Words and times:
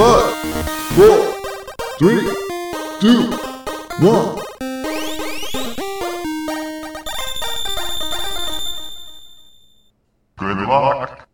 Five, 0.00 0.34
four, 0.96 1.34
three, 1.98 2.24
two, 3.00 3.30
one. 4.00 4.40
Good 10.38 10.56
luck. 10.56 11.28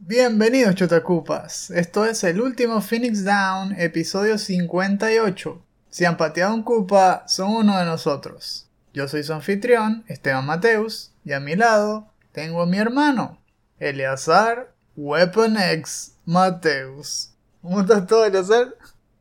Bienvenidos 0.00 0.74
Chotacupas, 0.74 1.70
esto 1.70 2.04
es 2.04 2.22
el 2.24 2.42
último 2.42 2.82
Phoenix 2.82 3.24
Down, 3.24 3.74
episodio 3.80 4.36
58. 4.36 5.64
Si 5.88 6.04
han 6.04 6.18
pateado 6.18 6.52
un 6.52 6.62
Cupa, 6.62 7.24
son 7.26 7.52
uno 7.52 7.78
de 7.78 7.86
nosotros. 7.86 8.68
Yo 8.92 9.08
soy 9.08 9.24
su 9.24 9.32
anfitrión, 9.32 10.04
Esteban 10.08 10.44
Mateus, 10.44 11.14
y 11.24 11.32
a 11.32 11.40
mi 11.40 11.56
lado 11.56 12.12
tengo 12.32 12.60
a 12.60 12.66
mi 12.66 12.76
hermano, 12.76 13.40
Eleazar 13.78 14.74
Weapon 14.94 15.56
X 15.56 16.16
Mateus. 16.26 17.33
¿Cómo 17.64 17.80
estás 17.80 18.06
todo, 18.06 18.24
Eleazar? 18.26 18.76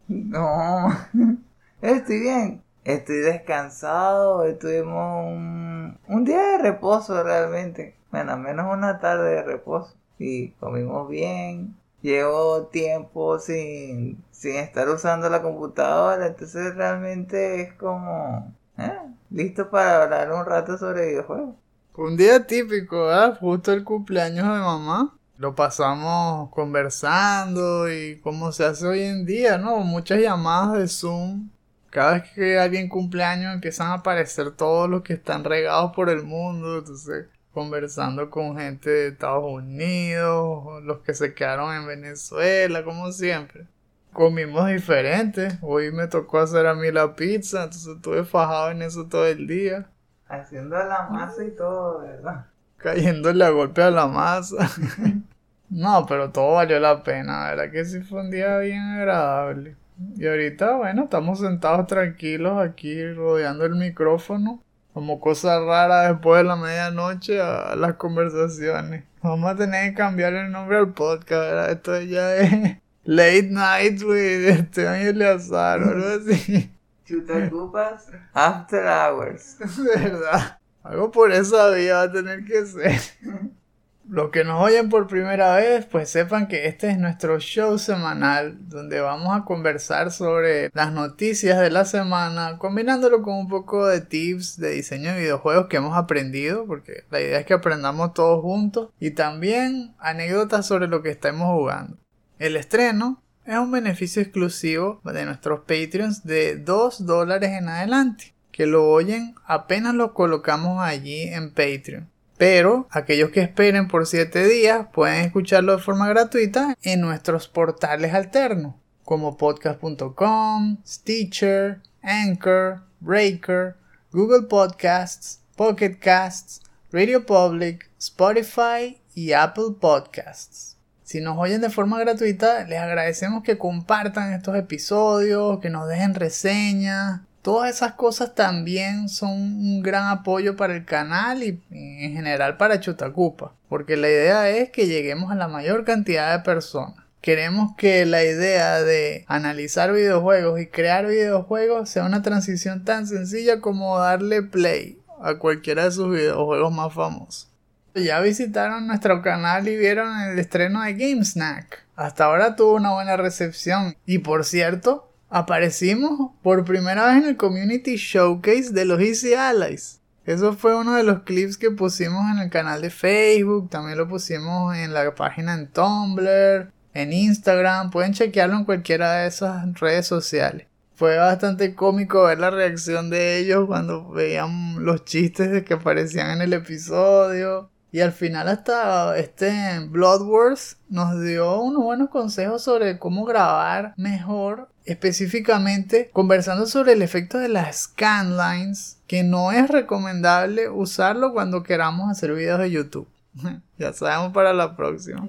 No, 0.08 0.90
estoy 1.82 2.20
bien. 2.22 2.64
Estoy 2.84 3.18
descansado. 3.18 4.44
Estuvimos 4.46 5.26
un, 5.28 6.00
un 6.08 6.24
día 6.26 6.42
de 6.42 6.58
reposo 6.60 7.24
realmente. 7.24 8.00
Bueno, 8.12 8.34
al 8.34 8.40
menos 8.42 8.74
una 8.74 9.00
tarde 9.00 9.36
de 9.36 9.44
reposo. 9.44 9.96
Y 10.20 10.52
comimos 10.54 11.10
bien. 11.10 11.76
Llevo 12.02 12.68
tiempo 12.68 13.40
sin, 13.40 14.26
sin 14.32 14.56
estar 14.58 14.90
usando 14.90 15.30
la 15.30 15.42
computadora. 15.42 16.28
Entonces 16.28 16.76
realmente 16.76 17.62
es 17.62 17.74
como... 17.76 18.54
eh, 18.78 18.92
listo 19.30 19.70
para 19.70 20.04
hablar 20.04 20.32
un 20.34 20.46
rato 20.46 20.78
sobre 20.78 21.08
videojuegos. 21.08 21.56
Un 21.96 22.16
día 22.18 22.46
típico, 22.46 23.06
¿verdad? 23.08 23.40
Justo 23.40 23.74
el 23.74 23.84
cumpleaños 23.84 24.46
de 24.46 24.60
mamá. 24.60 25.18
Lo 25.44 25.56
pasamos 25.56 26.50
conversando 26.52 27.92
y 27.92 28.18
como 28.22 28.54
se 28.54 28.64
hace 28.64 28.88
hoy 28.88 29.02
en 29.02 29.26
día, 29.26 29.58
¿no? 29.58 29.80
Muchas 29.80 30.20
llamadas 30.22 30.80
de 30.80 30.88
Zoom. 30.88 31.50
Cada 31.90 32.14
vez 32.14 32.32
que 32.32 32.58
alguien 32.58 32.88
cumpleaños 32.88 33.54
empiezan 33.54 33.88
a 33.88 33.96
aparecer 33.96 34.52
todos 34.52 34.90
los 34.90 35.02
que 35.02 35.16
están 35.16 35.44
regados 35.44 35.92
por 35.94 36.10
el 36.10 36.24
mundo. 36.24 36.78
Entonces, 36.78 37.26
conversando 37.52 38.30
con 38.30 38.58
gente 38.58 38.90
de 38.90 39.08
Estados 39.10 39.44
Unidos, 39.44 40.82
los 40.86 41.00
que 41.00 41.14
se 41.14 41.34
quedaron 41.34 41.76
en 41.76 41.88
Venezuela, 41.88 42.86
como 42.86 43.12
siempre. 43.12 43.68
Comimos 44.14 44.70
diferente. 44.70 45.58
Hoy 45.62 45.92
me 45.92 46.08
tocó 46.08 46.40
hacer 46.40 46.68
a 46.68 46.74
mí 46.74 46.90
la 46.90 47.18
pizza, 47.18 47.66
entonces 47.66 47.98
estuve 47.98 48.24
fajado 48.24 48.72
en 48.72 48.82
eso 48.82 49.08
todo 49.08 49.28
el 49.28 49.46
día. 49.46 49.90
Haciendo 50.26 50.78
la 50.78 51.10
masa 51.10 51.44
y 51.44 51.52
todo, 51.52 52.00
¿verdad? 52.00 52.46
cayéndole 52.84 53.46
a 53.46 53.50
golpe 53.50 53.82
a 53.82 53.90
la 53.90 54.08
masa. 54.08 54.70
no, 55.74 56.06
pero 56.06 56.30
todo 56.30 56.54
valió 56.54 56.80
la 56.80 57.02
pena, 57.02 57.50
¿verdad? 57.50 57.72
Que 57.72 57.84
sí 57.84 58.02
fue 58.02 58.22
un 58.22 58.30
día 58.30 58.60
bien 58.60 58.80
agradable. 58.80 59.76
Y 60.18 60.28
ahorita, 60.28 60.76
bueno, 60.76 61.06
estamos 61.06 61.40
sentados 61.40 61.88
tranquilos 61.88 62.64
aquí 62.64 63.12
rodeando 63.12 63.66
el 63.66 63.76
micrófono. 63.76 64.62
Como 64.94 65.20
cosa 65.20 65.60
rara 65.60 66.10
después 66.10 66.44
de 66.44 66.48
la 66.48 66.56
medianoche 66.56 67.42
a 67.42 67.76
las 67.76 67.96
conversaciones. 67.96 69.04
Vamos 69.24 69.50
a 69.50 69.56
tener 69.56 69.90
que 69.90 69.98
cambiar 69.98 70.34
el 70.34 70.52
nombre 70.52 70.78
al 70.78 70.94
podcast, 70.94 71.32
¿verdad? 71.32 71.72
Esto 71.72 72.00
ya 72.02 72.36
es 72.36 72.78
Late 73.04 73.48
Night 73.50 74.04
with 74.04 74.48
Esteban 74.48 75.02
y 75.02 75.06
Eleazar 75.06 75.82
o 75.82 75.90
algo 75.90 76.08
así. 76.08 76.72
Chutacupas 77.06 78.12
After 78.34 78.86
Hours. 78.86 79.58
Verdad. 79.96 80.60
Algo 80.84 81.10
por 81.10 81.32
esa 81.32 81.70
vía 81.72 81.96
va 81.96 82.02
a 82.04 82.12
tener 82.12 82.46
que 82.46 82.64
ser. 82.64 83.02
Los 84.08 84.32
que 84.32 84.44
nos 84.44 84.62
oyen 84.62 84.90
por 84.90 85.08
primera 85.08 85.56
vez, 85.56 85.86
pues 85.86 86.10
sepan 86.10 86.48
que 86.48 86.68
este 86.68 86.90
es 86.90 86.98
nuestro 86.98 87.40
show 87.40 87.78
semanal 87.78 88.58
donde 88.68 89.00
vamos 89.00 89.36
a 89.36 89.46
conversar 89.46 90.12
sobre 90.12 90.70
las 90.74 90.92
noticias 90.92 91.60
de 91.60 91.72
la 91.72 91.86
semana, 91.86 92.58
combinándolo 92.58 93.22
con 93.22 93.36
un 93.36 93.48
poco 93.48 93.88
de 93.88 94.02
tips 94.02 94.58
de 94.58 94.72
diseño 94.72 95.14
de 95.14 95.22
videojuegos 95.22 95.68
que 95.68 95.78
hemos 95.78 95.98
aprendido, 95.98 96.66
porque 96.66 97.06
la 97.12 97.22
idea 97.22 97.40
es 97.40 97.46
que 97.46 97.54
aprendamos 97.54 98.14
todos 98.14 98.42
juntos, 98.42 98.90
y 99.00 99.12
también 99.12 99.96
anécdotas 100.00 100.68
sobre 100.68 100.88
lo 100.88 101.02
que 101.02 101.10
estamos 101.10 101.48
jugando. 101.58 101.98
El 102.40 102.58
estreno 102.58 103.24
es 103.46 103.58
un 103.58 103.72
beneficio 103.72 104.22
exclusivo 104.22 105.02
de 105.06 105.26
nuestros 105.26 105.62
Patreons 105.62 106.26
de 106.26 106.58
2 106.58 107.06
dólares 107.06 107.52
en 107.52 107.70
adelante 107.70 108.34
que 108.54 108.68
lo 108.68 108.88
oyen 108.88 109.36
apenas 109.46 109.96
lo 109.96 110.14
colocamos 110.14 110.82
allí 110.82 111.24
en 111.24 111.50
Patreon. 111.50 112.13
Pero 112.46 112.90
aquellos 112.92 113.30
que 113.30 113.40
esperen 113.40 113.88
por 113.88 114.06
7 114.06 114.46
días 114.46 114.88
pueden 114.92 115.22
escucharlo 115.22 115.78
de 115.78 115.82
forma 115.82 116.10
gratuita 116.10 116.76
en 116.82 117.00
nuestros 117.00 117.48
portales 117.48 118.14
alternos, 118.14 118.76
como 119.06 119.38
podcast.com, 119.38 120.76
Stitcher, 120.86 121.80
Anchor, 122.02 122.82
Breaker, 123.00 123.78
Google 124.12 124.48
Podcasts, 124.50 125.40
Pocket 125.56 126.00
Casts, 126.02 126.60
Radio 126.92 127.26
Public, 127.26 127.90
Spotify 127.98 129.00
y 129.16 129.32
Apple 129.32 129.78
Podcasts. 129.80 130.76
Si 131.06 131.22
nos 131.22 131.38
oyen 131.38 131.62
de 131.62 131.70
forma 131.70 131.98
gratuita, 131.98 132.66
les 132.66 132.80
agradecemos 132.80 133.44
que 133.44 133.58
compartan 133.58 134.34
estos 134.34 134.58
episodios, 134.58 135.62
que 135.62 135.70
nos 135.70 135.88
dejen 135.88 136.14
reseñas, 136.14 137.22
Todas 137.44 137.76
esas 137.76 137.96
cosas 137.96 138.36
también 138.36 139.10
son 139.10 139.32
un 139.32 139.84
gran 139.84 140.08
apoyo 140.08 140.56
para 140.56 140.78
el 140.78 140.86
canal 140.86 141.44
y 141.44 141.62
en 141.72 142.14
general 142.14 142.56
para 142.56 142.80
Chutacupa, 142.80 143.52
porque 143.68 143.98
la 143.98 144.08
idea 144.08 144.50
es 144.50 144.70
que 144.70 144.88
lleguemos 144.88 145.30
a 145.30 145.36
la 145.36 145.50
mayor 145.50 145.84
cantidad 145.84 146.32
de 146.32 146.42
personas. 146.42 147.04
Queremos 147.20 147.76
que 147.76 148.06
la 148.06 148.24
idea 148.24 148.82
de 148.82 149.26
analizar 149.28 149.92
videojuegos 149.92 150.62
y 150.62 150.68
crear 150.68 151.06
videojuegos 151.06 151.90
sea 151.90 152.06
una 152.06 152.22
transición 152.22 152.86
tan 152.86 153.08
sencilla 153.08 153.60
como 153.60 154.00
darle 154.00 154.42
play 154.42 154.98
a 155.22 155.36
cualquiera 155.36 155.84
de 155.84 155.92
sus 155.92 156.10
videojuegos 156.10 156.74
más 156.74 156.94
famosos. 156.94 157.50
Ya 157.94 158.22
visitaron 158.22 158.88
nuestro 158.88 159.22
canal 159.22 159.68
y 159.68 159.76
vieron 159.76 160.18
el 160.22 160.40
estreno 160.40 160.82
de 160.82 160.94
GameSnack. 160.94 161.84
Hasta 161.98 162.24
ahora 162.24 162.56
tuvo 162.56 162.76
una 162.76 162.94
buena 162.94 163.18
recepción. 163.18 163.96
Y 164.06 164.20
por 164.20 164.46
cierto, 164.46 165.13
aparecimos 165.34 166.32
por 166.44 166.64
primera 166.64 167.08
vez 167.08 167.24
en 167.24 167.30
el 167.30 167.38
Community 167.38 167.96
Showcase 167.96 168.70
de 168.72 168.86
los 168.86 169.02
Easy 169.02 169.34
Allies. 169.34 170.00
Eso 170.28 170.54
fue 170.54 170.76
uno 170.76 170.94
de 170.94 171.02
los 171.02 171.24
clips 171.24 171.58
que 171.58 171.72
pusimos 171.72 172.24
en 172.32 172.38
el 172.38 172.52
canal 172.52 172.84
de 172.84 172.92
Facebook, 172.92 173.68
también 173.72 173.98
lo 173.98 174.08
pusimos 174.08 174.76
en 174.78 174.94
la 174.94 175.16
página 175.16 175.56
en 175.56 175.68
Tumblr, 175.68 176.72
en 176.94 177.14
Instagram, 177.14 177.90
pueden 177.90 178.14
chequearlo 178.14 178.58
en 178.58 178.64
cualquiera 178.64 179.14
de 179.16 179.28
esas 179.28 179.74
redes 179.80 180.06
sociales. 180.06 180.68
Fue 180.94 181.18
bastante 181.18 181.74
cómico 181.74 182.26
ver 182.26 182.40
la 182.40 182.52
reacción 182.52 183.10
de 183.10 183.40
ellos 183.40 183.66
cuando 183.66 184.12
veían 184.12 184.86
los 184.86 185.04
chistes 185.04 185.50
de 185.50 185.64
que 185.64 185.74
aparecían 185.74 186.30
en 186.30 186.42
el 186.44 186.54
episodio. 186.54 187.72
Y 187.94 188.02
al 188.02 188.12
final 188.12 188.48
hasta 188.48 189.16
este 189.20 189.80
Blood 189.88 190.24
Wars 190.24 190.78
nos 190.90 191.22
dio 191.22 191.62
unos 191.62 191.84
buenos 191.84 192.10
consejos 192.10 192.64
sobre 192.64 192.98
cómo 192.98 193.24
grabar 193.24 193.94
mejor, 193.98 194.68
específicamente 194.86 196.10
conversando 196.12 196.66
sobre 196.66 196.94
el 196.94 197.04
efecto 197.04 197.38
de 197.38 197.50
las 197.50 197.84
scanlines, 197.84 198.98
que 199.06 199.22
no 199.22 199.52
es 199.52 199.70
recomendable 199.70 200.70
usarlo 200.70 201.34
cuando 201.34 201.62
queramos 201.62 202.10
hacer 202.10 202.34
videos 202.34 202.62
de 202.62 202.72
YouTube. 202.72 203.08
ya 203.78 203.94
sabemos 203.94 204.34
para 204.34 204.54
la 204.54 204.76
próxima. 204.76 205.28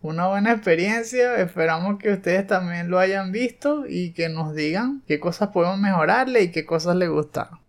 Una 0.00 0.28
buena 0.28 0.52
experiencia, 0.52 1.36
esperamos 1.36 1.98
que 1.98 2.14
ustedes 2.14 2.46
también 2.46 2.88
lo 2.88 2.98
hayan 2.98 3.30
visto 3.30 3.84
y 3.86 4.14
que 4.14 4.30
nos 4.30 4.54
digan 4.54 5.02
qué 5.06 5.20
cosas 5.20 5.50
podemos 5.50 5.78
mejorarle 5.78 6.44
y 6.44 6.50
qué 6.50 6.64
cosas 6.64 6.96
les 6.96 7.10
gustaron. 7.10 7.65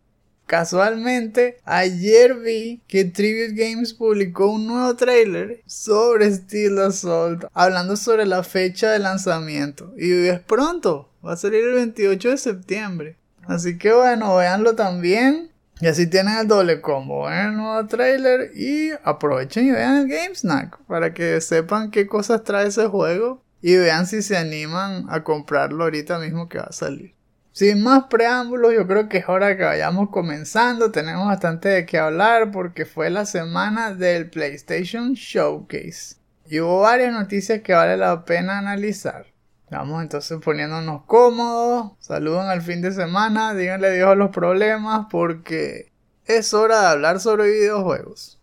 Casualmente, 0.47 1.59
ayer 1.65 2.33
vi 2.35 2.81
que 2.87 3.03
Tribute 3.03 3.53
Games 3.53 3.93
publicó 3.93 4.49
un 4.49 4.65
nuevo 4.65 4.95
trailer 4.95 5.61
sobre 5.65 6.33
Steel 6.33 6.79
Assault, 6.79 7.43
hablando 7.53 7.97
sobre 7.97 8.25
la 8.25 8.43
fecha 8.43 8.91
de 8.91 8.99
lanzamiento. 8.99 9.93
Y 9.97 10.27
es 10.27 10.39
pronto, 10.39 11.09
va 11.23 11.33
a 11.33 11.37
salir 11.37 11.65
el 11.65 11.73
28 11.73 12.29
de 12.29 12.37
septiembre. 12.37 13.17
Así 13.45 13.77
que 13.77 13.91
bueno, 13.91 14.37
véanlo 14.37 14.73
también. 14.73 15.51
Y 15.81 15.87
así 15.87 16.07
tienen 16.07 16.37
el 16.37 16.47
doble 16.47 16.79
combo. 16.79 17.25
Vean 17.25 17.51
el 17.51 17.57
nuevo 17.57 17.85
trailer 17.85 18.51
y 18.55 18.91
aprovechen 19.03 19.67
y 19.67 19.71
vean 19.71 19.97
el 19.97 20.07
Game 20.07 20.33
Snack 20.33 20.79
para 20.87 21.13
que 21.13 21.41
sepan 21.41 21.91
qué 21.91 22.07
cosas 22.07 22.45
trae 22.45 22.67
ese 22.67 22.87
juego 22.87 23.43
y 23.61 23.75
vean 23.75 24.07
si 24.07 24.21
se 24.21 24.37
animan 24.37 25.07
a 25.09 25.25
comprarlo 25.25 25.83
ahorita 25.83 26.19
mismo 26.19 26.47
que 26.47 26.59
va 26.59 26.67
a 26.69 26.71
salir. 26.71 27.16
Sin 27.57 27.81
más 27.81 28.03
preámbulos, 28.03 28.71
yo 28.75 28.85
creo 28.85 29.09
que 29.09 29.17
es 29.17 29.27
hora 29.27 29.57
que 29.57 29.63
vayamos 29.63 30.11
comenzando. 30.11 30.91
Tenemos 30.91 31.25
bastante 31.25 31.69
de 31.69 31.87
qué 31.87 31.97
hablar 31.97 32.51
porque 32.51 32.85
fue 32.85 33.09
la 33.09 33.25
semana 33.25 33.95
del 33.95 34.29
PlayStation 34.29 35.13
Showcase. 35.13 36.17
Y 36.45 36.59
hubo 36.59 36.81
varias 36.81 37.11
noticias 37.11 37.61
que 37.63 37.73
vale 37.73 37.97
la 37.97 38.25
pena 38.25 38.59
analizar. 38.59 39.25
Vamos 39.71 40.03
entonces 40.03 40.37
poniéndonos 40.39 41.05
cómodos. 41.05 41.93
Saluden 41.97 42.45
al 42.45 42.61
fin 42.61 42.83
de 42.83 42.91
semana. 42.91 43.55
Díganle 43.55 43.91
Dios 43.95 44.09
a 44.09 44.13
los 44.15 44.29
problemas 44.29 45.07
porque 45.09 45.91
es 46.25 46.53
hora 46.53 46.81
de 46.81 46.87
hablar 46.89 47.19
sobre 47.19 47.49
videojuegos. 47.49 48.39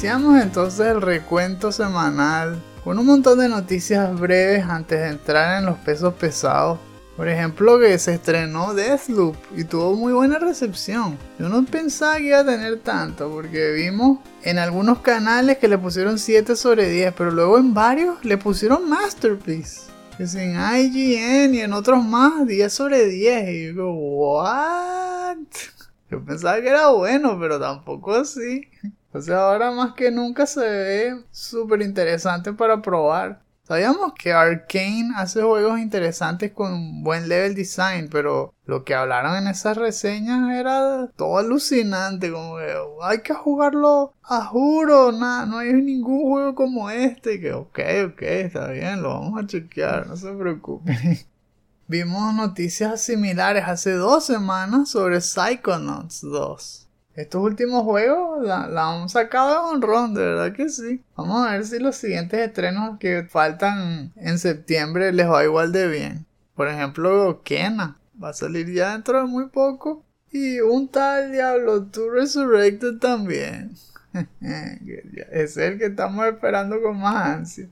Iniciamos 0.00 0.42
entonces 0.42 0.86
el 0.86 1.02
recuento 1.02 1.70
semanal 1.72 2.58
con 2.84 2.98
un 2.98 3.04
montón 3.04 3.38
de 3.38 3.50
noticias 3.50 4.18
breves 4.18 4.64
antes 4.64 4.98
de 4.98 5.08
entrar 5.08 5.58
en 5.58 5.66
los 5.66 5.76
pesos 5.76 6.14
pesados. 6.14 6.78
Por 7.18 7.28
ejemplo, 7.28 7.78
que 7.78 7.98
se 7.98 8.14
estrenó 8.14 8.72
Deathloop 8.72 9.36
y 9.54 9.64
tuvo 9.64 9.94
muy 9.96 10.14
buena 10.14 10.38
recepción. 10.38 11.18
Yo 11.38 11.50
no 11.50 11.62
pensaba 11.66 12.16
que 12.16 12.28
iba 12.28 12.38
a 12.38 12.46
tener 12.46 12.78
tanto, 12.78 13.30
porque 13.30 13.72
vimos 13.72 14.20
en 14.42 14.58
algunos 14.58 15.00
canales 15.00 15.58
que 15.58 15.68
le 15.68 15.76
pusieron 15.76 16.18
7 16.18 16.56
sobre 16.56 16.88
10, 16.88 17.12
pero 17.14 17.30
luego 17.30 17.58
en 17.58 17.74
varios 17.74 18.24
le 18.24 18.38
pusieron 18.38 18.88
Masterpiece. 18.88 19.82
Que 20.16 20.22
en 20.22 20.54
IGN 20.54 21.54
y 21.56 21.60
en 21.60 21.74
otros 21.74 22.02
más 22.02 22.46
10 22.46 22.72
sobre 22.72 23.04
10. 23.04 23.48
Y 23.50 23.62
yo 23.64 23.68
digo, 23.68 23.92
¿what? 23.92 25.36
Yo 26.10 26.24
pensaba 26.24 26.58
que 26.58 26.68
era 26.70 26.88
bueno, 26.88 27.38
pero 27.38 27.60
tampoco 27.60 28.14
así. 28.14 28.66
O 29.12 29.20
sea, 29.20 29.38
ahora 29.38 29.70
más 29.72 29.94
que 29.94 30.10
nunca 30.10 30.46
se 30.46 30.60
ve 30.60 31.24
súper 31.30 31.82
interesante 31.82 32.52
para 32.52 32.80
probar. 32.80 33.42
Sabíamos 33.70 34.14
que 34.14 34.32
Arkane 34.32 35.12
hace 35.14 35.42
juegos 35.42 35.78
interesantes 35.78 36.50
con 36.50 37.04
buen 37.04 37.28
level 37.28 37.54
design, 37.54 38.08
pero 38.10 38.52
lo 38.64 38.84
que 38.84 38.96
hablaron 38.96 39.36
en 39.36 39.46
esas 39.46 39.76
reseñas 39.76 40.52
era 40.52 41.08
todo 41.14 41.38
alucinante, 41.38 42.32
como 42.32 42.56
que 42.56 42.74
hay 43.02 43.20
que 43.20 43.32
jugarlo 43.32 44.12
a 44.24 44.44
juro, 44.44 45.12
nada, 45.12 45.46
no 45.46 45.58
hay 45.58 45.72
ningún 45.72 46.22
juego 46.22 46.54
como 46.56 46.90
este, 46.90 47.38
que 47.38 47.52
ok, 47.52 47.78
ok, 48.08 48.22
está 48.22 48.68
bien, 48.72 49.02
lo 49.02 49.10
vamos 49.10 49.40
a 49.40 49.46
chequear, 49.46 50.08
no 50.08 50.16
se 50.16 50.32
preocupen. 50.32 51.18
Vimos 51.86 52.34
noticias 52.34 53.00
similares 53.02 53.64
hace 53.66 53.92
dos 53.92 54.24
semanas 54.24 54.90
sobre 54.90 55.20
Psychonauts 55.20 56.22
2. 56.22 56.79
Estos 57.20 57.42
últimos 57.42 57.84
juegos 57.84 58.42
la, 58.42 58.64
han 58.64 59.10
sacado 59.10 59.50
de 59.50 59.74
honrón, 59.74 60.14
de 60.14 60.22
verdad 60.22 60.52
que 60.54 60.70
sí. 60.70 61.02
Vamos 61.16 61.46
a 61.46 61.52
ver 61.52 61.66
si 61.66 61.78
los 61.78 61.96
siguientes 61.96 62.40
estrenos 62.40 62.98
que 62.98 63.24
faltan 63.24 64.12
en 64.16 64.38
septiembre 64.38 65.12
les 65.12 65.28
va 65.28 65.44
igual 65.44 65.70
de 65.70 65.86
bien. 65.86 66.26
Por 66.54 66.68
ejemplo, 66.68 67.42
Kena 67.44 67.98
va 68.22 68.30
a 68.30 68.32
salir 68.32 68.72
ya 68.72 68.92
dentro 68.92 69.18
de 69.18 69.26
muy 69.26 69.48
poco. 69.48 70.02
Y 70.32 70.60
un 70.60 70.88
tal 70.88 71.32
Diablo 71.32 71.80
2 71.80 72.10
Resurrected 72.10 72.98
también. 72.98 73.72
es 74.40 75.56
el 75.58 75.78
que 75.78 75.86
estamos 75.86 76.26
esperando 76.26 76.80
con 76.80 76.98
más 76.98 77.26
ansia. 77.26 77.68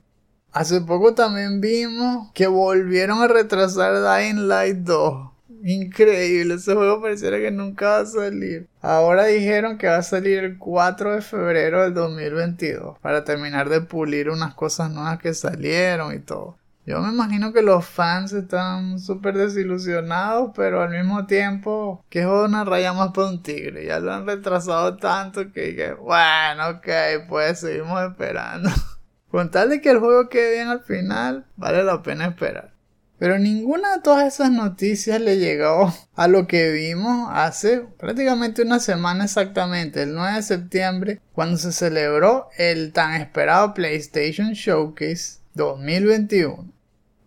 Hace 0.51 0.81
poco 0.81 1.15
también 1.15 1.59
vimos 1.59 2.31
que 2.33 2.45
volvieron 2.45 3.21
a 3.21 3.27
retrasar 3.27 3.93
Dying 3.95 4.47
Light 4.47 4.77
2. 4.77 5.28
Increíble, 5.63 6.55
ese 6.55 6.73
juego 6.73 7.01
pareciera 7.01 7.37
que 7.37 7.51
nunca 7.51 7.89
va 7.89 7.99
a 7.99 8.05
salir. 8.05 8.67
Ahora 8.81 9.25
dijeron 9.25 9.77
que 9.77 9.87
va 9.87 9.97
a 9.97 10.03
salir 10.03 10.39
el 10.39 10.57
4 10.57 11.15
de 11.15 11.21
febrero 11.21 11.83
del 11.83 11.93
2022 11.93 12.97
para 12.99 13.23
terminar 13.23 13.69
de 13.69 13.81
pulir 13.81 14.29
unas 14.29 14.53
cosas 14.53 14.91
nuevas 14.91 15.19
que 15.19 15.33
salieron 15.33 16.13
y 16.13 16.19
todo. 16.19 16.57
Yo 16.85 17.01
me 17.01 17.09
imagino 17.09 17.53
que 17.53 17.61
los 17.61 17.85
fans 17.85 18.33
están 18.33 18.99
súper 18.99 19.37
desilusionados, 19.37 20.51
pero 20.55 20.81
al 20.81 20.89
mismo 20.89 21.27
tiempo 21.27 22.03
que 22.09 22.21
es 22.21 22.25
una 22.25 22.63
raya 22.63 22.93
más 22.93 23.11
para 23.11 23.27
un 23.27 23.43
tigre. 23.43 23.85
Ya 23.85 23.99
lo 23.99 24.11
han 24.11 24.25
retrasado 24.25 24.97
tanto 24.97 25.51
que, 25.51 25.93
bueno, 25.93 26.69
ok, 26.69 27.27
pues 27.27 27.59
seguimos 27.59 28.01
esperando. 28.01 28.71
Con 29.29 29.51
tal 29.51 29.69
de 29.69 29.81
que 29.81 29.91
el 29.91 29.99
juego 29.99 30.29
quede 30.29 30.53
bien 30.53 30.69
al 30.69 30.81
final, 30.81 31.45
vale 31.57 31.83
la 31.83 32.01
pena 32.01 32.25
esperar. 32.25 32.71
Pero 33.19 33.37
ninguna 33.37 33.97
de 33.97 34.01
todas 34.01 34.33
esas 34.33 34.49
noticias 34.49 35.19
le 35.19 35.37
llegó 35.37 35.93
a 36.15 36.27
lo 36.29 36.47
que 36.47 36.71
vimos 36.71 37.27
hace 37.33 37.81
prácticamente 37.97 38.61
una 38.61 38.79
semana 38.79 39.25
exactamente, 39.25 40.03
el 40.03 40.15
9 40.15 40.37
de 40.37 40.41
septiembre, 40.41 41.21
cuando 41.33 41.57
se 41.57 41.73
celebró 41.73 42.47
el 42.57 42.93
tan 42.93 43.19
esperado 43.19 43.73
PlayStation 43.73 44.53
Showcase 44.53 45.39
2021. 45.53 46.71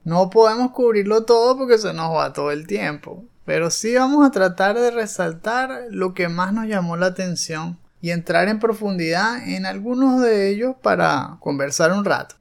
No 0.05 0.31
podemos 0.31 0.73
cubrirlo 0.73 1.25
todo 1.25 1.59
porque 1.59 1.77
se 1.77 1.93
nos 1.93 2.17
va 2.17 2.33
todo 2.33 2.51
el 2.51 2.67
tiempo, 2.67 3.25
pero 3.45 3.71
sí 3.71 3.95
vamos 3.95 4.27
a 4.27 4.31
tratar 4.31 4.79
de 4.79 4.91
resaltar 4.93 5.83
lo 5.91 6.15
que 6.15 6.29
más 6.29 6.55
nos 6.55 6.69
llamó 6.69 6.97
la 6.97 7.07
atención 7.07 7.79
y 8.01 8.13
entrar 8.13 8.49
en 8.49 8.59
profundidad 8.59 9.47
en 9.47 9.67
algunos 9.67 10.23
de 10.23 10.49
ellos 10.49 10.75
para 10.83 11.37
conversar 11.41 11.93
un 11.93 12.07
rato. 12.07 12.37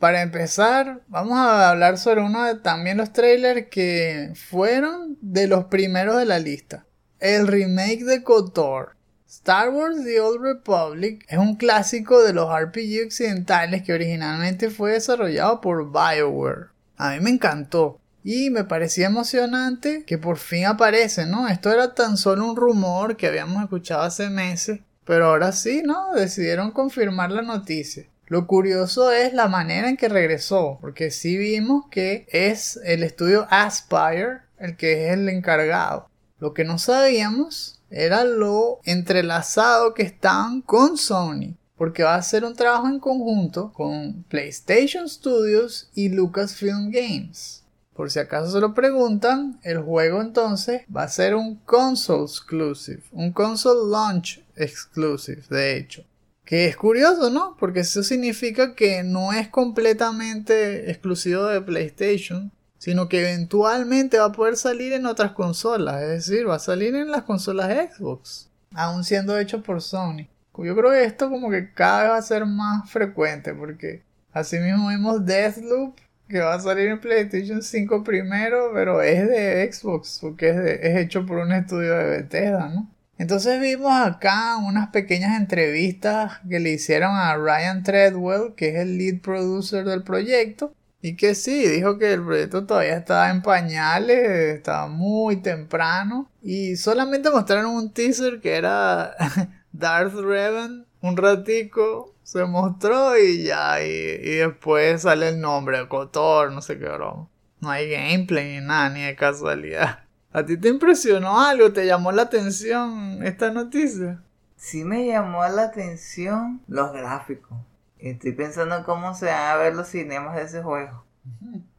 Para 0.00 0.22
empezar, 0.22 1.02
vamos 1.08 1.36
a 1.36 1.68
hablar 1.68 1.98
sobre 1.98 2.22
uno 2.22 2.44
de 2.44 2.54
también 2.54 2.96
los 2.96 3.12
trailers 3.12 3.68
que 3.70 4.32
fueron 4.34 5.18
de 5.20 5.46
los 5.46 5.66
primeros 5.66 6.16
de 6.16 6.24
la 6.24 6.38
lista. 6.38 6.86
El 7.18 7.46
remake 7.46 8.04
de 8.04 8.22
KOTOR. 8.22 8.96
Star 9.28 9.68
Wars 9.68 10.02
The 10.02 10.20
Old 10.20 10.42
Republic 10.42 11.26
es 11.28 11.36
un 11.36 11.56
clásico 11.56 12.24
de 12.24 12.32
los 12.32 12.48
RPG 12.48 13.04
occidentales 13.04 13.82
que 13.82 13.92
originalmente 13.92 14.70
fue 14.70 14.92
desarrollado 14.92 15.60
por 15.60 15.92
BioWare. 15.92 16.68
A 16.96 17.10
mí 17.10 17.20
me 17.20 17.30
encantó 17.30 18.00
y 18.24 18.48
me 18.48 18.64
parecía 18.64 19.06
emocionante 19.06 20.04
que 20.06 20.16
por 20.16 20.38
fin 20.38 20.64
aparece, 20.64 21.26
¿no? 21.26 21.46
Esto 21.46 21.70
era 21.70 21.94
tan 21.94 22.16
solo 22.16 22.50
un 22.50 22.56
rumor 22.56 23.18
que 23.18 23.26
habíamos 23.26 23.62
escuchado 23.62 24.00
hace 24.00 24.30
meses 24.30 24.80
pero 25.10 25.26
ahora 25.26 25.50
sí, 25.50 25.82
¿no? 25.84 26.12
Decidieron 26.14 26.70
confirmar 26.70 27.32
la 27.32 27.42
noticia. 27.42 28.06
Lo 28.30 28.46
curioso 28.46 29.10
es 29.10 29.34
la 29.34 29.48
manera 29.48 29.88
en 29.88 29.96
que 29.96 30.08
regresó, 30.08 30.78
porque 30.80 31.10
sí 31.10 31.36
vimos 31.36 31.86
que 31.90 32.28
es 32.30 32.78
el 32.84 33.02
estudio 33.02 33.48
Aspire 33.50 34.42
el 34.56 34.76
que 34.76 35.08
es 35.08 35.14
el 35.14 35.28
encargado. 35.28 36.08
Lo 36.38 36.54
que 36.54 36.64
no 36.64 36.78
sabíamos 36.78 37.82
era 37.90 38.22
lo 38.22 38.78
entrelazado 38.84 39.94
que 39.94 40.04
están 40.04 40.62
con 40.62 40.96
Sony, 40.96 41.56
porque 41.76 42.04
va 42.04 42.14
a 42.14 42.22
ser 42.22 42.44
un 42.44 42.54
trabajo 42.54 42.86
en 42.86 43.00
conjunto 43.00 43.72
con 43.72 44.22
PlayStation 44.28 45.08
Studios 45.08 45.90
y 45.96 46.10
Lucasfilm 46.10 46.92
Games. 46.92 47.64
Por 47.94 48.12
si 48.12 48.20
acaso 48.20 48.52
se 48.52 48.60
lo 48.60 48.74
preguntan, 48.74 49.58
el 49.64 49.80
juego 49.80 50.20
entonces 50.20 50.82
va 50.94 51.02
a 51.02 51.08
ser 51.08 51.34
un 51.34 51.56
console 51.56 52.22
exclusive, 52.22 53.02
un 53.10 53.32
console 53.32 53.90
launch 53.90 54.40
exclusive, 54.54 55.42
de 55.50 55.76
hecho. 55.76 56.04
Que 56.50 56.66
es 56.66 56.76
curioso, 56.76 57.30
¿no? 57.30 57.56
Porque 57.60 57.78
eso 57.78 58.02
significa 58.02 58.74
que 58.74 59.04
no 59.04 59.32
es 59.32 59.46
completamente 59.46 60.90
exclusivo 60.90 61.46
de 61.46 61.60
PlayStation, 61.60 62.50
sino 62.76 63.08
que 63.08 63.20
eventualmente 63.20 64.18
va 64.18 64.24
a 64.24 64.32
poder 64.32 64.56
salir 64.56 64.92
en 64.92 65.06
otras 65.06 65.30
consolas, 65.30 66.02
es 66.02 66.26
decir, 66.26 66.48
va 66.48 66.56
a 66.56 66.58
salir 66.58 66.96
en 66.96 67.12
las 67.12 67.22
consolas 67.22 67.94
Xbox, 67.94 68.50
aún 68.74 69.04
siendo 69.04 69.38
hecho 69.38 69.62
por 69.62 69.80
Sony. 69.80 70.26
Yo 70.58 70.74
creo 70.74 70.90
que 70.90 71.04
esto 71.04 71.30
como 71.30 71.50
que 71.50 71.72
cada 71.72 72.02
vez 72.02 72.10
va 72.10 72.16
a 72.16 72.22
ser 72.22 72.44
más 72.46 72.90
frecuente, 72.90 73.54
porque 73.54 74.02
así 74.32 74.58
mismo 74.58 74.88
vimos 74.88 75.24
Deathloop, 75.24 76.00
que 76.28 76.40
va 76.40 76.54
a 76.54 76.60
salir 76.60 76.88
en 76.88 76.98
PlayStation 76.98 77.62
5 77.62 78.02
primero, 78.02 78.72
pero 78.74 79.02
es 79.02 79.28
de 79.28 79.72
Xbox, 79.72 80.18
porque 80.20 80.48
es, 80.48 80.56
es 80.56 80.96
hecho 80.96 81.24
por 81.24 81.38
un 81.38 81.52
estudio 81.52 81.94
de 81.96 82.04
Bethesda, 82.06 82.70
¿no? 82.70 82.90
Entonces 83.20 83.60
vimos 83.60 83.92
acá 83.92 84.56
unas 84.56 84.88
pequeñas 84.88 85.38
entrevistas 85.38 86.40
que 86.48 86.58
le 86.58 86.70
hicieron 86.70 87.14
a 87.14 87.36
Ryan 87.36 87.82
Treadwell, 87.82 88.54
que 88.54 88.70
es 88.70 88.76
el 88.76 88.96
lead 88.96 89.20
producer 89.20 89.84
del 89.84 90.02
proyecto, 90.02 90.72
y 91.02 91.16
que 91.16 91.34
sí, 91.34 91.68
dijo 91.68 91.98
que 91.98 92.14
el 92.14 92.24
proyecto 92.24 92.64
todavía 92.64 92.96
estaba 92.96 93.28
en 93.28 93.42
pañales, 93.42 94.56
estaba 94.56 94.86
muy 94.86 95.36
temprano, 95.36 96.30
y 96.42 96.76
solamente 96.76 97.28
mostraron 97.28 97.66
un 97.66 97.92
teaser 97.92 98.40
que 98.40 98.56
era 98.56 99.14
Darth 99.72 100.14
Revan, 100.14 100.86
un 101.02 101.18
ratico, 101.18 102.14
se 102.22 102.46
mostró 102.46 103.18
y 103.18 103.42
ya, 103.42 103.82
y, 103.82 104.36
después 104.36 105.02
sale 105.02 105.28
el 105.28 105.42
nombre, 105.42 105.86
Kotor, 105.88 106.52
no 106.52 106.62
sé 106.62 106.78
qué 106.78 106.88
broma. 106.88 107.28
No 107.60 107.68
hay 107.68 107.90
gameplay 107.90 108.60
ni 108.60 108.66
nada, 108.66 108.88
ni 108.88 109.02
de 109.02 109.14
casualidad. 109.14 110.04
¿A 110.32 110.44
ti 110.44 110.56
te 110.56 110.68
impresionó 110.68 111.40
algo? 111.40 111.72
¿Te 111.72 111.86
llamó 111.86 112.12
la 112.12 112.22
atención 112.22 113.20
esta 113.24 113.50
noticia? 113.50 114.22
Sí 114.54 114.84
me 114.84 115.04
llamó 115.04 115.44
la 115.48 115.64
atención 115.64 116.60
los 116.68 116.92
gráficos. 116.92 117.58
Estoy 117.98 118.30
pensando 118.32 118.84
cómo 118.84 119.12
se 119.14 119.26
van 119.26 119.48
a 119.48 119.56
ver 119.56 119.74
los 119.74 119.88
cinemas 119.88 120.36
de 120.36 120.42
ese 120.42 120.62
juego. 120.62 121.02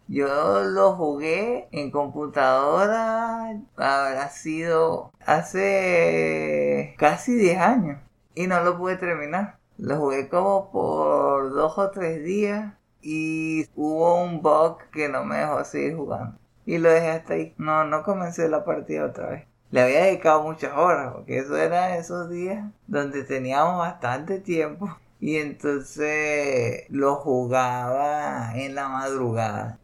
Yo 0.09 0.65
lo 0.65 0.97
jugué 0.97 1.69
en 1.71 1.91
computadora, 1.91 3.57
habrá 3.77 4.29
sido 4.29 5.13
hace 5.25 6.93
casi 6.97 7.33
10 7.33 7.57
años 7.57 7.99
y 8.35 8.47
no 8.47 8.61
lo 8.65 8.77
pude 8.77 8.97
terminar. 8.97 9.59
Lo 9.77 9.95
jugué 9.95 10.27
como 10.27 10.69
por 10.71 11.53
dos 11.53 11.77
o 11.77 11.89
tres 11.91 12.21
días 12.25 12.73
y 13.01 13.65
hubo 13.77 14.21
un 14.21 14.41
bug 14.41 14.79
que 14.91 15.07
no 15.07 15.23
me 15.23 15.37
dejó 15.37 15.63
seguir 15.63 15.95
jugando 15.95 16.40
y 16.71 16.77
lo 16.77 16.89
dejé 16.89 17.09
hasta 17.09 17.33
ahí. 17.33 17.53
No, 17.57 17.83
no 17.83 18.01
comencé 18.01 18.47
la 18.47 18.63
partida 18.63 19.05
otra 19.05 19.27
vez. 19.27 19.45
Le 19.71 19.81
había 19.81 20.05
dedicado 20.05 20.41
muchas 20.43 20.71
horas, 20.77 21.11
porque 21.13 21.39
eso 21.39 21.57
era 21.57 21.97
esos 21.97 22.29
días 22.29 22.63
donde 22.87 23.25
teníamos 23.25 23.77
bastante 23.77 24.39
tiempo. 24.39 24.89
Y 25.19 25.35
entonces 25.35 26.85
lo 26.87 27.15
jugaba 27.15 28.53
en 28.55 28.75
la 28.75 28.87
madrugada. 28.87 29.79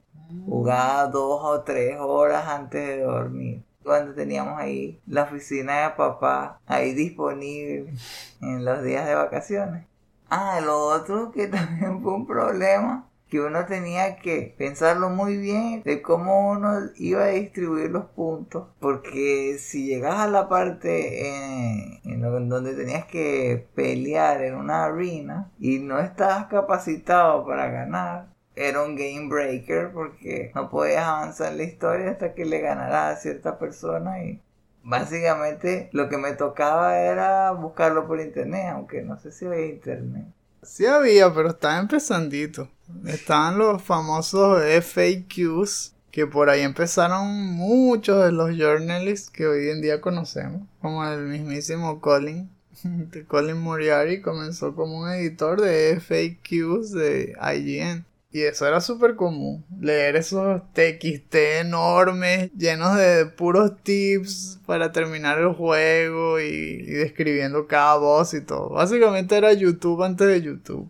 Jugaba 0.46 1.08
dos 1.08 1.41
o 1.44 1.62
tres 1.63 1.98
horas 2.00 2.48
antes 2.48 2.88
de 2.88 3.01
dormir. 3.01 3.63
Cuando 3.84 4.13
teníamos 4.13 4.58
ahí 4.58 5.01
la 5.08 5.24
oficina 5.24 5.89
de 5.89 5.96
papá 5.96 6.62
ahí 6.67 6.94
disponible 6.94 7.94
en 8.41 8.63
los 8.63 8.82
días 8.82 9.06
de 9.06 9.13
vacaciones. 9.15 9.86
Ah, 10.29 10.62
lo 10.63 10.86
otro 10.86 11.32
que 11.34 11.48
también 11.50 12.01
fue 12.01 12.13
un 12.13 12.25
problema 12.25 13.07
que 13.29 13.41
uno 13.41 13.65
tenía 13.65 14.17
que 14.17 14.55
pensarlo 14.57 15.10
muy 15.10 15.38
bien 15.38 15.84
de 15.84 16.01
cómo 16.01 16.51
uno 16.51 16.89
iba 16.96 17.25
a 17.25 17.27
distribuir 17.27 17.91
los 17.91 18.05
puntos 18.05 18.67
porque 18.79 19.57
si 19.60 19.86
llegas 19.86 20.15
a 20.19 20.27
la 20.27 20.48
parte 20.48 21.27
en, 21.27 22.22
donde 22.50 22.74
tenías 22.74 23.05
que 23.05 23.67
pelear 23.75 24.41
en 24.43 24.55
una 24.55 24.86
arena 24.86 25.51
y 25.60 25.79
no 25.79 26.00
estabas 26.00 26.46
capacitado 26.46 27.46
para 27.46 27.69
ganar 27.69 28.27
era 28.55 28.84
un 28.84 28.96
game 28.96 29.27
breaker 29.29 29.91
porque 29.91 30.51
no 30.55 30.69
podías 30.69 31.05
avanzar 31.05 31.51
en 31.51 31.57
la 31.57 31.63
historia 31.63 32.12
hasta 32.12 32.34
que 32.34 32.46
le 32.46 32.60
ganaras 32.60 33.17
a 33.17 33.22
cierta 33.22 33.60
persona 33.60 34.24
y 34.24 34.41
básicamente 34.84 35.89
lo 35.91 36.07
que 36.10 36.17
me 36.17 36.34
tocaba 36.34 36.98
era 37.00 37.51
buscarlo 37.51 38.07
por 38.07 38.22
internet 38.22 38.67
aunque 38.72 39.01
no 39.01 39.17
sé 39.17 39.31
si 39.31 39.46
había 39.46 39.65
internet 39.67 40.27
Sí 40.64 40.86
había, 40.86 41.34
pero 41.34 41.50
estaba 41.50 41.80
empezandito. 41.80 42.70
Estaban 43.06 43.58
los 43.58 43.82
famosos 43.82 44.62
FAQs, 44.62 45.94
que 46.12 46.26
por 46.26 46.50
ahí 46.50 46.62
empezaron 46.62 47.28
muchos 47.28 48.24
de 48.26 48.32
los 48.32 48.56
journalists 48.56 49.30
que 49.30 49.46
hoy 49.46 49.70
en 49.70 49.82
día 49.82 50.02
conocemos, 50.02 50.64
como 50.82 51.06
el 51.06 51.28
mismísimo 51.28 52.02
Colin. 52.02 52.50
Colin 53.28 53.58
Moriarty 53.58 54.22
comenzó 54.22 54.76
como 54.76 55.02
un 55.02 55.10
editor 55.10 55.62
de 55.62 56.00
FAQs 56.00 56.92
de 56.92 57.36
IGN. 57.56 58.06
Y 58.29 58.41
eso 58.41 58.67
era 58.67 58.81
súper 58.81 59.15
común. 59.15 59.65
Leer 59.79 60.17
esos 60.17 60.62
TXT 60.74 61.36
enormes, 61.62 62.51
llenos 62.53 62.98
de 62.98 63.25
puros 63.25 63.81
tips 63.84 64.60
para 64.65 64.91
terminar 64.91 65.39
el 65.39 65.53
juego 65.53 66.39
y, 66.39 66.84
describiendo 66.84 67.67
cada 67.67 67.98
boss 67.98 68.34
y 68.34 68.41
todo. 68.41 68.69
Básicamente 68.69 69.38
era 69.38 69.53
YouTube 69.53 70.03
antes 70.03 70.27
de 70.27 70.41
YouTube. 70.41 70.89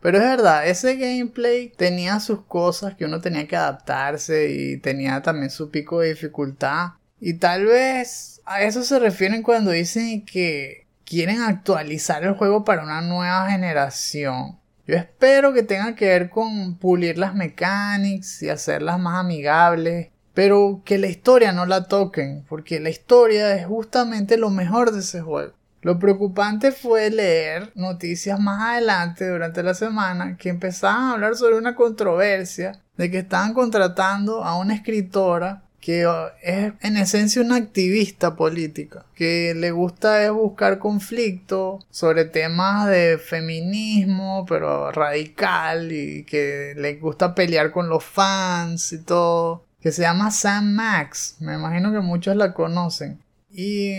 Pero 0.00 0.18
es 0.18 0.24
verdad, 0.24 0.66
ese 0.66 0.96
gameplay 0.96 1.68
tenía 1.68 2.18
sus 2.18 2.42
cosas 2.42 2.96
que 2.96 3.04
uno 3.04 3.20
tenía 3.20 3.46
que 3.46 3.54
adaptarse 3.54 4.50
y 4.50 4.78
tenía 4.78 5.22
también 5.22 5.50
su 5.50 5.70
pico 5.70 6.00
de 6.00 6.08
dificultad. 6.08 6.94
Y 7.20 7.34
tal 7.34 7.66
vez 7.66 8.40
a 8.44 8.62
eso 8.62 8.82
se 8.82 8.98
refieren 8.98 9.44
cuando 9.44 9.70
dicen 9.70 10.24
que 10.26 10.88
quieren 11.04 11.40
actualizar 11.40 12.24
el 12.24 12.34
juego 12.34 12.64
para 12.64 12.82
una 12.82 13.00
nueva 13.00 13.48
generación. 13.48 14.58
Yo 14.86 14.96
espero 14.96 15.52
que 15.52 15.62
tenga 15.62 15.94
que 15.94 16.06
ver 16.06 16.28
con 16.28 16.76
pulir 16.76 17.16
las 17.16 17.34
mechanics 17.34 18.42
y 18.42 18.48
hacerlas 18.48 18.98
más 18.98 19.20
amigables, 19.20 20.10
pero 20.34 20.82
que 20.84 20.98
la 20.98 21.06
historia 21.06 21.52
no 21.52 21.66
la 21.66 21.86
toquen, 21.86 22.44
porque 22.48 22.80
la 22.80 22.90
historia 22.90 23.54
es 23.54 23.66
justamente 23.66 24.36
lo 24.36 24.50
mejor 24.50 24.90
de 24.90 25.00
ese 25.00 25.20
juego. 25.20 25.52
Lo 25.82 25.98
preocupante 25.98 26.70
fue 26.70 27.10
leer 27.10 27.72
noticias 27.74 28.38
más 28.38 28.60
adelante 28.70 29.28
durante 29.28 29.62
la 29.62 29.74
semana 29.74 30.36
que 30.36 30.48
empezaban 30.48 31.02
a 31.02 31.12
hablar 31.12 31.36
sobre 31.36 31.58
una 31.58 31.74
controversia 31.74 32.80
de 32.96 33.10
que 33.10 33.18
estaban 33.18 33.52
contratando 33.52 34.44
a 34.44 34.58
una 34.58 34.74
escritora 34.74 35.64
que 35.82 36.08
es 36.42 36.72
en 36.80 36.96
esencia 36.96 37.42
una 37.42 37.56
activista 37.56 38.36
política, 38.36 39.04
que 39.16 39.52
le 39.54 39.72
gusta 39.72 40.24
es 40.24 40.30
buscar 40.30 40.78
conflicto 40.78 41.80
sobre 41.90 42.24
temas 42.24 42.88
de 42.88 43.18
feminismo, 43.18 44.46
pero 44.48 44.92
radical, 44.92 45.90
y 45.90 46.22
que 46.22 46.74
le 46.76 46.94
gusta 46.94 47.34
pelear 47.34 47.72
con 47.72 47.88
los 47.88 48.04
fans 48.04 48.92
y 48.92 49.02
todo, 49.02 49.64
que 49.80 49.90
se 49.90 50.02
llama 50.02 50.30
Sam 50.30 50.72
Max, 50.72 51.36
me 51.40 51.54
imagino 51.54 51.92
que 51.92 51.98
muchos 51.98 52.36
la 52.36 52.54
conocen. 52.54 53.18
Y 53.50 53.92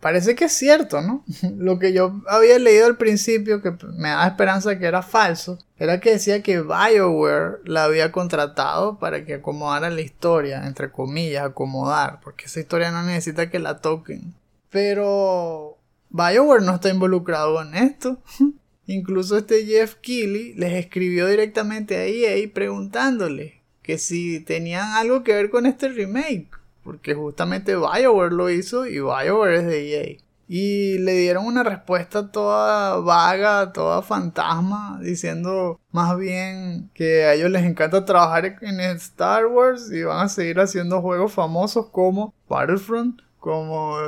parece 0.00 0.34
que 0.34 0.46
es 0.46 0.52
cierto, 0.52 1.00
¿no? 1.00 1.24
Lo 1.56 1.78
que 1.78 1.92
yo 1.92 2.20
había 2.28 2.58
leído 2.58 2.86
al 2.86 2.96
principio, 2.96 3.62
que 3.62 3.72
me 3.96 4.08
da 4.08 4.26
esperanza 4.26 4.76
que 4.80 4.86
era 4.86 5.02
falso, 5.02 5.60
era 5.78 6.00
que 6.00 6.12
decía 6.12 6.42
que 6.42 6.60
BioWare 6.60 7.60
la 7.64 7.84
había 7.84 8.12
contratado 8.12 8.98
para 8.98 9.24
que 9.24 9.34
acomodara 9.34 9.90
la 9.90 10.00
historia, 10.00 10.66
entre 10.66 10.90
comillas, 10.90 11.44
acomodar, 11.44 12.20
porque 12.20 12.46
esa 12.46 12.60
historia 12.60 12.90
no 12.90 13.02
necesita 13.02 13.50
que 13.50 13.58
la 13.58 13.80
toquen. 13.80 14.34
Pero 14.70 15.78
BioWare 16.10 16.64
no 16.64 16.74
está 16.74 16.90
involucrado 16.90 17.62
en 17.62 17.74
esto. 17.74 18.18
Incluso 18.86 19.36
este 19.36 19.66
Jeff 19.66 19.94
Keighley 19.96 20.54
les 20.54 20.72
escribió 20.72 21.26
directamente 21.26 21.96
a 21.96 22.06
EA 22.06 22.48
preguntándole 22.52 23.62
que 23.82 23.98
si 23.98 24.40
tenían 24.40 24.92
algo 24.92 25.22
que 25.22 25.34
ver 25.34 25.50
con 25.50 25.66
este 25.66 25.88
remake 25.88 26.58
porque 26.88 27.12
justamente 27.12 27.76
BioWare 27.76 28.32
lo 28.32 28.48
hizo 28.48 28.86
y 28.86 28.94
BioWare 28.94 29.56
es 29.56 29.66
de 29.66 29.92
EA. 29.92 30.16
Y 30.48 30.96
le 30.98 31.12
dieron 31.12 31.44
una 31.44 31.62
respuesta 31.62 32.32
toda 32.32 32.96
vaga, 32.96 33.70
toda 33.74 34.00
fantasma, 34.00 34.98
diciendo 35.02 35.78
más 35.92 36.16
bien 36.16 36.90
que 36.94 37.24
a 37.24 37.34
ellos 37.34 37.50
les 37.50 37.64
encanta 37.64 38.06
trabajar 38.06 38.56
en 38.62 38.80
Star 38.80 39.46
Wars 39.46 39.92
y 39.92 40.04
van 40.04 40.24
a 40.24 40.28
seguir 40.30 40.58
haciendo 40.58 41.02
juegos 41.02 41.32
famosos 41.32 41.90
como 41.90 42.32
Battlefront, 42.48 43.20
como 43.38 43.98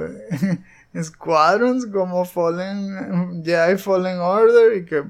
Squadrons, 1.02 1.84
como 1.86 2.24
Fallen, 2.24 3.44
Jedi 3.44 3.76
Fallen 3.76 4.18
Order 4.18 4.78
y 4.78 4.86
que 4.86 5.04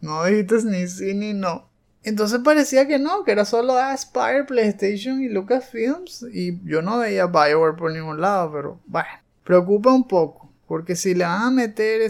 no 0.00 0.24
dijiste 0.24 0.64
ni 0.64 0.88
sí 0.88 1.12
ni 1.12 1.34
no. 1.34 1.68
Entonces 2.02 2.40
parecía 2.44 2.86
que 2.86 2.98
no, 2.98 3.24
que 3.24 3.32
era 3.32 3.44
solo 3.44 3.78
Aspire, 3.78 4.44
PlayStation 4.44 5.22
y 5.22 5.28
Lucasfilms. 5.28 6.26
Y 6.32 6.60
yo 6.64 6.82
no 6.82 6.98
veía 6.98 7.26
Bioware 7.26 7.76
por 7.76 7.92
ningún 7.92 8.20
lado, 8.20 8.52
pero 8.52 8.80
bueno, 8.86 9.08
preocupa 9.44 9.92
un 9.92 10.08
poco. 10.08 10.44
Porque 10.66 10.96
si 10.96 11.14
le 11.14 11.24
van 11.24 11.42
a 11.42 11.50
meter 11.50 12.00
eh, 12.00 12.08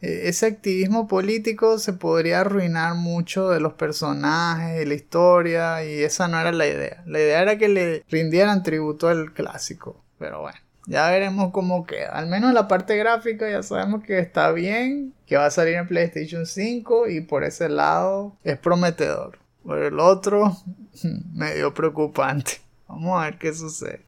ese 0.00 0.46
activismo 0.46 1.08
político, 1.08 1.78
se 1.78 1.92
podría 1.92 2.40
arruinar 2.40 2.94
mucho 2.94 3.50
de 3.50 3.60
los 3.60 3.74
personajes, 3.74 4.78
de 4.78 4.86
la 4.86 4.94
historia, 4.94 5.84
y 5.84 6.02
esa 6.02 6.28
no 6.28 6.40
era 6.40 6.52
la 6.52 6.66
idea. 6.66 7.02
La 7.06 7.18
idea 7.18 7.42
era 7.42 7.58
que 7.58 7.68
le 7.68 8.04
rindieran 8.08 8.62
tributo 8.62 9.08
al 9.08 9.32
clásico. 9.32 10.02
Pero 10.18 10.40
bueno. 10.40 10.58
Ya 10.86 11.10
veremos 11.10 11.52
cómo 11.52 11.84
queda. 11.84 12.12
Al 12.12 12.28
menos 12.28 12.54
la 12.54 12.66
parte 12.66 12.96
gráfica 12.96 13.50
ya 13.50 13.62
sabemos 13.62 14.02
que 14.02 14.20
está 14.20 14.52
bien, 14.52 15.12
que 15.26 15.36
va 15.36 15.44
a 15.44 15.50
salir 15.50 15.74
en 15.74 15.86
PlayStation 15.86 16.46
5 16.46 17.08
y 17.08 17.20
por 17.20 17.44
ese 17.44 17.68
lado 17.68 18.34
es 18.42 18.56
prometedor. 18.56 19.38
Por 19.64 19.82
el 19.82 20.00
otro, 20.00 20.56
medio 21.34 21.74
preocupante. 21.74 22.52
Vamos 22.88 23.20
a 23.20 23.26
ver 23.26 23.38
qué 23.38 23.52
sucede. 23.52 24.07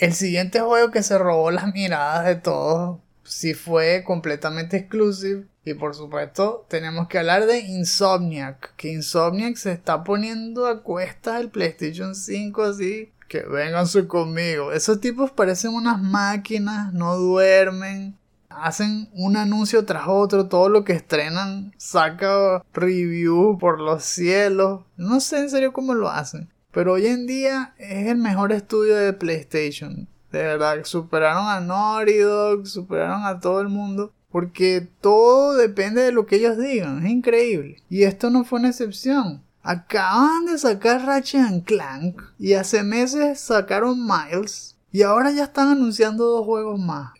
El 0.00 0.14
siguiente 0.14 0.60
juego 0.60 0.90
que 0.90 1.02
se 1.02 1.18
robó 1.18 1.50
las 1.50 1.74
miradas 1.74 2.24
de 2.24 2.36
todos, 2.36 3.00
sí 3.22 3.52
fue 3.52 4.02
completamente 4.02 4.78
exclusive. 4.78 5.46
Y 5.62 5.74
por 5.74 5.94
supuesto, 5.94 6.64
tenemos 6.70 7.06
que 7.06 7.18
hablar 7.18 7.44
de 7.44 7.60
Insomniac. 7.60 8.74
Que 8.76 8.92
Insomniac 8.92 9.56
se 9.56 9.72
está 9.72 10.02
poniendo 10.02 10.66
a 10.66 10.82
cuestas 10.82 11.38
el 11.38 11.50
PlayStation 11.50 12.14
5 12.14 12.62
así 12.62 13.12
que 13.28 13.42
vénganse 13.42 14.06
conmigo. 14.06 14.72
Esos 14.72 15.02
tipos 15.02 15.32
parecen 15.32 15.74
unas 15.74 16.00
máquinas, 16.00 16.94
no 16.94 17.16
duermen, 17.16 18.16
hacen 18.48 19.10
un 19.12 19.36
anuncio 19.36 19.84
tras 19.84 20.04
otro, 20.08 20.48
todo 20.48 20.70
lo 20.70 20.82
que 20.82 20.94
estrenan 20.94 21.74
saca 21.76 22.64
review 22.72 23.58
por 23.58 23.78
los 23.80 24.02
cielos. 24.02 24.80
No 24.96 25.20
sé 25.20 25.40
en 25.40 25.50
serio 25.50 25.74
cómo 25.74 25.92
lo 25.92 26.08
hacen. 26.08 26.48
Pero 26.72 26.92
hoy 26.92 27.06
en 27.06 27.26
día 27.26 27.74
es 27.78 28.06
el 28.06 28.18
mejor 28.18 28.52
estudio 28.52 28.96
de 28.96 29.12
PlayStation. 29.12 30.08
De 30.30 30.42
verdad, 30.42 30.84
superaron 30.84 31.46
a 31.46 31.60
Naughty 31.60 32.18
Dog, 32.18 32.66
superaron 32.66 33.24
a 33.24 33.40
todo 33.40 33.60
el 33.60 33.68
mundo. 33.68 34.12
Porque 34.30 34.88
todo 35.00 35.54
depende 35.54 36.02
de 36.02 36.12
lo 36.12 36.26
que 36.26 36.36
ellos 36.36 36.56
digan. 36.56 37.04
Es 37.04 37.10
increíble. 37.10 37.82
Y 37.88 38.04
esto 38.04 38.30
no 38.30 38.44
fue 38.44 38.60
una 38.60 38.68
excepción. 38.68 39.42
Acaban 39.62 40.46
de 40.46 40.56
sacar 40.56 41.04
Ratchet 41.04 41.64
Clank 41.64 42.22
y 42.38 42.54
hace 42.54 42.82
meses 42.82 43.40
sacaron 43.40 44.06
Miles 44.06 44.76
y 44.90 45.02
ahora 45.02 45.30
ya 45.32 45.44
están 45.44 45.68
anunciando 45.68 46.24
dos 46.24 46.46
juegos 46.46 46.80
más. 46.80 47.12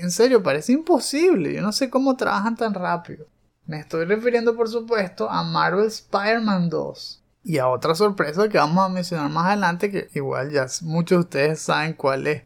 En 0.00 0.10
serio, 0.10 0.42
parece 0.42 0.72
imposible. 0.72 1.52
Yo 1.52 1.62
no 1.62 1.72
sé 1.72 1.90
cómo 1.90 2.16
trabajan 2.16 2.56
tan 2.56 2.74
rápido. 2.74 3.26
Me 3.66 3.78
estoy 3.78 4.04
refiriendo, 4.06 4.56
por 4.56 4.68
supuesto, 4.68 5.30
a 5.30 5.42
Marvel 5.44 5.86
Spider-Man 5.86 6.68
2. 6.68 7.21
Y 7.44 7.58
a 7.58 7.68
otra 7.68 7.94
sorpresa 7.94 8.48
que 8.48 8.58
vamos 8.58 8.84
a 8.84 8.88
mencionar 8.88 9.30
más 9.30 9.46
adelante, 9.46 9.90
que 9.90 10.08
igual 10.14 10.50
ya 10.50 10.66
muchos 10.82 11.16
de 11.16 11.20
ustedes 11.20 11.60
saben 11.60 11.94
cuál 11.94 12.26
es. 12.26 12.42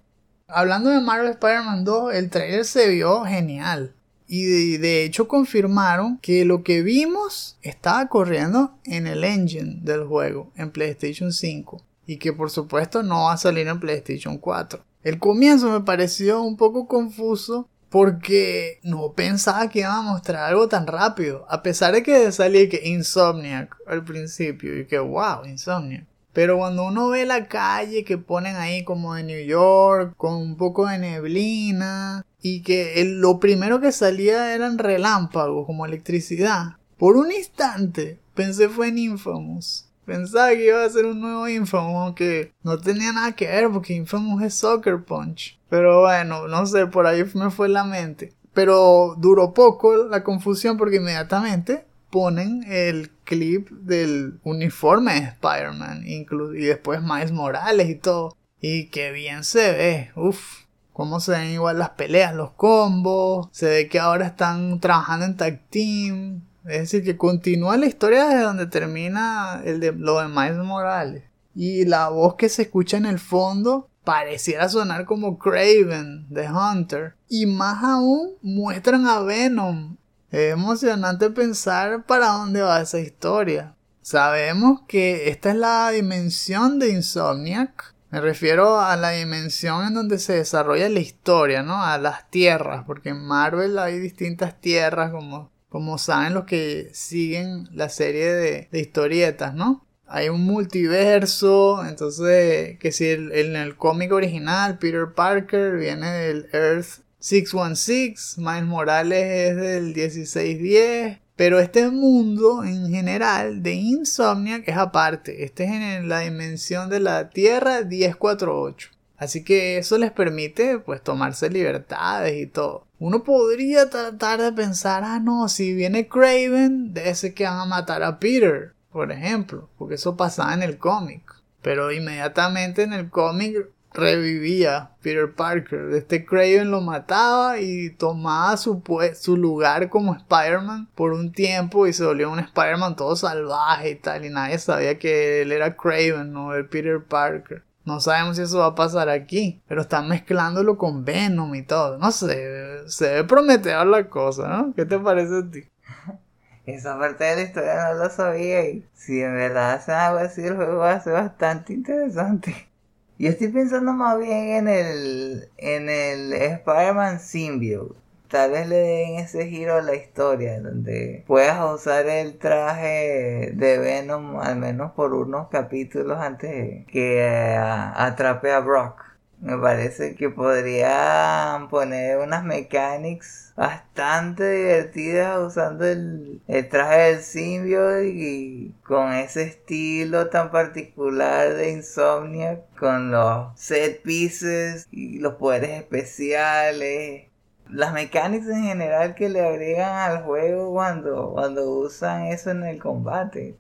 Hablando 0.48 0.90
de 0.90 1.00
Marvel 1.00 1.30
Spider-Man 1.30 1.84
2, 1.84 2.14
el 2.14 2.30
trailer 2.30 2.64
se 2.64 2.88
vio 2.88 3.24
genial. 3.24 3.92
Y 4.28 4.76
de, 4.78 5.04
hecho 5.04 5.28
confirmaron 5.28 6.18
que 6.18 6.44
lo 6.44 6.64
que 6.64 6.82
vimos 6.82 7.56
estaba 7.62 8.08
corriendo 8.08 8.72
en 8.84 9.06
el 9.06 9.22
engine 9.22 9.78
del 9.82 10.04
juego, 10.04 10.50
en 10.56 10.70
PlayStation 10.70 11.32
5. 11.32 11.82
Y 12.06 12.18
que 12.18 12.32
por 12.32 12.50
supuesto 12.50 13.02
no 13.02 13.24
va 13.24 13.34
a 13.34 13.36
salir 13.36 13.68
en 13.68 13.80
PlayStation 13.80 14.38
4. 14.38 14.82
El 15.02 15.18
comienzo 15.18 15.70
me 15.70 15.80
pareció 15.80 16.42
un 16.42 16.56
poco 16.56 16.88
confuso 16.88 17.68
porque 17.90 18.81
no 18.83 19.12
pensaba 19.12 19.69
que 19.69 19.81
iba 19.81 19.97
a 19.97 20.02
mostrar 20.02 20.45
algo 20.45 20.69
tan 20.69 20.87
rápido. 20.87 21.47
A 21.49 21.62
pesar 21.62 21.95
de 21.95 22.02
que 22.02 22.33
salía 22.33 22.69
que 22.69 22.88
Insomniac 22.88 23.76
al 23.87 24.05
principio 24.05 24.78
y 24.78 24.87
que 24.87 24.99
wow, 24.99 25.45
Insomniac. 25.47 26.05
Pero 26.33 26.59
cuando 26.59 26.85
uno 26.85 27.09
ve 27.09 27.25
la 27.25 27.49
calle 27.49 28.05
que 28.05 28.19
ponen 28.19 28.57
ahí 28.57 28.85
como 28.85 29.14
de 29.14 29.23
New 29.23 29.47
York, 29.47 30.12
con 30.19 30.35
un 30.35 30.57
poco 30.59 30.87
de 30.87 30.99
neblina, 30.99 32.26
y 32.43 32.62
que 32.62 33.00
el- 33.00 33.21
lo 33.21 33.40
primero 33.40 33.81
que 33.81 33.90
salía 33.90 34.55
eran 34.55 34.76
relámpagos, 34.78 35.64
como 35.66 35.87
electricidad, 35.87 36.76
por 36.99 37.16
un 37.16 37.33
instante 37.33 38.19
pensé 38.35 38.69
fue 38.69 38.88
en 38.88 38.99
Infamous. 38.99 39.88
Pensaba 40.05 40.50
que 40.50 40.66
iba 40.66 40.85
a 40.85 40.90
ser 40.90 41.07
un 41.07 41.21
nuevo 41.21 41.49
Infamous, 41.49 41.97
aunque 42.05 42.52
no 42.62 42.78
tenía 42.78 43.12
nada 43.12 43.33
que 43.33 43.47
ver 43.47 43.71
porque 43.71 43.95
Infamous 43.95 44.43
es 44.43 44.55
Soccer 44.55 45.02
Punch. 45.05 45.55
Pero 45.68 46.02
bueno, 46.02 46.49
no 46.49 46.66
sé, 46.66 46.87
por 46.87 47.06
ahí 47.06 47.25
me 47.35 47.50
fue 47.50 47.68
la 47.68 47.85
mente. 47.85 48.32
Pero 48.54 49.14
duró 49.18 49.52
poco 49.52 49.96
la 50.04 50.25
confusión 50.25 50.76
porque 50.76 50.96
inmediatamente 50.96 51.85
ponen 52.11 52.64
el 52.66 53.11
clip 53.25 53.68
del 53.70 54.38
uniforme 54.44 55.14
de 55.14 55.26
Spider-Man 55.26 56.04
y 56.06 56.64
después 56.64 57.02
Miles 57.02 57.32
Morales 57.32 57.90
y 57.90 57.96
todo. 57.96 58.37
Y 58.61 58.87
qué 58.87 59.12
bien 59.12 59.44
se 59.44 59.73
ve, 59.73 60.11
uff. 60.16 60.66
Cómo 60.92 61.20
se 61.20 61.32
ven 61.32 61.50
igual 61.50 61.78
las 61.78 61.90
peleas, 61.90 62.35
los 62.35 62.52
combos. 62.52 63.49
Se 63.52 63.66
ve 63.66 63.88
que 63.88 63.99
ahora 63.99 64.26
están 64.26 64.80
trabajando 64.80 65.26
en 65.26 65.37
tag 65.37 65.61
team. 65.68 66.40
Es 66.64 66.80
decir, 66.80 67.04
que 67.04 67.18
continúa 67.18 67.76
la 67.76 67.85
historia 67.85 68.26
desde 68.26 68.40
donde 68.40 68.66
termina 68.66 69.61
el 69.62 69.78
de, 69.78 69.92
lo 69.92 70.18
de 70.20 70.28
Miles 70.28 70.56
Morales. 70.56 71.25
Y 71.54 71.85
la 71.85 72.08
voz 72.08 72.37
que 72.37 72.49
se 72.49 72.62
escucha 72.62 72.96
en 72.96 73.04
el 73.04 73.18
fondo 73.18 73.90
pareciera 74.06 74.68
sonar 74.68 75.04
como 75.04 75.36
Craven 75.36 76.28
de 76.30 76.48
Hunter. 76.48 77.16
Y 77.28 77.46
más 77.46 77.82
aún 77.82 78.34
muestran 78.40 79.04
a 79.08 79.18
Venom. 79.18 79.96
Es 80.30 80.52
emocionante 80.52 81.28
pensar 81.30 82.06
para 82.06 82.28
dónde 82.28 82.62
va 82.62 82.80
esa 82.80 83.00
historia. 83.00 83.75
Sabemos 84.02 84.82
que 84.86 85.28
esta 85.28 85.50
es 85.50 85.56
la 85.56 85.90
dimensión 85.90 86.78
de 86.78 86.90
Insomniac. 86.90 87.96
Me 88.10 88.20
refiero 88.20 88.80
a 88.80 88.94
la 88.94 89.10
dimensión 89.10 89.88
en 89.88 89.94
donde 89.94 90.20
se 90.20 90.34
desarrolla 90.34 90.88
la 90.88 91.00
historia, 91.00 91.64
¿no? 91.64 91.82
A 91.82 91.98
las 91.98 92.30
tierras, 92.30 92.84
porque 92.86 93.08
en 93.08 93.26
Marvel 93.26 93.76
hay 93.76 93.98
distintas 93.98 94.60
tierras, 94.60 95.10
como, 95.10 95.50
como 95.68 95.98
saben 95.98 96.34
los 96.34 96.44
que 96.44 96.90
siguen 96.92 97.68
la 97.72 97.88
serie 97.88 98.32
de 98.70 98.80
historietas, 98.80 99.52
¿no? 99.52 99.86
Hay 100.08 100.28
un 100.28 100.42
multiverso, 100.44 101.84
entonces, 101.86 102.78
que 102.78 102.92
si 102.92 103.06
el- 103.06 103.32
en 103.32 103.56
el 103.56 103.76
cómic 103.76 104.12
original 104.12 104.78
Peter 104.78 105.12
Parker 105.14 105.76
viene 105.76 106.10
del 106.10 106.48
Earth 106.52 107.00
616, 107.18 108.36
Miles 108.38 108.64
Morales 108.64 109.50
es 109.50 109.56
del 109.56 109.92
1610, 109.94 111.18
pero 111.34 111.58
este 111.58 111.90
mundo 111.90 112.62
en 112.64 112.88
general 112.90 113.62
de 113.62 113.72
Insomniac 113.75 114.66
es 114.68 114.76
aparte, 114.76 115.44
este 115.44 115.64
es 115.64 115.70
en 115.72 116.08
la 116.08 116.20
dimensión 116.20 116.88
de 116.88 117.00
la 117.00 117.28
Tierra 117.30 117.82
1048. 117.82 118.90
Así 119.18 119.42
que 119.44 119.78
eso 119.78 119.96
les 119.98 120.12
permite 120.12 120.78
pues 120.78 121.02
tomarse 121.02 121.48
libertades 121.50 122.36
y 122.40 122.46
todo. 122.46 122.86
Uno 122.98 123.25
podría 123.25 123.90
tratar 123.90 124.40
de 124.40 124.52
pensar, 124.52 125.02
ah 125.04 125.20
no, 125.20 125.48
si 125.48 125.75
viene 125.75 126.06
Craven, 126.06 126.92
debe 126.94 127.14
ser 127.14 127.34
que 127.34 127.44
van 127.44 127.58
a 127.58 127.64
matar 127.64 128.02
a 128.02 128.18
Peter, 128.18 128.72
por 128.96 129.12
ejemplo, 129.12 129.68
porque 129.76 129.96
eso 129.96 130.16
pasaba 130.16 130.54
en 130.54 130.62
el 130.62 130.78
cómic. 130.78 131.34
Pero 131.60 131.92
inmediatamente 131.92 132.82
en 132.82 132.94
el 132.94 133.10
cómic 133.10 133.68
revivía 133.92 134.92
Peter 135.02 135.30
Parker. 135.34 135.90
Este 135.92 136.24
Craven 136.24 136.70
lo 136.70 136.80
mataba 136.80 137.60
y 137.60 137.90
tomaba 137.90 138.56
su, 138.56 138.82
su 139.14 139.37
lugar 139.37 139.90
como 139.90 140.14
Spider-Man 140.14 140.88
por 140.94 141.12
un 141.12 141.30
tiempo 141.30 141.87
y 141.87 141.92
se 141.92 142.06
volvió 142.06 142.30
un 142.30 142.38
Spider-Man 142.38 142.96
todo 142.96 143.16
salvaje 143.16 143.90
y 143.90 143.96
tal. 143.96 144.24
Y 144.24 144.30
nadie 144.30 144.59
sabía 144.59 144.98
que 144.98 145.42
él 145.42 145.52
era 145.52 145.76
Craven, 145.76 146.32
no 146.32 146.54
el 146.54 146.66
Peter 146.66 147.04
Parker. 147.04 147.64
No 147.85 148.00
sabemos 148.00 148.37
si 148.37 148.44
eso 148.44 148.61
va 148.61 148.68
a 148.68 148.74
pasar 148.74 149.11
aquí, 149.11 149.61
pero 149.68 149.82
están 149.82 150.09
mezclándolo 150.09 150.78
con 150.78 151.04
Venom 151.04 151.54
y 151.54 151.64
todo. 151.64 151.98
No 151.98 152.11
sé, 152.12 152.88
se 152.88 153.12
ve 153.12 153.24
prometedor 153.24 153.88
la 153.88 154.09
cosa, 154.09 154.48
¿no? 154.48 154.72
¿Qué 154.74 154.87
te 154.87 154.98
parece 154.98 155.37
a 155.37 155.50
ti? 155.50 155.64
Esa 156.66 156.98
parte 156.98 157.24
de 157.24 157.37
la 157.37 157.42
historia 157.42 157.88
no 157.88 157.94
lo 157.94 158.11
sabía 158.11 158.68
y 158.68 158.85
si 158.92 159.22
en 159.22 159.35
verdad 159.35 159.74
hacen 159.74 159.94
algo 159.94 160.18
así 160.18 160.42
el 160.42 160.57
juego 160.57 160.79
va 160.79 160.92
a 160.94 161.00
ser 161.00 161.12
bastante 161.12 161.72
interesante. 161.72 162.55
Yo 163.18 163.31
estoy 163.31 163.48
pensando 163.48 163.92
más 163.92 164.18
bien 164.18 164.48
en 164.48 164.68
el 164.68 165.48
en 165.59 165.88
el 165.88 166.33
Spider-Man 166.33 167.20
Symbiote. 167.20 167.94
Tal 168.29 168.50
vez 168.50 168.68
le 168.68 168.76
den 168.76 169.14
ese 169.20 169.46
giro 169.46 169.76
a 169.76 169.83
la 169.83 169.94
historia 169.94 170.61
donde 170.61 171.24
puedas 171.29 171.72
usar 171.72 172.07
el 172.09 172.38
traje 172.38 173.52
de 173.55 173.79
Venom 173.79 174.40
al 174.40 174.57
menos 174.57 174.92
por 174.92 175.14
unos 175.14 175.48
capítulos 175.48 176.18
antes 176.18 176.85
que 176.88 177.20
eh, 177.20 177.57
atrape 177.57 178.52
a 178.52 178.61
Brock. 178.61 179.06
Me 179.40 179.57
parece 179.59 180.14
que 180.14 180.31
podrían 180.31 181.68
poner 181.68 182.18
unas 182.18 182.42
mechanics 182.42 183.53
bastante 183.55 184.51
divertidas 184.51 185.38
usando 185.38 185.85
el, 185.85 186.40
el 186.49 186.68
traje 186.68 187.12
del 187.12 187.22
symbiote 187.22 188.09
y 188.09 188.75
con 188.83 189.12
ese 189.12 189.42
estilo 189.42 190.29
tan 190.31 190.51
particular 190.51 191.55
de 191.55 191.70
Insomnia, 191.70 192.62
con 192.79 193.11
los 193.11 193.59
set 193.61 194.03
pieces 194.03 194.88
y 194.90 195.18
los 195.18 195.35
poderes 195.35 195.70
especiales. 195.70 197.27
Las 197.68 197.92
mechanics 197.92 198.46
en 198.49 198.62
general 198.64 199.14
que 199.14 199.29
le 199.29 199.46
agregan 199.46 200.11
al 200.11 200.22
juego 200.22 200.72
cuando, 200.72 201.33
cuando 201.35 201.68
usan 201.70 202.27
eso 202.27 202.51
en 202.51 202.64
el 202.64 202.79
combate. 202.79 203.57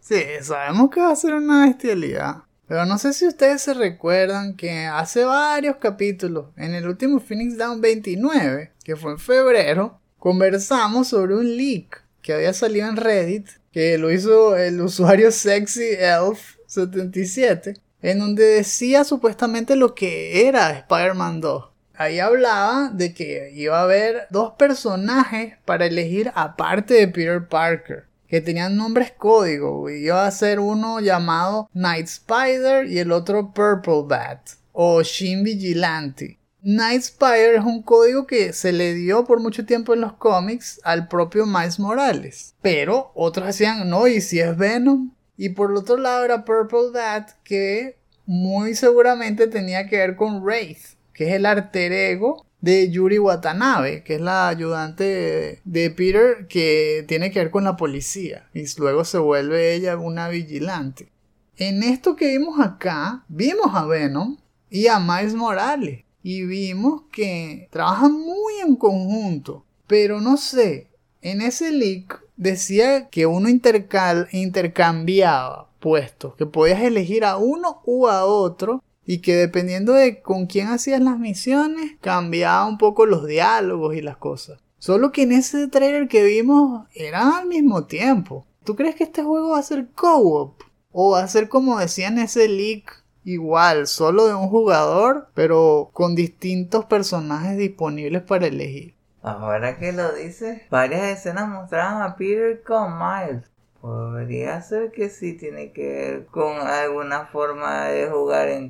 Sí, 0.00 0.22
sabemos 0.42 0.90
que 0.90 1.00
va 1.00 1.12
a 1.12 1.16
ser 1.16 1.34
una 1.34 1.66
bestialidad. 1.66 2.47
Pero 2.68 2.84
no 2.84 2.98
sé 2.98 3.14
si 3.14 3.26
ustedes 3.26 3.62
se 3.62 3.72
recuerdan 3.72 4.54
que 4.54 4.84
hace 4.84 5.24
varios 5.24 5.76
capítulos, 5.76 6.48
en 6.56 6.74
el 6.74 6.86
último 6.86 7.18
Phoenix 7.18 7.56
Down 7.56 7.80
29, 7.80 8.72
que 8.84 8.94
fue 8.94 9.12
en 9.12 9.18
febrero, 9.18 9.98
conversamos 10.18 11.08
sobre 11.08 11.34
un 11.34 11.56
leak 11.56 12.04
que 12.20 12.34
había 12.34 12.52
salido 12.52 12.86
en 12.86 12.98
Reddit, 12.98 13.48
que 13.72 13.96
lo 13.96 14.12
hizo 14.12 14.54
el 14.54 14.82
usuario 14.82 15.32
Sexy 15.32 15.94
Elf 15.98 16.56
77, 16.66 17.80
en 18.02 18.18
donde 18.18 18.44
decía 18.44 19.02
supuestamente 19.04 19.74
lo 19.74 19.94
que 19.94 20.46
era 20.46 20.72
Spider-Man 20.72 21.40
2. 21.40 21.64
Ahí 21.94 22.20
hablaba 22.20 22.90
de 22.92 23.14
que 23.14 23.50
iba 23.54 23.80
a 23.80 23.84
haber 23.84 24.26
dos 24.28 24.52
personajes 24.58 25.54
para 25.64 25.86
elegir 25.86 26.30
aparte 26.34 26.94
de 26.94 27.08
Peter 27.08 27.48
Parker 27.48 28.07
que 28.28 28.40
tenían 28.40 28.76
nombres 28.76 29.12
código. 29.12 29.90
Y 29.90 30.06
iba 30.06 30.26
a 30.26 30.30
ser 30.30 30.60
uno 30.60 31.00
llamado 31.00 31.68
Night 31.72 32.06
Spider 32.06 32.86
y 32.86 32.98
el 32.98 33.10
otro 33.10 33.52
Purple 33.52 34.04
Bat 34.06 34.50
o 34.72 35.02
Shin 35.02 35.42
Vigilante. 35.42 36.38
Night 36.60 37.02
Spider 37.02 37.54
es 37.54 37.64
un 37.64 37.82
código 37.82 38.26
que 38.26 38.52
se 38.52 38.72
le 38.72 38.94
dio 38.94 39.24
por 39.24 39.40
mucho 39.40 39.64
tiempo 39.64 39.94
en 39.94 40.00
los 40.00 40.12
cómics 40.14 40.80
al 40.84 41.08
propio 41.08 41.46
Miles 41.46 41.78
Morales. 41.78 42.54
Pero 42.60 43.12
otros 43.14 43.46
decían, 43.46 43.88
no, 43.88 44.06
y 44.06 44.20
si 44.20 44.40
es 44.40 44.56
Venom. 44.56 45.12
Y 45.36 45.50
por 45.50 45.70
el 45.70 45.76
otro 45.76 45.96
lado 45.96 46.24
era 46.24 46.44
Purple 46.44 46.90
Bat 46.92 47.30
que 47.44 47.96
muy 48.26 48.74
seguramente 48.74 49.46
tenía 49.46 49.86
que 49.88 49.96
ver 49.96 50.16
con 50.16 50.42
Wraith, 50.42 50.96
que 51.14 51.28
es 51.28 51.34
el 51.34 51.46
alter 51.46 51.92
ego 51.92 52.44
de 52.60 52.90
Yuri 52.90 53.18
Watanabe, 53.18 54.02
que 54.02 54.16
es 54.16 54.20
la 54.20 54.48
ayudante 54.48 55.60
de, 55.64 55.90
Peter 55.90 56.46
que 56.48 57.04
tiene 57.06 57.30
que 57.30 57.38
ver 57.38 57.50
con 57.50 57.64
la 57.64 57.76
policía 57.76 58.48
y 58.52 58.64
luego 58.78 59.04
se 59.04 59.18
vuelve 59.18 59.74
ella 59.74 59.96
una 59.96 60.28
vigilante. 60.28 61.10
En 61.56 61.82
esto 61.82 62.16
que 62.16 62.28
vimos 62.28 62.60
acá, 62.60 63.24
vimos 63.28 63.74
a 63.74 63.86
Venom 63.86 64.36
y 64.70 64.86
a 64.88 64.98
Miles 64.98 65.34
Morales 65.34 66.04
y 66.22 66.44
vimos 66.44 67.02
que 67.12 67.68
trabajan 67.70 68.12
muy 68.12 68.54
en 68.64 68.76
conjunto, 68.76 69.64
pero 69.86 70.20
no 70.20 70.36
sé, 70.36 70.88
en 71.22 71.42
ese 71.42 71.72
leak 71.72 72.22
decía 72.36 73.08
que 73.08 73.26
uno 73.26 73.48
intercal 73.48 74.28
intercambiaba 74.32 75.68
puestos, 75.80 76.34
que 76.36 76.46
podías 76.46 76.82
elegir 76.82 77.24
a 77.24 77.36
uno 77.36 77.82
u 77.84 78.08
a 78.08 78.24
otro 78.24 78.82
y 79.10 79.22
que 79.22 79.34
dependiendo 79.34 79.94
de 79.94 80.20
con 80.20 80.44
quién 80.44 80.68
hacías 80.68 81.00
las 81.00 81.18
misiones 81.18 81.92
cambiaba 82.02 82.66
un 82.66 82.76
poco 82.76 83.06
los 83.06 83.26
diálogos 83.26 83.96
y 83.96 84.02
las 84.02 84.18
cosas. 84.18 84.60
Solo 84.76 85.12
que 85.12 85.22
en 85.22 85.32
ese 85.32 85.66
trailer 85.66 86.08
que 86.08 86.22
vimos 86.22 86.86
eran 86.94 87.32
al 87.32 87.46
mismo 87.46 87.86
tiempo. 87.86 88.44
¿Tú 88.64 88.76
crees 88.76 88.96
que 88.96 89.04
este 89.04 89.22
juego 89.22 89.52
va 89.52 89.60
a 89.60 89.62
ser 89.62 89.88
co-op? 89.94 90.60
¿O 90.92 91.12
va 91.12 91.22
a 91.22 91.28
ser 91.28 91.48
como 91.48 91.78
decía 91.78 92.08
en 92.08 92.18
ese 92.18 92.48
leak? 92.48 93.02
Igual, 93.24 93.86
solo 93.86 94.26
de 94.26 94.34
un 94.34 94.48
jugador, 94.50 95.30
pero 95.32 95.88
con 95.94 96.14
distintos 96.14 96.84
personajes 96.84 97.56
disponibles 97.56 98.20
para 98.20 98.46
elegir. 98.46 98.94
Ahora 99.22 99.78
que 99.78 99.94
lo 99.94 100.12
dices, 100.12 100.60
varias 100.68 101.04
escenas 101.04 101.48
mostraban 101.48 102.02
a 102.02 102.14
Peter 102.16 102.62
con 102.62 102.98
Miles. 102.98 103.50
Podría 103.80 104.60
ser 104.62 104.92
que 104.92 105.08
sí 105.10 105.36
tiene 105.36 105.72
que 105.72 105.88
ver 105.88 106.26
con 106.26 106.58
alguna 106.58 107.26
forma 107.26 107.86
de 107.86 108.08
jugar 108.08 108.48
en 108.48 108.66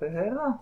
¿es 0.00 0.14
verdad? 0.14 0.56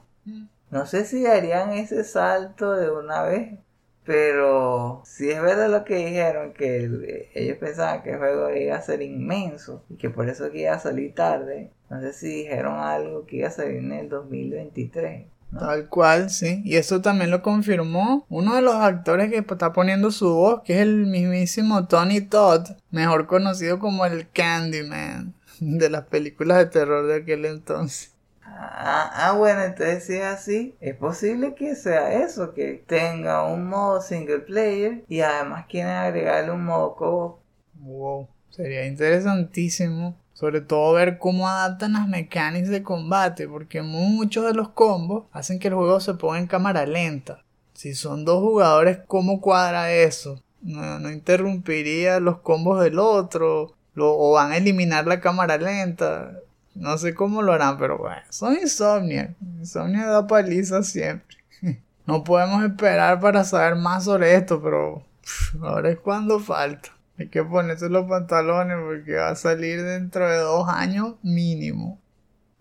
No 0.70 0.86
sé 0.86 1.04
si 1.04 1.26
harían 1.26 1.72
ese 1.72 2.04
salto 2.04 2.72
de 2.72 2.90
una 2.90 3.22
vez. 3.22 3.58
Pero 4.04 5.02
si 5.04 5.30
es 5.30 5.40
verdad 5.42 5.70
lo 5.70 5.84
que 5.84 5.96
dijeron, 5.96 6.54
que 6.54 6.76
el- 6.78 7.28
ellos 7.34 7.58
pensaban 7.58 8.02
que 8.02 8.10
el 8.12 8.18
juego 8.18 8.50
iba 8.50 8.76
a 8.76 8.82
ser 8.82 9.02
inmenso 9.02 9.84
y 9.90 9.96
que 9.96 10.10
por 10.10 10.28
eso 10.28 10.50
que 10.50 10.62
iba 10.62 10.74
a 10.74 10.80
salir 10.80 11.14
tarde. 11.14 11.72
No 11.90 12.00
sé 12.02 12.12
si 12.12 12.28
dijeron 12.28 12.76
algo 12.80 13.26
que 13.26 13.36
iba 13.38 13.48
a 13.48 13.52
salir 13.52 13.76
en 13.78 13.92
el 13.92 14.08
2023. 14.08 15.28
¿No? 15.52 15.60
Tal 15.60 15.88
cual, 15.88 16.30
sí. 16.30 16.62
Y 16.64 16.76
eso 16.76 17.00
también 17.00 17.30
lo 17.30 17.42
confirmó 17.42 18.26
uno 18.28 18.54
de 18.54 18.62
los 18.62 18.74
actores 18.74 19.30
que 19.30 19.38
está 19.38 19.72
poniendo 19.72 20.10
su 20.10 20.34
voz, 20.34 20.62
que 20.64 20.74
es 20.74 20.80
el 20.80 21.06
mismísimo 21.06 21.86
Tony 21.86 22.20
Todd, 22.20 22.70
mejor 22.90 23.26
conocido 23.26 23.78
como 23.78 24.04
el 24.06 24.28
Candyman 24.30 25.34
de 25.60 25.90
las 25.90 26.06
películas 26.06 26.58
de 26.58 26.66
terror 26.66 27.06
de 27.06 27.16
aquel 27.16 27.44
entonces. 27.44 28.12
Ah, 28.44 29.10
ah, 29.14 29.32
bueno, 29.32 29.62
entonces 29.62 30.04
si 30.04 30.14
es 30.14 30.24
así, 30.24 30.74
es 30.80 30.94
posible 30.96 31.54
que 31.54 31.74
sea 31.74 32.12
eso, 32.22 32.54
que 32.54 32.82
tenga 32.86 33.44
un 33.44 33.66
modo 33.66 34.00
single 34.00 34.40
player 34.40 35.04
y 35.08 35.20
además 35.20 35.66
quieren 35.68 35.92
agregarle 35.92 36.50
un 36.52 36.64
modo 36.64 36.94
co 36.96 37.42
Wow, 37.74 38.28
sería 38.50 38.86
interesantísimo. 38.86 40.16
Sobre 40.42 40.60
todo 40.60 40.94
ver 40.94 41.18
cómo 41.18 41.48
adaptan 41.48 41.92
las 41.92 42.08
mecánicas 42.08 42.68
de 42.68 42.82
combate, 42.82 43.46
porque 43.46 43.80
muchos 43.80 44.44
de 44.44 44.54
los 44.54 44.70
combos 44.70 45.26
hacen 45.30 45.60
que 45.60 45.68
el 45.68 45.74
juego 45.74 46.00
se 46.00 46.14
ponga 46.14 46.40
en 46.40 46.48
cámara 46.48 46.84
lenta. 46.84 47.44
Si 47.74 47.94
son 47.94 48.24
dos 48.24 48.40
jugadores, 48.40 48.98
¿cómo 49.06 49.40
cuadra 49.40 49.92
eso? 49.92 50.42
No, 50.60 50.98
no 50.98 51.12
interrumpiría 51.12 52.18
los 52.18 52.38
combos 52.38 52.82
del 52.82 52.98
otro, 52.98 53.76
o 53.96 54.32
van 54.32 54.50
a 54.50 54.56
eliminar 54.56 55.06
la 55.06 55.20
cámara 55.20 55.58
lenta. 55.58 56.32
No 56.74 56.98
sé 56.98 57.14
cómo 57.14 57.40
lo 57.40 57.52
harán, 57.52 57.78
pero 57.78 57.98
bueno, 57.98 58.22
son 58.30 58.54
Insomnia. 58.60 59.36
Insomnia 59.60 60.06
da 60.06 60.26
paliza 60.26 60.82
siempre. 60.82 61.36
No 62.04 62.24
podemos 62.24 62.64
esperar 62.64 63.20
para 63.20 63.44
saber 63.44 63.76
más 63.76 64.06
sobre 64.06 64.34
esto, 64.34 64.60
pero 64.60 65.04
ahora 65.62 65.88
es 65.88 66.00
cuando 66.00 66.40
falta. 66.40 66.90
Hay 67.18 67.28
que 67.28 67.42
ponerse 67.42 67.88
los 67.88 68.08
pantalones 68.08 68.78
porque 68.84 69.14
va 69.14 69.30
a 69.30 69.36
salir 69.36 69.82
dentro 69.82 70.28
de 70.28 70.38
dos 70.38 70.68
años 70.68 71.14
mínimo. 71.22 72.00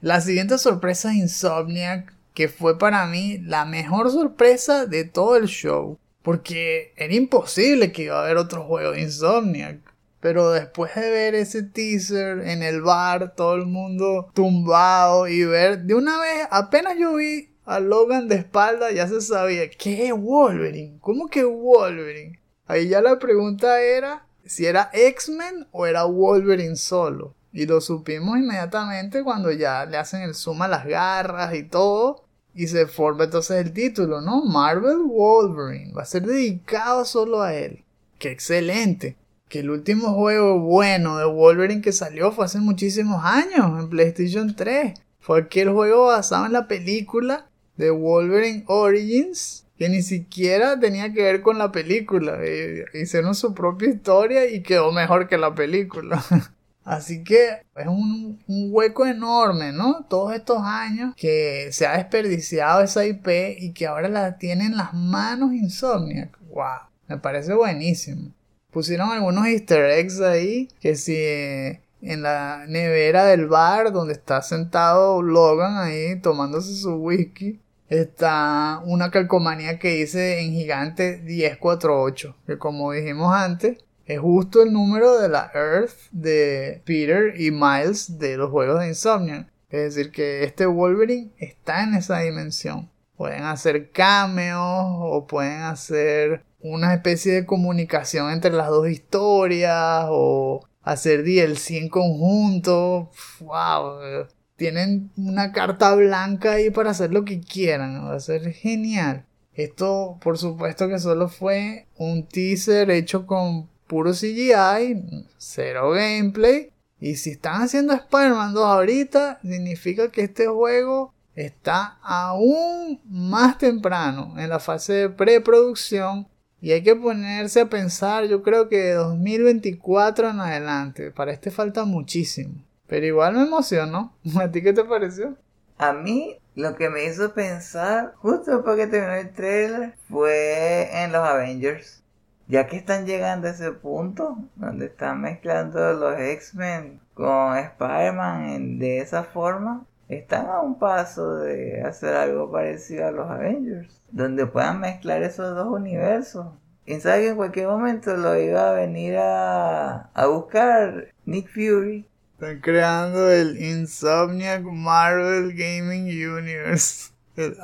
La 0.01 0.19
siguiente 0.19 0.57
sorpresa 0.57 1.09
de 1.09 1.15
Insomniac, 1.15 2.13
que 2.33 2.47
fue 2.47 2.77
para 2.77 3.05
mí 3.07 3.37
la 3.39 3.65
mejor 3.65 4.11
sorpresa 4.11 4.85
de 4.85 5.05
todo 5.05 5.37
el 5.37 5.45
show. 5.45 5.97
Porque 6.21 6.93
era 6.97 7.13
imposible 7.13 7.91
que 7.91 8.03
iba 8.03 8.19
a 8.19 8.23
haber 8.23 8.37
otro 8.37 8.63
juego 8.63 8.91
de 8.91 9.01
Insomniac. 9.01 9.79
Pero 10.19 10.51
después 10.51 10.93
de 10.95 11.09
ver 11.09 11.33
ese 11.33 11.63
teaser 11.63 12.41
en 12.47 12.61
el 12.61 12.81
bar, 12.81 13.33
todo 13.35 13.55
el 13.55 13.65
mundo 13.65 14.29
tumbado 14.33 15.27
y 15.27 15.43
ver 15.45 15.79
de 15.79 15.95
una 15.95 16.19
vez, 16.19 16.47
apenas 16.51 16.97
yo 16.99 17.15
vi 17.15 17.49
a 17.65 17.79
Logan 17.79 18.27
de 18.27 18.35
espalda, 18.35 18.91
ya 18.91 19.07
se 19.07 19.21
sabía, 19.21 19.69
¿qué 19.69 20.07
es 20.07 20.13
Wolverine? 20.13 20.97
¿Cómo 20.99 21.27
que 21.27 21.43
Wolverine? 21.43 22.39
Ahí 22.67 22.87
ya 22.87 23.01
la 23.01 23.17
pregunta 23.17 23.81
era 23.81 24.25
si 24.45 24.65
era 24.65 24.89
X-Men 24.93 25.67
o 25.71 25.85
era 25.85 26.05
Wolverine 26.05 26.75
solo. 26.75 27.35
Y 27.53 27.65
lo 27.65 27.81
supimos 27.81 28.37
inmediatamente 28.37 29.23
cuando 29.23 29.51
ya 29.51 29.85
le 29.85 29.97
hacen 29.97 30.21
el 30.21 30.35
zoom 30.35 30.61
a 30.61 30.67
las 30.67 30.85
garras 30.85 31.53
y 31.53 31.63
todo. 31.63 32.25
Y 32.53 32.67
se 32.67 32.85
forma 32.85 33.25
entonces 33.25 33.65
el 33.65 33.73
título, 33.73 34.21
¿no? 34.21 34.43
Marvel 34.43 34.99
Wolverine. 35.05 35.93
Va 35.93 36.03
a 36.03 36.05
ser 36.05 36.25
dedicado 36.25 37.05
solo 37.05 37.41
a 37.41 37.53
él. 37.53 37.83
¡Qué 38.19 38.31
excelente! 38.31 39.17
Que 39.47 39.59
el 39.59 39.69
último 39.69 40.13
juego 40.13 40.59
bueno 40.59 41.17
de 41.17 41.25
Wolverine 41.25 41.81
que 41.81 41.91
salió 41.91 42.31
fue 42.31 42.45
hace 42.45 42.59
muchísimos 42.59 43.21
años, 43.23 43.79
en 43.79 43.89
PlayStation 43.89 44.55
3. 44.55 44.93
Fue 45.19 45.39
aquel 45.39 45.71
juego 45.71 46.07
basado 46.07 46.45
en 46.45 46.53
la 46.53 46.67
película 46.67 47.49
de 47.77 47.89
Wolverine 47.89 48.63
Origins, 48.67 49.65
que 49.81 49.89
ni 49.89 50.03
siquiera 50.03 50.79
tenía 50.79 51.11
que 51.11 51.23
ver 51.23 51.41
con 51.41 51.57
la 51.57 51.71
película. 51.71 52.37
Eh, 52.39 52.85
hicieron 52.93 53.33
su 53.33 53.55
propia 53.55 53.89
historia 53.89 54.47
y 54.47 54.61
quedó 54.61 54.91
mejor 54.91 55.27
que 55.27 55.39
la 55.39 55.55
película. 55.55 56.23
Así 56.83 57.23
que 57.23 57.63
es 57.75 57.87
un, 57.87 58.39
hueco 58.47 59.07
enorme, 59.07 59.71
¿no? 59.71 60.05
Todos 60.07 60.35
estos 60.35 60.59
años 60.61 61.15
que 61.17 61.69
se 61.71 61.87
ha 61.87 61.97
desperdiciado 61.97 62.83
esa 62.83 63.07
IP 63.07 63.27
y 63.57 63.73
que 63.73 63.87
ahora 63.87 64.07
la 64.07 64.37
tiene 64.37 64.67
en 64.67 64.77
las 64.77 64.93
manos 64.93 65.51
Insomniac. 65.51 66.37
¡Wow! 66.53 66.81
Me 67.07 67.17
parece 67.17 67.55
buenísimo. 67.55 68.29
Pusieron 68.69 69.09
algunos 69.09 69.47
easter 69.47 69.89
eggs 69.89 70.21
ahí, 70.21 70.67
que 70.79 70.95
si 70.95 71.15
eh, 71.15 71.81
en 72.03 72.21
la 72.21 72.65
nevera 72.67 73.25
del 73.25 73.47
bar 73.47 73.91
donde 73.91 74.13
está 74.13 74.43
sentado 74.43 75.23
Logan 75.23 75.79
ahí 75.79 76.21
tomándose 76.21 76.75
su 76.75 76.97
whisky, 76.97 77.59
está 77.91 78.81
una 78.85 79.11
calcomanía 79.11 79.77
que 79.77 79.89
dice 79.89 80.39
en 80.39 80.53
gigante 80.53 81.17
1048, 81.23 82.37
que 82.47 82.57
como 82.57 82.93
dijimos 82.93 83.33
antes, 83.35 83.79
es 84.05 84.19
justo 84.19 84.63
el 84.63 84.71
número 84.71 85.19
de 85.19 85.27
la 85.27 85.51
Earth 85.53 86.09
de 86.11 86.81
Peter 86.85 87.39
y 87.39 87.51
Miles 87.51 88.17
de 88.17 88.37
los 88.37 88.49
juegos 88.49 88.79
de 88.79 88.87
Insomnia. 88.87 89.51
Es 89.69 89.95
decir, 89.95 90.11
que 90.11 90.43
este 90.43 90.65
Wolverine 90.65 91.31
está 91.37 91.83
en 91.83 91.95
esa 91.95 92.19
dimensión. 92.19 92.89
Pueden 93.17 93.43
hacer 93.43 93.91
cameos 93.91 94.61
o 94.63 95.27
pueden 95.27 95.61
hacer 95.61 96.43
una 96.61 96.93
especie 96.93 97.33
de 97.33 97.45
comunicación 97.45 98.31
entre 98.31 98.51
las 98.51 98.69
dos 98.69 98.87
historias 98.89 100.05
o 100.09 100.65
hacer 100.81 101.23
DLC 101.23 101.71
en 101.71 101.89
conjunto. 101.89 103.11
¡Wow! 103.41 104.27
Tienen 104.61 105.09
una 105.17 105.53
carta 105.53 105.95
blanca 105.95 106.51
ahí 106.51 106.69
para 106.69 106.91
hacer 106.91 107.11
lo 107.11 107.25
que 107.25 107.41
quieran. 107.41 108.05
Va 108.05 108.13
a 108.13 108.19
ser 108.19 108.53
genial. 108.53 109.25
Esto, 109.55 110.19
por 110.21 110.37
supuesto, 110.37 110.87
que 110.87 110.99
solo 110.99 111.29
fue 111.29 111.87
un 111.97 112.27
teaser 112.27 112.91
hecho 112.91 113.25
con 113.25 113.67
puro 113.87 114.11
CGI, 114.11 115.25
cero 115.39 115.89
gameplay. 115.89 116.69
Y 116.99 117.15
si 117.15 117.31
están 117.31 117.63
haciendo 117.63 117.93
Spider-Man 117.93 118.53
2 118.53 118.63
ahorita, 118.63 119.39
significa 119.41 120.11
que 120.11 120.21
este 120.21 120.45
juego 120.45 121.11
está 121.33 121.97
aún 122.03 123.01
más 123.09 123.57
temprano 123.57 124.35
en 124.37 124.47
la 124.47 124.59
fase 124.59 124.93
de 124.93 125.09
preproducción. 125.09 126.27
Y 126.61 126.73
hay 126.73 126.83
que 126.83 126.95
ponerse 126.95 127.61
a 127.61 127.69
pensar, 127.71 128.25
yo 128.25 128.43
creo 128.43 128.69
que 128.69 128.77
de 128.77 128.93
2024 128.93 130.29
en 130.29 130.39
adelante. 130.39 131.09
Para 131.09 131.31
este 131.31 131.49
falta 131.49 131.83
muchísimo. 131.83 132.63
Pero 132.91 133.05
igual 133.05 133.35
me 133.35 133.43
emocionó. 133.43 134.11
¿A 134.37 134.51
ti 134.51 134.61
qué 134.61 134.73
te 134.73 134.83
pareció? 134.83 135.37
A 135.77 135.93
mí 135.93 136.37
lo 136.55 136.75
que 136.75 136.89
me 136.89 137.05
hizo 137.05 137.33
pensar 137.33 138.13
justo 138.17 138.51
después 138.51 138.75
que 138.75 138.87
terminó 138.87 139.13
el 139.13 139.31
trailer 139.31 139.93
fue 140.09 140.89
en 140.91 141.13
los 141.13 141.25
Avengers. 141.25 142.03
Ya 142.49 142.67
que 142.67 142.75
están 142.75 143.05
llegando 143.05 143.47
a 143.47 143.51
ese 143.51 143.71
punto 143.71 144.37
donde 144.57 144.87
están 144.87 145.21
mezclando 145.21 145.93
los 145.93 146.19
X-Men 146.19 146.99
con 147.13 147.55
Spider-Man 147.57 148.77
de 148.77 148.99
esa 148.99 149.23
forma, 149.23 149.85
están 150.09 150.47
a 150.47 150.59
un 150.59 150.77
paso 150.77 151.35
de 151.35 151.81
hacer 151.83 152.13
algo 152.13 152.51
parecido 152.51 153.07
a 153.07 153.11
los 153.11 153.31
Avengers, 153.31 154.01
donde 154.11 154.45
puedan 154.47 154.81
mezclar 154.81 155.23
esos 155.23 155.55
dos 155.55 155.67
universos. 155.67 156.47
Que 156.83 156.95
en 156.95 157.35
cualquier 157.37 157.67
momento 157.67 158.17
lo 158.17 158.37
iba 158.37 158.69
a 158.69 158.73
venir 158.73 159.15
a, 159.15 160.09
a 160.13 160.25
buscar 160.25 161.07
Nick 161.25 161.47
Fury 161.53 162.10
Están 162.41 162.59
creando 162.59 163.31
el 163.31 163.61
Insomniac 163.61 164.63
Marvel 164.63 165.53
Gaming 165.53 166.05
Universe. 166.05 167.11
El 167.35 167.55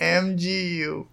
IMGU. 0.00 1.08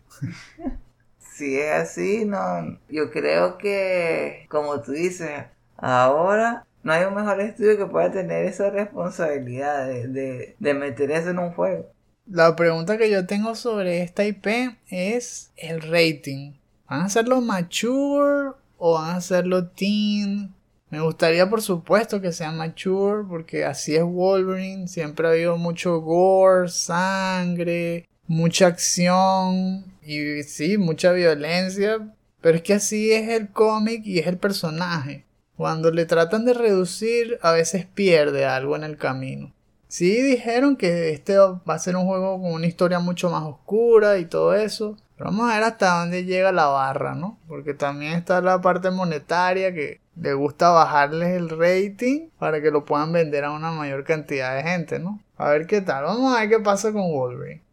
Si 1.17 1.57
es 1.59 1.71
así, 1.71 2.23
no, 2.25 2.77
yo 2.87 3.09
creo 3.09 3.57
que, 3.57 4.45
como 4.47 4.79
tú 4.83 4.91
dices, 4.91 5.31
ahora 5.75 6.67
no 6.83 6.93
hay 6.93 7.05
un 7.05 7.15
mejor 7.15 7.41
estudio 7.41 7.79
que 7.79 7.87
pueda 7.87 8.11
tener 8.11 8.45
esa 8.45 8.69
responsabilidad 8.69 9.87
de, 9.87 10.07
de, 10.07 10.55
de 10.59 10.73
meter 10.75 11.09
eso 11.09 11.31
en 11.31 11.39
un 11.39 11.51
juego. 11.53 11.91
La 12.27 12.55
pregunta 12.55 12.99
que 12.99 13.09
yo 13.09 13.25
tengo 13.25 13.55
sobre 13.55 14.03
esta 14.03 14.23
IP 14.23 14.77
es 14.87 15.49
el 15.57 15.81
rating. 15.81 16.53
¿Van 16.87 17.01
a 17.01 17.05
hacerlo 17.05 17.41
mature 17.41 18.51
o 18.77 18.93
van 18.93 19.09
a 19.09 19.15
hacerlo 19.15 19.67
teen? 19.67 20.53
Me 20.89 21.01
gustaría 21.01 21.47
por 21.49 21.61
supuesto 21.61 22.19
que 22.19 22.31
sea 22.31 22.51
mature 22.51 23.23
porque 23.27 23.63
así 23.63 23.95
es 23.95 24.03
Wolverine. 24.03 24.87
Siempre 24.87 25.27
ha 25.27 25.31
habido 25.31 25.57
mucho 25.57 25.99
gore, 26.01 26.69
sangre, 26.69 28.07
mucha 28.27 28.67
acción 28.67 29.85
y 30.01 30.41
sí, 30.43 30.77
mucha 30.77 31.11
violencia. 31.11 32.13
Pero 32.41 32.57
es 32.57 32.63
que 32.63 32.73
así 32.73 33.11
es 33.11 33.29
el 33.29 33.49
cómic 33.49 34.01
y 34.05 34.19
es 34.19 34.27
el 34.27 34.37
personaje. 34.37 35.25
Cuando 35.55 35.91
le 35.91 36.05
tratan 36.05 36.45
de 36.45 36.53
reducir 36.53 37.37
a 37.41 37.51
veces 37.51 37.85
pierde 37.85 38.45
algo 38.45 38.75
en 38.75 38.83
el 38.83 38.97
camino. 38.97 39.53
Sí 39.89 40.21
dijeron 40.21 40.75
que 40.75 41.09
este 41.11 41.37
va 41.37 41.61
a 41.65 41.79
ser 41.79 41.95
un 41.95 42.05
juego 42.05 42.39
con 42.41 42.53
una 42.53 42.67
historia 42.67 42.99
mucho 42.99 43.29
más 43.29 43.43
oscura 43.43 44.19
y 44.19 44.25
todo 44.25 44.55
eso. 44.55 44.97
Pero 45.17 45.31
vamos 45.31 45.51
a 45.51 45.55
ver 45.55 45.63
hasta 45.63 45.99
dónde 45.99 46.23
llega 46.23 46.51
la 46.53 46.67
barra, 46.67 47.13
¿no? 47.13 47.37
Porque 47.47 47.73
también 47.73 48.13
está 48.13 48.39
la 48.39 48.61
parte 48.61 48.89
monetaria 48.89 49.73
que 49.73 49.99
le 50.21 50.33
gusta 50.33 50.69
bajarles 50.69 51.29
el 51.29 51.49
rating 51.49 52.29
para 52.37 52.61
que 52.61 52.71
lo 52.71 52.85
puedan 52.85 53.11
vender 53.11 53.45
a 53.45 53.51
una 53.51 53.71
mayor 53.71 54.03
cantidad 54.03 54.55
de 54.55 54.63
gente, 54.63 54.99
¿no? 54.99 55.21
A 55.37 55.49
ver 55.49 55.65
qué 55.67 55.81
tal. 55.81 56.03
Vamos 56.03 56.35
a 56.35 56.41
ver 56.41 56.49
qué 56.49 56.59
pasa 56.59 56.91
con 56.91 57.11
Wolverine. 57.11 57.63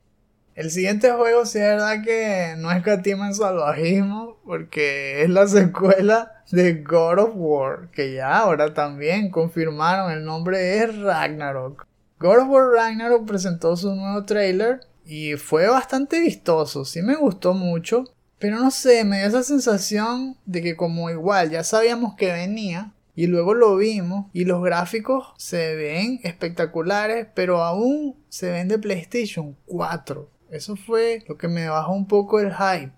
El 0.55 0.71
siguiente 0.71 1.11
juego 1.11 1.45
sí 1.45 1.59
es 1.59 1.65
verdad 1.65 2.03
que 2.03 2.55
no 2.57 2.71
escatima 2.71 3.27
en 3.27 3.35
salvajismo 3.35 4.39
porque 4.45 5.23
es 5.23 5.29
la 5.29 5.47
secuela 5.49 6.43
de 6.51 6.83
God 6.83 7.19
of 7.19 7.31
War, 7.35 7.91
que 7.91 8.15
ya 8.15 8.39
ahora 8.39 8.73
también 8.73 9.31
confirmaron 9.31 10.13
el 10.13 10.25
nombre 10.25 10.79
es 10.79 10.97
Ragnarok. 10.99 11.87
God 12.19 12.39
of 12.39 12.49
War 12.49 12.69
Ragnarok 12.71 13.27
presentó 13.27 13.77
su 13.77 13.95
nuevo 13.95 14.25
trailer 14.25 14.81
y 15.05 15.35
fue 15.35 15.69
bastante 15.69 16.21
vistoso, 16.21 16.85
sí 16.85 17.03
me 17.03 17.17
gustó 17.17 17.53
mucho, 17.53 18.05
pero 18.39 18.59
no 18.59 18.71
sé, 18.71 19.05
me 19.05 19.19
dio 19.19 19.29
esa 19.29 19.43
sensación 19.43 20.37
de 20.45 20.63
que 20.63 20.77
como 20.77 21.11
igual 21.11 21.51
ya 21.51 21.65
sabíamos 21.65 22.15
que 22.15 22.33
venía, 22.33 22.93
y 23.17 23.27
luego 23.27 23.55
lo 23.55 23.77
vimos 23.77 24.27
y 24.35 24.45
los 24.45 24.63
gráficos 24.63 25.33
se 25.39 25.75
ven 25.75 26.21
espectaculares, 26.23 27.27
pero 27.35 27.65
aún 27.65 28.15
se 28.29 28.51
ven 28.51 28.69
de 28.69 28.79
PlayStation 28.79 29.57
4. 29.65 30.31
Eso 30.51 30.77
fue 30.77 31.25
lo 31.27 31.37
que 31.39 31.49
me 31.49 31.69
bajó 31.69 31.95
un 31.95 32.07
poco 32.07 32.39
el 32.39 32.53
hype. 32.53 32.93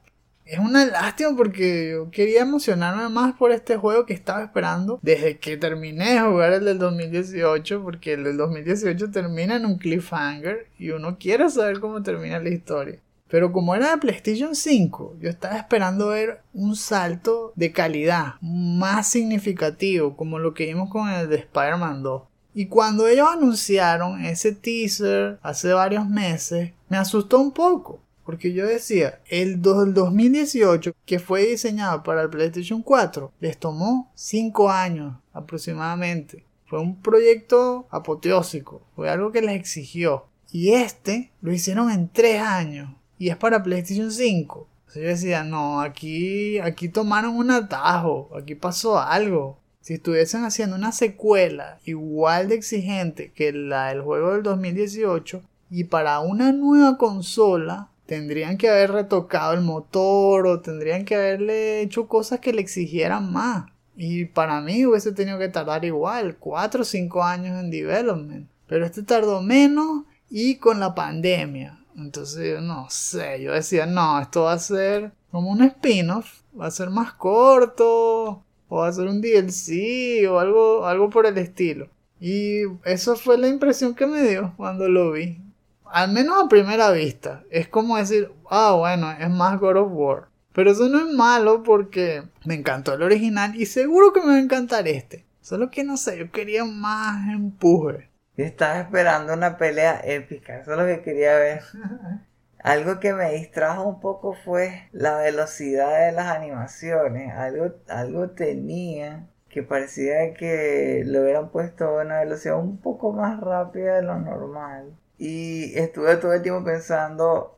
Es 0.44 0.58
una 0.58 0.86
lástima 0.86 1.36
porque 1.36 1.90
yo 1.92 2.10
quería 2.10 2.40
emocionarme 2.40 3.08
más 3.10 3.34
por 3.36 3.52
este 3.52 3.76
juego 3.76 4.06
que 4.06 4.14
estaba 4.14 4.42
esperando 4.42 4.98
desde 5.02 5.38
que 5.38 5.56
terminé 5.56 6.14
de 6.14 6.20
jugar 6.20 6.54
el 6.54 6.64
del 6.64 6.78
2018, 6.78 7.82
porque 7.82 8.14
el 8.14 8.24
del 8.24 8.38
2018 8.38 9.10
termina 9.10 9.56
en 9.56 9.66
un 9.66 9.78
cliffhanger 9.78 10.66
y 10.78 10.90
uno 10.90 11.18
quiere 11.18 11.48
saber 11.50 11.80
cómo 11.80 12.02
termina 12.02 12.40
la 12.40 12.48
historia. 12.48 12.98
Pero 13.28 13.52
como 13.52 13.74
era 13.74 13.90
de 13.90 13.98
PlayStation 13.98 14.54
5, 14.54 15.16
yo 15.20 15.28
estaba 15.28 15.56
esperando 15.56 16.08
ver 16.08 16.40
un 16.54 16.74
salto 16.76 17.52
de 17.56 17.72
calidad 17.72 18.34
más 18.40 19.08
significativo, 19.10 20.16
como 20.16 20.38
lo 20.38 20.54
que 20.54 20.66
vimos 20.66 20.90
con 20.90 21.08
el 21.10 21.28
de 21.28 21.36
Spider-Man 21.36 22.02
2. 22.02 22.22
Y 22.54 22.66
cuando 22.66 23.06
ellos 23.06 23.28
anunciaron 23.30 24.24
ese 24.24 24.52
teaser 24.52 25.38
hace 25.42 25.72
varios 25.72 26.08
meses, 26.08 26.72
me 26.88 26.96
asustó 26.96 27.38
un 27.38 27.52
poco. 27.52 28.00
Porque 28.24 28.52
yo 28.52 28.66
decía, 28.66 29.20
el 29.28 29.62
2018, 29.62 30.92
que 31.06 31.18
fue 31.18 31.46
diseñado 31.46 32.02
para 32.02 32.22
el 32.22 32.30
PlayStation 32.30 32.82
4, 32.82 33.32
les 33.40 33.58
tomó 33.58 34.10
5 34.14 34.70
años 34.70 35.14
aproximadamente. 35.32 36.44
Fue 36.66 36.80
un 36.80 37.00
proyecto 37.00 37.86
apoteósico, 37.90 38.82
fue 38.94 39.08
algo 39.08 39.32
que 39.32 39.40
les 39.40 39.56
exigió. 39.56 40.26
Y 40.50 40.72
este 40.72 41.30
lo 41.40 41.52
hicieron 41.52 41.90
en 41.90 42.08
3 42.08 42.42
años 42.42 42.90
y 43.18 43.30
es 43.30 43.36
para 43.36 43.62
PlayStation 43.62 44.10
5. 44.10 44.68
yo 44.94 45.00
decía, 45.00 45.44
no, 45.44 45.80
aquí, 45.80 46.58
aquí 46.58 46.88
tomaron 46.88 47.36
un 47.36 47.50
atajo, 47.50 48.30
aquí 48.36 48.54
pasó 48.54 48.98
algo. 48.98 49.58
Si 49.80 49.94
estuviesen 49.94 50.44
haciendo 50.44 50.76
una 50.76 50.92
secuela 50.92 51.78
igual 51.84 52.48
de 52.48 52.56
exigente 52.56 53.32
que 53.34 53.52
la 53.52 53.88
del 53.88 54.02
juego 54.02 54.32
del 54.32 54.42
2018 54.42 55.42
y 55.70 55.84
para 55.84 56.20
una 56.20 56.52
nueva 56.52 56.98
consola, 56.98 57.88
tendrían 58.06 58.56
que 58.56 58.68
haber 58.68 58.92
retocado 58.92 59.54
el 59.54 59.60
motor 59.60 60.46
o 60.46 60.60
tendrían 60.60 61.04
que 61.04 61.14
haberle 61.14 61.80
hecho 61.80 62.08
cosas 62.08 62.40
que 62.40 62.52
le 62.52 62.60
exigieran 62.60 63.32
más. 63.32 63.70
Y 63.96 64.26
para 64.26 64.60
mí 64.60 64.86
hubiese 64.86 65.12
tenido 65.12 65.38
que 65.38 65.48
tardar 65.48 65.84
igual, 65.84 66.36
4 66.38 66.82
o 66.82 66.84
5 66.84 67.22
años 67.22 67.58
en 67.58 67.70
development. 67.70 68.48
Pero 68.66 68.86
este 68.86 69.02
tardó 69.02 69.42
menos 69.42 70.04
y 70.30 70.56
con 70.56 70.80
la 70.80 70.94
pandemia. 70.94 71.77
Entonces, 71.98 72.62
no 72.62 72.86
sé, 72.90 73.42
yo 73.42 73.52
decía, 73.52 73.84
no, 73.84 74.20
esto 74.20 74.44
va 74.44 74.52
a 74.52 74.58
ser 74.58 75.12
como 75.32 75.50
un 75.50 75.62
spin-off, 75.62 76.42
va 76.58 76.66
a 76.66 76.70
ser 76.70 76.90
más 76.90 77.12
corto, 77.14 78.44
o 78.68 78.76
va 78.76 78.88
a 78.88 78.92
ser 78.92 79.08
un 79.08 79.20
DLC, 79.20 80.28
o 80.30 80.38
algo, 80.38 80.86
algo 80.86 81.10
por 81.10 81.26
el 81.26 81.36
estilo. 81.38 81.88
Y 82.20 82.62
eso 82.84 83.16
fue 83.16 83.36
la 83.36 83.48
impresión 83.48 83.94
que 83.94 84.06
me 84.06 84.22
dio 84.22 84.54
cuando 84.56 84.88
lo 84.88 85.12
vi. 85.12 85.40
Al 85.84 86.12
menos 86.12 86.36
a 86.42 86.48
primera 86.48 86.90
vista. 86.92 87.44
Es 87.50 87.68
como 87.68 87.96
decir, 87.96 88.30
ah, 88.50 88.74
bueno, 88.78 89.10
es 89.10 89.30
más 89.30 89.58
God 89.58 89.76
of 89.76 89.88
War. 89.92 90.28
Pero 90.52 90.70
eso 90.70 90.88
no 90.88 90.98
es 90.98 91.12
malo 91.12 91.62
porque 91.62 92.24
me 92.44 92.54
encantó 92.54 92.94
el 92.94 93.02
original 93.02 93.54
y 93.56 93.66
seguro 93.66 94.12
que 94.12 94.20
me 94.20 94.26
va 94.26 94.34
a 94.34 94.40
encantar 94.40 94.86
este. 94.88 95.24
Solo 95.40 95.70
que 95.70 95.84
no 95.84 95.96
sé, 95.96 96.18
yo 96.18 96.30
quería 96.30 96.64
más 96.64 97.28
empuje. 97.28 98.10
Yo 98.38 98.44
estaba 98.44 98.78
esperando 98.78 99.34
una 99.34 99.56
pelea 99.56 100.00
épica, 100.04 100.60
eso 100.60 100.70
es 100.70 100.78
lo 100.78 100.86
que 100.86 101.02
quería 101.02 101.36
ver. 101.36 101.60
Algo 102.62 103.00
que 103.00 103.12
me 103.12 103.32
distrajo 103.32 103.82
un 103.82 103.98
poco 103.98 104.32
fue 104.32 104.88
la 104.92 105.18
velocidad 105.18 106.06
de 106.06 106.12
las 106.12 106.26
animaciones. 106.28 107.34
Algo, 107.34 107.74
algo 107.88 108.30
tenía 108.30 109.26
que 109.48 109.64
parecía 109.64 110.34
que 110.34 111.02
lo 111.04 111.22
hubieran 111.22 111.50
puesto 111.50 111.86
a 111.86 112.04
una 112.04 112.20
velocidad 112.20 112.60
un 112.60 112.78
poco 112.78 113.12
más 113.12 113.40
rápida 113.40 113.96
de 113.96 114.02
lo 114.02 114.16
normal. 114.20 114.96
Y 115.18 115.76
estuve 115.76 116.16
todo 116.18 116.32
el 116.32 116.42
tiempo 116.42 116.64
pensando, 116.64 117.57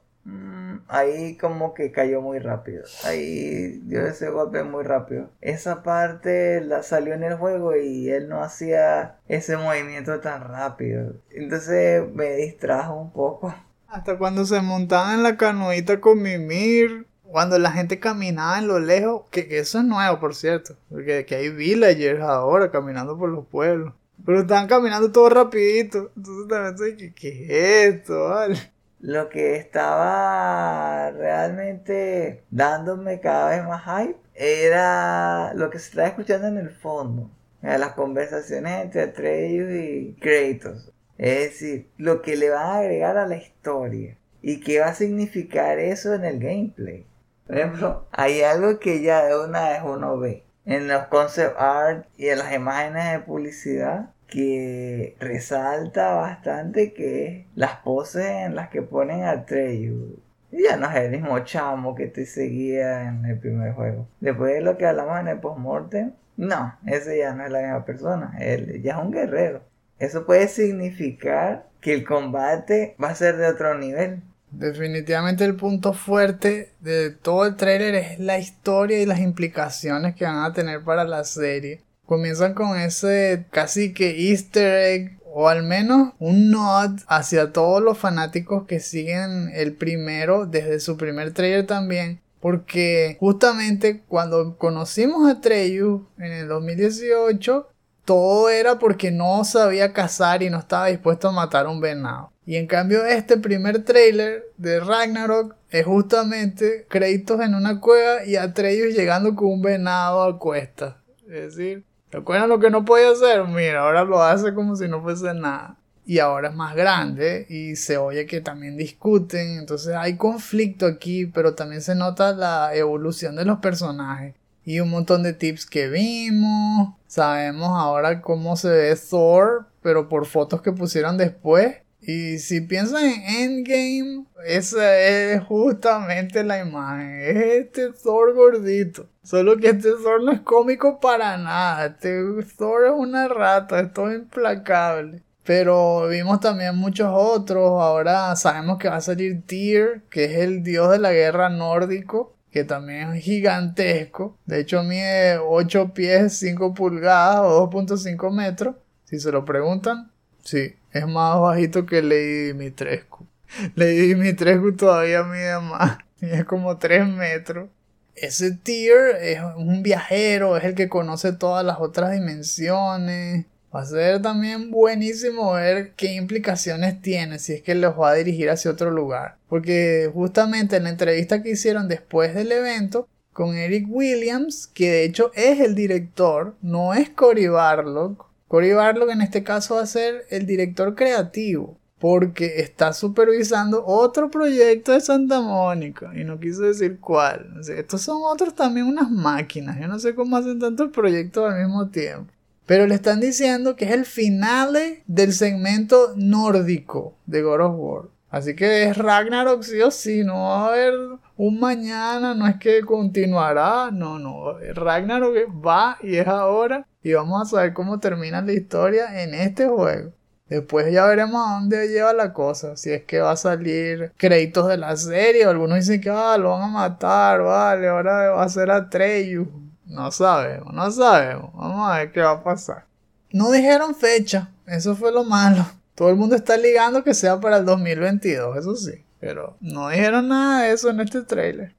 ahí 0.89 1.37
como 1.37 1.75
que 1.75 1.93
cayó 1.93 2.21
muy 2.21 2.39
rápido. 2.39 2.85
Ahí 3.05 3.81
dio 3.85 4.07
ese 4.07 4.29
golpe 4.31 4.63
muy 4.63 4.85
rápido. 4.85 5.31
Esa 5.41 5.83
parte 5.83 6.61
la 6.61 6.83
salió 6.83 7.15
en 7.15 7.23
el 7.23 7.37
juego 7.37 7.77
y 7.77 8.11
él 8.11 8.29
no 8.29 8.43
hacía 8.43 9.17
ese 9.29 9.57
movimiento 9.57 10.21
tan 10.21 10.43
rápido. 10.43 11.15
Entonces 11.31 12.03
me 12.13 12.37
distrajo 12.37 12.95
un 12.95 13.13
poco. 13.13 13.55
Hasta 13.89 14.19
cuando 14.19 14.45
se 14.45 14.61
montaban 14.61 15.17
en 15.17 15.23
la 15.23 15.37
canoita 15.37 16.01
con 16.01 16.23
Mimir. 16.23 17.07
Cuando 17.23 17.61
la 17.61 17.71
gente 17.71 18.01
caminaba 18.01 18.59
en 18.59 18.67
lo 18.67 18.81
lejos. 18.81 19.23
Que, 19.31 19.47
eso 19.59 19.79
es 19.79 19.85
nuevo, 19.85 20.19
por 20.19 20.35
cierto. 20.35 20.77
Porque 20.89 21.25
que 21.25 21.37
hay 21.37 21.49
villagers 21.49 22.21
ahora 22.23 22.71
caminando 22.71 23.17
por 23.17 23.31
los 23.31 23.47
pueblos. 23.47 23.95
Pero 24.27 24.41
estaban 24.41 24.67
caminando 24.67 25.13
todo 25.13 25.29
rapidito. 25.29 26.11
Entonces 26.17 26.49
también 26.49 26.75
estoy, 26.75 26.97
¿qué, 26.97 27.15
qué 27.15 27.87
es 27.89 27.95
esto? 27.95 28.29
Vale? 28.29 28.70
Lo 29.01 29.31
que 29.31 29.57
estaba 29.57 31.11
realmente 31.11 32.45
dándome 32.51 33.21
cada 33.21 33.51
vez 33.51 33.65
más 33.65 33.83
hype 33.85 34.19
era 34.35 35.53
lo 35.55 35.71
que 35.71 35.79
se 35.79 35.89
estaba 35.91 36.09
escuchando 36.09 36.49
en 36.49 36.59
el 36.59 36.71
fondo. 36.71 37.31
Las 37.63 37.93
conversaciones 37.93 38.85
entre 38.85 39.03
Atreus 39.03 39.71
y 39.71 40.17
Kratos. 40.21 40.93
Es 41.19 41.51
decir, 41.51 41.91
lo 41.99 42.23
que 42.23 42.37
le 42.37 42.49
van 42.49 42.67
a 42.67 42.79
agregar 42.79 43.19
a 43.19 43.27
la 43.27 43.37
historia. 43.37 44.17
Y 44.43 44.61
qué 44.61 44.81
va 44.81 44.87
a 44.87 44.95
significar 44.95 45.79
eso 45.79 46.15
en 46.15 46.25
el 46.25 46.39
gameplay. 46.39 47.07
Por 47.47 47.59
ejemplo, 47.59 48.07
hay 48.13 48.41
algo 48.41 48.79
que 48.79 49.03
ya 49.03 49.25
de 49.27 49.39
una 49.39 49.69
vez 49.69 49.83
uno 49.85 50.19
ve. 50.19 50.45
En 50.65 50.89
los 50.89 51.09
concept 51.09 51.57
art 51.59 52.07
y 52.17 52.29
en 52.29 52.39
las 52.39 52.55
imágenes 52.55 53.13
de 53.13 53.19
publicidad 53.21 54.11
que 54.31 55.17
resalta 55.21 56.15
bastante 56.15 56.95
que 56.95 57.47
las 57.55 57.77
poses 57.77 58.25
en 58.25 58.55
las 58.55 58.71
que 58.71 58.83
ponen 58.83 59.25
a 59.25 59.45
Treyu. 59.45 60.19
Ya 60.53 60.77
no 60.77 60.91
es 60.91 60.97
el 60.97 61.11
mismo 61.11 61.39
chamo 61.41 61.95
que 61.95 62.07
te 62.07 62.27
seguía 62.27 63.09
en 63.09 63.25
el 63.25 63.39
primer 63.39 63.73
juego. 63.73 64.09
Después 64.21 64.55
de 64.55 64.61
lo 64.63 64.79
que 64.79 64.87
hablamos 64.87 65.21
en 65.21 65.29
el 65.29 65.39
postmortem, 65.39 66.13
no, 66.37 66.75
ese 66.87 67.19
ya 67.19 67.35
no 67.35 67.45
es 67.45 67.51
la 67.51 67.61
misma 67.61 67.85
persona, 67.85 68.37
él 68.41 68.81
ya 68.83 68.93
es 68.93 68.99
un 68.99 69.11
guerrero. 69.11 69.63
Eso 69.99 70.25
puede 70.25 70.49
significar 70.49 71.67
que 71.81 71.93
el 71.93 72.05
combate 72.05 72.97
va 73.03 73.11
a 73.11 73.15
ser 73.15 73.37
de 73.37 73.47
otro 73.47 73.77
nivel. 73.77 74.23
Definitivamente 74.51 75.45
el 75.45 75.55
punto 75.55 75.93
fuerte 75.93 76.73
de 76.81 77.11
todo 77.11 77.47
el 77.47 77.57
trailer 77.57 77.95
es 77.95 78.19
la 78.19 78.39
historia 78.39 79.01
y 79.01 79.07
las 79.07 79.21
implicaciones 79.21 80.17
que 80.17 80.25
van 80.25 80.45
a 80.45 80.53
tener 80.53 80.83
para 80.83 81.05
la 81.05 81.23
serie 81.25 81.83
comienzan 82.11 82.55
con 82.55 82.77
ese 82.77 83.47
casi 83.53 83.95
que 83.95 84.31
easter 84.31 84.83
egg 84.83 85.21
o 85.33 85.49
al 85.49 85.63
menos 85.63 86.13
un 86.19 86.51
nod 86.51 86.99
hacia 87.07 87.53
todos 87.53 87.81
los 87.81 87.99
fanáticos 87.99 88.67
que 88.67 88.81
siguen 88.81 89.49
el 89.55 89.75
primero 89.75 90.45
desde 90.45 90.81
su 90.81 90.97
primer 90.97 91.33
trailer 91.33 91.69
también. 91.69 92.21
Porque 92.41 93.17
justamente 93.21 94.03
cuando 94.09 94.57
conocimos 94.59 95.31
a 95.31 95.41
Treyu 95.41 96.09
en 96.19 96.33
el 96.33 96.49
2018, 96.49 97.69
todo 98.05 98.49
era 98.49 98.81
porque 98.81 99.13
no 99.13 99.45
sabía 99.45 99.93
cazar 99.93 100.43
y 100.43 100.51
no 100.51 100.59
estaba 100.59 100.89
dispuesto 100.89 101.29
a 101.29 101.33
matar 101.33 101.67
a 101.67 101.71
un 101.71 101.81
venado. 101.81 102.33
Y 102.45 102.57
en 102.57 102.67
cambio 102.67 103.07
este 103.07 103.37
primer 103.37 103.85
trailer 103.85 104.47
de 104.57 104.81
Ragnarok 104.81 105.55
es 105.71 105.87
justamente 105.87 106.87
créditos 106.89 107.41
en 107.41 107.55
una 107.55 107.79
cueva 107.79 108.25
y 108.25 108.35
Atreus 108.35 108.97
llegando 108.97 109.37
con 109.37 109.47
un 109.47 109.63
venado 109.63 110.25
a 110.25 110.37
cuesta. 110.41 110.97
Es 111.29 111.55
decir, 111.57 111.85
¿Te 112.11 112.19
acuerdas 112.19 112.49
lo 112.49 112.59
que 112.59 112.71
no 112.71 112.85
podía 112.85 113.11
hacer? 113.11 113.45
Mira, 113.47 113.83
ahora 113.83 114.05
lo 114.05 114.21
hace 114.21 114.53
como 114.53 114.75
si 114.75 114.89
no 114.89 115.01
fuese 115.01 115.33
nada. 115.33 115.77
Y 116.05 116.19
ahora 116.19 116.49
es 116.49 116.55
más 116.57 116.75
grande 116.75 117.47
y 117.49 117.77
se 117.77 117.97
oye 117.97 118.27
que 118.27 118.41
también 118.41 118.77
discuten. 118.77 119.59
Entonces 119.59 119.95
hay 119.95 120.17
conflicto 120.17 120.87
aquí, 120.87 121.27
pero 121.27 121.55
también 121.55 121.83
se 121.83 121.95
nota 121.95 122.33
la 122.33 122.75
evolución 122.75 123.37
de 123.37 123.45
los 123.45 123.61
personajes. 123.61 124.35
Y 124.65 124.81
un 124.81 124.91
montón 124.91 125.23
de 125.23 125.35
tips 125.35 125.67
que 125.67 125.89
vimos. 125.89 126.95
Sabemos 127.07 127.71
ahora 127.71 128.21
cómo 128.21 128.57
se 128.57 128.71
ve 128.71 128.97
Thor, 128.97 129.67
pero 129.81 130.09
por 130.09 130.27
fotos 130.27 130.63
que 130.63 130.73
pusieron 130.73 131.17
después. 131.17 131.77
Y 132.03 132.39
si 132.39 132.61
piensan 132.63 133.05
en 133.05 133.23
Endgame, 133.23 134.25
esa 134.47 134.99
es 134.99 135.45
justamente 135.45 136.43
la 136.43 136.59
imagen. 136.59 137.21
Es 137.21 137.37
este 137.37 137.93
Thor 137.93 138.35
gordito. 138.35 139.07
Solo 139.23 139.59
que 139.59 139.69
este 139.69 139.91
Thor 140.03 140.23
no 140.23 140.33
es 140.33 140.41
cómico 140.41 140.99
para 140.99 141.37
nada. 141.37 141.87
Este 141.87 142.23
Thor 142.57 142.87
es 142.87 142.93
una 142.97 143.29
rata, 143.29 143.81
es 143.81 143.93
todo 143.93 144.13
implacable. 144.13 145.23
Pero 145.45 146.09
vimos 146.09 146.41
también 146.41 146.77
muchos 146.77 147.09
otros. 147.13 147.81
Ahora 147.81 148.35
sabemos 148.37 148.79
que 148.79 148.89
va 148.89 148.97
a 148.97 149.01
salir 149.01 149.43
Tyr, 149.47 150.03
que 150.11 150.25
es 150.25 150.39
el 150.39 150.63
dios 150.63 150.91
de 150.91 150.99
la 150.99 151.13
guerra 151.13 151.49
nórdico, 151.49 152.35
que 152.51 152.65
también 152.65 153.13
es 153.13 153.25
gigantesco. 153.25 154.37
De 154.47 154.61
hecho, 154.61 154.83
mide 154.83 155.39
8 155.39 155.93
pies 155.95 156.39
5 156.39 156.75
pulgadas 156.75 157.41
o 157.41 157.71
2.5 157.71 158.33
metros. 158.33 158.77
Si 159.05 159.19
se 159.21 159.33
lo 159.33 159.45
preguntan, 159.45 160.11
sí, 160.45 160.77
es 160.93 161.07
más 161.07 161.41
bajito 161.41 161.85
que 161.85 162.03
Lady 162.03 162.53
Dimitrescu. 162.53 163.27
Lady 163.75 164.09
Dimitrescu 164.09 164.77
todavía 164.77 165.25
mide 165.25 165.59
más, 165.61 165.99
es 166.21 166.45
como 166.45 166.79
3 166.79 167.07
metros. 167.09 167.69
Ese 168.15 168.53
Tyr 168.53 169.17
es 169.21 169.41
un 169.57 169.83
viajero, 169.83 170.57
es 170.57 170.65
el 170.65 170.75
que 170.75 170.89
conoce 170.89 171.33
todas 171.33 171.65
las 171.65 171.81
otras 171.81 172.13
dimensiones. 172.13 173.47
Va 173.75 173.83
a 173.83 173.87
ser 173.87 174.21
también 174.21 174.71
buenísimo 174.71 175.53
ver 175.53 175.93
qué 175.93 176.15
implicaciones 176.15 177.01
tiene 177.01 177.39
si 177.39 177.53
es 177.53 177.63
que 177.63 177.77
los 177.77 177.99
va 177.99 178.11
a 178.11 178.15
dirigir 178.15 178.51
hacia 178.51 178.71
otro 178.71 178.91
lugar. 178.91 179.37
Porque 179.49 180.11
justamente 180.13 180.77
en 180.77 180.85
la 180.85 180.91
entrevista 180.91 181.43
que 181.43 181.51
hicieron 181.51 181.87
después 181.87 182.35
del 182.35 182.51
evento 182.51 183.09
con 183.33 183.57
Eric 183.57 183.87
Williams, 183.89 184.67
que 184.67 184.91
de 184.91 185.05
hecho 185.05 185.31
es 185.35 185.61
el 185.61 185.75
director, 185.75 186.57
no 186.63 186.95
es 186.95 187.11
Cory 187.11 187.47
Barlock. 187.47 188.27
Cory 188.49 188.73
Barlock 188.73 189.11
en 189.11 189.23
este 189.23 189.45
caso 189.45 189.77
va 189.77 189.83
a 189.83 189.87
ser 189.87 190.27
el 190.31 190.47
director 190.47 190.97
creativo. 190.97 191.80
Porque 192.01 192.61
está 192.61 192.93
supervisando 192.93 193.85
otro 193.87 194.31
proyecto 194.31 194.93
de 194.93 195.01
Santa 195.01 195.41
Mónica. 195.41 196.11
Y 196.17 196.25
no 196.25 196.41
quiso 196.41 196.63
decir 196.63 196.99
cuál. 196.99 197.61
estos 197.61 198.01
son 198.01 198.23
otros 198.25 198.55
también 198.55 198.87
unas 198.87 199.11
máquinas. 199.11 199.79
Yo 199.79 199.87
no 199.87 199.99
sé 199.99 200.15
cómo 200.17 200.37
hacen 200.37 200.59
tantos 200.59 200.91
proyectos 200.91 201.53
al 201.53 201.61
mismo 201.61 201.89
tiempo. 201.91 202.33
Pero 202.67 202.87
le 202.87 202.95
están 202.95 203.21
diciendo 203.21 203.77
que 203.77 203.85
es 203.85 203.91
el 203.91 204.07
finale 204.07 205.03
del 205.07 205.33
segmento 205.33 206.15
nórdico 206.17 207.17
de 207.27 207.43
God 207.43 207.61
of 207.61 207.75
War. 207.77 208.03
Así 208.31 208.55
que 208.55 208.85
es 208.85 208.97
Ragnarok 208.97 209.63
sí 209.63 209.83
o 209.83 209.91
sí, 209.91 210.23
no 210.23 210.35
va 210.35 210.67
a 210.67 210.69
haber 210.69 210.95
un 211.37 211.59
mañana, 211.59 212.33
no 212.33 212.47
es 212.47 212.57
que 212.59 212.83
continuará, 212.83 213.91
no, 213.91 214.21
no, 214.21 214.57
Ragnarok 214.75 215.35
va 215.67 215.99
y 216.01 216.15
es 216.15 216.29
ahora 216.29 216.87
y 217.03 217.13
vamos 217.13 217.43
a 217.43 217.51
saber 217.51 217.73
cómo 217.73 217.99
termina 217.99 218.41
la 218.41 218.53
historia 218.53 219.23
en 219.23 219.35
este 219.35 219.67
juego. 219.67 220.13
Después 220.51 220.93
ya 220.93 221.07
veremos 221.07 221.41
a 221.47 221.55
dónde 221.55 221.89
lleva 221.89 222.13
la 222.13 222.33
cosa. 222.33 222.77
Si 222.77 222.91
es 222.91 223.05
que 223.05 223.21
va 223.21 223.31
a 223.31 223.37
salir 223.37 224.13
créditos 224.17 224.67
de 224.69 224.77
la 224.77 224.97
serie. 224.97 225.45
Algunos 225.45 225.79
dicen 225.79 226.01
que 226.01 226.11
ah, 226.11 226.37
lo 226.37 226.51
van 226.51 226.63
a 226.63 226.67
matar. 226.67 227.41
Vale, 227.41 227.89
ahora 227.89 228.31
va 228.31 228.43
a 228.43 228.49
ser 228.49 228.69
Atreyu. 228.69 229.49
No 229.87 230.11
sabemos, 230.11 230.75
no 230.75 230.91
sabemos. 230.91 231.53
Vamos 231.55 231.89
a 231.89 231.99
ver 231.99 232.13
qué 232.13 232.21
va 232.21 232.33
a 232.33 232.43
pasar. 232.43 232.85
No 233.33 233.53
dijeron 233.53 233.95
fecha, 233.95 234.51
eso 234.67 234.97
fue 234.97 235.13
lo 235.13 235.25
malo. 235.25 235.65
Todo 235.95 236.11
el 236.11 236.17
mundo 236.17 236.35
está 236.35 236.57
ligando 236.57 237.05
que 237.05 237.15
sea 237.15 237.39
para 237.41 237.59
el 237.59 237.65
2022, 237.65 238.57
eso 238.57 238.75
sí. 238.75 239.05
Pero 239.21 239.57
no 239.61 239.89
dijeron 239.89 240.29
nada 240.29 240.63
de 240.63 240.73
eso 240.73 240.91
en 240.91 241.01
este 241.01 241.23
trailer. 241.23 241.75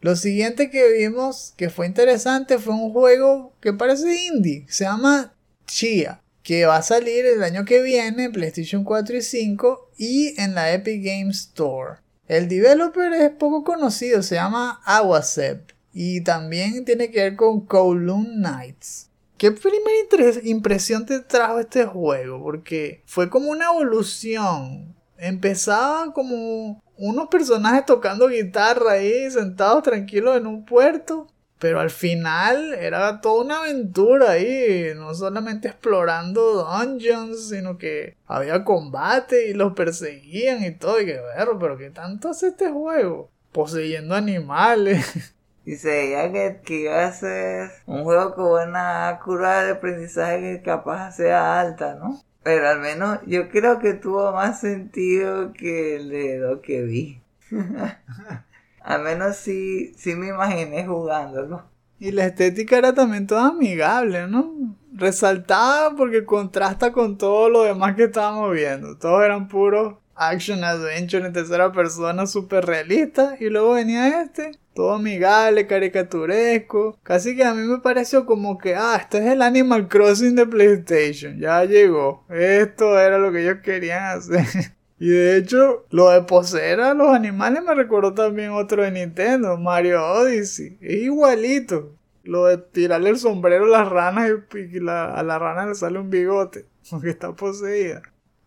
Lo 0.00 0.14
siguiente 0.14 0.70
que 0.70 0.92
vimos 0.92 1.54
que 1.56 1.70
fue 1.70 1.86
interesante 1.86 2.58
fue 2.58 2.74
un 2.74 2.92
juego 2.92 3.52
que 3.60 3.72
parece 3.72 4.26
indie. 4.26 4.66
Se 4.68 4.84
llama 4.84 5.32
Chia. 5.66 6.20
Que 6.44 6.66
va 6.66 6.76
a 6.76 6.82
salir 6.82 7.26
el 7.26 7.42
año 7.42 7.64
que 7.64 7.82
viene 7.82 8.24
en 8.24 8.32
PlayStation 8.32 8.84
4 8.84 9.16
y 9.16 9.22
5 9.22 9.90
y 9.98 10.40
en 10.40 10.54
la 10.54 10.72
Epic 10.72 11.02
Games 11.02 11.38
Store. 11.38 11.96
El 12.28 12.48
developer 12.48 13.12
es 13.14 13.30
poco 13.30 13.64
conocido, 13.64 14.22
se 14.22 14.36
llama 14.36 14.80
Awasep. 14.84 15.72
Y 15.92 16.20
también 16.22 16.84
tiene 16.84 17.10
que 17.10 17.22
ver 17.22 17.36
con 17.36 17.66
Kowloon 17.66 18.36
Knights. 18.36 19.10
¿Qué 19.38 19.52
primera 19.52 20.40
impresión 20.44 21.06
te 21.06 21.20
trajo 21.20 21.58
este 21.58 21.86
juego? 21.86 22.42
Porque 22.42 23.02
fue 23.06 23.30
como 23.30 23.50
una 23.50 23.66
evolución. 23.66 24.94
Empezaba 25.16 26.12
como 26.12 26.82
unos 26.96 27.28
personajes 27.28 27.86
tocando 27.86 28.28
guitarra 28.28 28.92
ahí, 28.92 29.30
sentados 29.30 29.82
tranquilos 29.82 30.36
en 30.36 30.46
un 30.46 30.64
puerto. 30.64 31.26
Pero 31.64 31.80
al 31.80 31.88
final 31.88 32.74
era 32.74 33.22
toda 33.22 33.42
una 33.42 33.60
aventura 33.60 34.32
ahí, 34.32 34.88
no 34.94 35.14
solamente 35.14 35.68
explorando 35.68 36.62
dungeons, 36.62 37.48
sino 37.48 37.78
que 37.78 38.18
había 38.26 38.64
combate 38.64 39.48
y 39.48 39.54
los 39.54 39.72
perseguían 39.72 40.62
y 40.62 40.72
todo. 40.72 41.00
Y 41.00 41.06
que 41.06 41.12
ver, 41.12 41.48
pero 41.58 41.78
¿qué 41.78 41.88
tanto 41.88 42.28
hace 42.28 42.48
este 42.48 42.70
juego? 42.70 43.30
Poseyendo 43.50 44.14
animales. 44.14 45.34
Y 45.64 45.76
se 45.76 45.88
veía 45.88 46.30
que, 46.30 46.60
que, 46.62 46.80
iba 46.80 47.06
a 47.06 47.12
ser 47.12 47.70
un 47.86 48.04
juego 48.04 48.34
con 48.34 48.68
una 48.68 49.18
curva 49.24 49.62
de 49.62 49.70
aprendizaje 49.70 50.40
que 50.42 50.62
capaz 50.62 51.12
sea 51.12 51.58
alta, 51.58 51.94
¿no? 51.94 52.22
Pero 52.42 52.68
al 52.68 52.80
menos 52.80 53.20
yo 53.24 53.48
creo 53.48 53.78
que 53.78 53.94
tuvo 53.94 54.30
más 54.32 54.60
sentido 54.60 55.54
que 55.54 55.96
el 55.96 56.10
de 56.10 56.38
lo 56.40 56.60
que 56.60 56.82
vi. 56.82 57.22
al 58.84 59.02
menos 59.02 59.36
sí, 59.36 59.94
sí 59.96 60.14
me 60.14 60.28
imaginé 60.28 60.86
jugándolo. 60.86 61.64
Y 61.98 62.12
la 62.12 62.26
estética 62.26 62.76
era 62.76 62.92
también 62.92 63.26
toda 63.26 63.48
amigable, 63.48 64.28
¿no? 64.28 64.76
Resaltada 64.92 65.96
porque 65.96 66.24
contrasta 66.24 66.92
con 66.92 67.16
todo 67.16 67.48
lo 67.48 67.62
demás 67.62 67.96
que 67.96 68.04
estábamos 68.04 68.52
viendo. 68.52 68.98
Todos 68.98 69.24
eran 69.24 69.48
puros 69.48 69.94
action 70.14 70.62
adventure 70.62 71.26
en 71.26 71.32
tercera 71.32 71.72
persona 71.72 72.26
super 72.26 72.66
realista. 72.66 73.36
Y 73.40 73.48
luego 73.48 73.72
venía 73.72 74.22
este 74.22 74.52
todo 74.74 74.94
amigable, 74.94 75.66
caricaturesco. 75.66 76.98
Casi 77.02 77.36
que 77.36 77.44
a 77.44 77.54
mí 77.54 77.62
me 77.62 77.78
pareció 77.78 78.26
como 78.26 78.58
que, 78.58 78.74
ah, 78.74 78.98
este 79.00 79.18
es 79.18 79.26
el 79.32 79.40
Animal 79.40 79.88
Crossing 79.88 80.34
de 80.34 80.46
PlayStation. 80.46 81.38
Ya 81.38 81.64
llegó. 81.64 82.26
Esto 82.28 82.98
era 82.98 83.18
lo 83.18 83.32
que 83.32 83.42
ellos 83.42 83.58
querían 83.62 84.04
hacer. 84.18 84.44
Y 84.98 85.08
de 85.08 85.36
hecho, 85.36 85.86
lo 85.90 86.10
de 86.10 86.22
poseer 86.22 86.80
a 86.80 86.94
los 86.94 87.08
animales 87.08 87.62
me 87.62 87.74
recordó 87.74 88.14
también 88.14 88.50
otro 88.50 88.82
de 88.82 88.90
Nintendo, 88.90 89.56
Mario 89.56 90.04
Odyssey. 90.04 90.78
Es 90.80 91.02
igualito. 91.02 91.94
Lo 92.22 92.46
de 92.46 92.58
tirarle 92.58 93.10
el 93.10 93.18
sombrero 93.18 93.66
a 93.66 93.68
las 93.68 93.88
ranas 93.88 94.30
y, 94.54 94.78
a 94.88 95.22
la 95.22 95.38
rana 95.38 95.66
le 95.66 95.74
sale 95.74 95.98
un 95.98 96.10
bigote. 96.10 96.66
Porque 96.90 97.10
está 97.10 97.32
poseída 97.32 98.02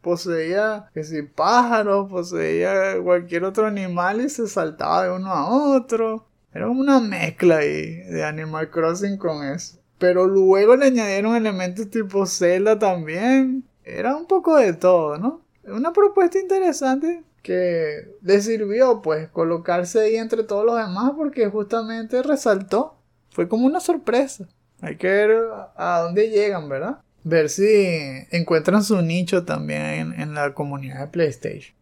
poseía 0.07 0.89
que 0.93 1.03
si 1.03 1.21
pájaros, 1.21 2.09
poseía 2.09 3.01
cualquier 3.03 3.43
otro 3.43 3.67
animal 3.67 4.21
y 4.21 4.29
se 4.29 4.47
saltaba 4.47 5.03
de 5.03 5.11
uno 5.11 5.33
a 5.33 5.49
otro. 5.75 6.25
Era 6.53 6.69
una 6.69 7.01
mezcla 7.01 7.57
ahí 7.57 7.97
de 8.03 8.23
Animal 8.23 8.69
Crossing 8.69 9.17
con 9.17 9.45
eso. 9.45 9.79
Pero 9.99 10.25
luego 10.25 10.77
le 10.77 10.85
añadieron 10.85 11.35
elementos 11.35 11.89
tipo 11.89 12.25
Zelda 12.25 12.79
también. 12.79 13.65
Era 13.83 14.15
un 14.15 14.27
poco 14.27 14.55
de 14.55 14.73
todo, 14.73 15.17
¿no? 15.17 15.41
Una 15.67 15.93
propuesta 15.93 16.39
interesante 16.39 17.23
que 17.43 18.15
le 18.21 18.41
sirvió 18.41 19.01
pues 19.01 19.29
colocarse 19.29 19.99
ahí 19.99 20.15
entre 20.15 20.43
todos 20.43 20.65
los 20.65 20.77
demás 20.77 21.11
porque 21.15 21.47
justamente 21.47 22.23
resaltó. 22.23 22.97
Fue 23.29 23.47
como 23.47 23.65
una 23.67 23.79
sorpresa. 23.79 24.47
Hay 24.81 24.97
que 24.97 25.07
ver 25.07 25.37
a 25.75 26.01
dónde 26.01 26.29
llegan, 26.29 26.67
¿verdad? 26.69 27.01
ver 27.29 27.49
si 27.49 27.65
encuentran 28.31 28.83
su 28.83 29.01
nicho 29.01 29.43
también 29.43 30.13
en, 30.17 30.33
la 30.33 30.53
comunidad 30.53 30.99
de 31.01 31.07
PlayStation. 31.07 31.75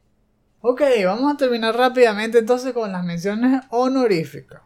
Ok, 0.62 0.82
vamos 1.04 1.34
a 1.34 1.38
terminar 1.38 1.76
rápidamente 1.76 2.40
entonces 2.40 2.74
con 2.74 2.92
las 2.92 3.06
menciones 3.06 3.62
honoríficas. 3.70 4.62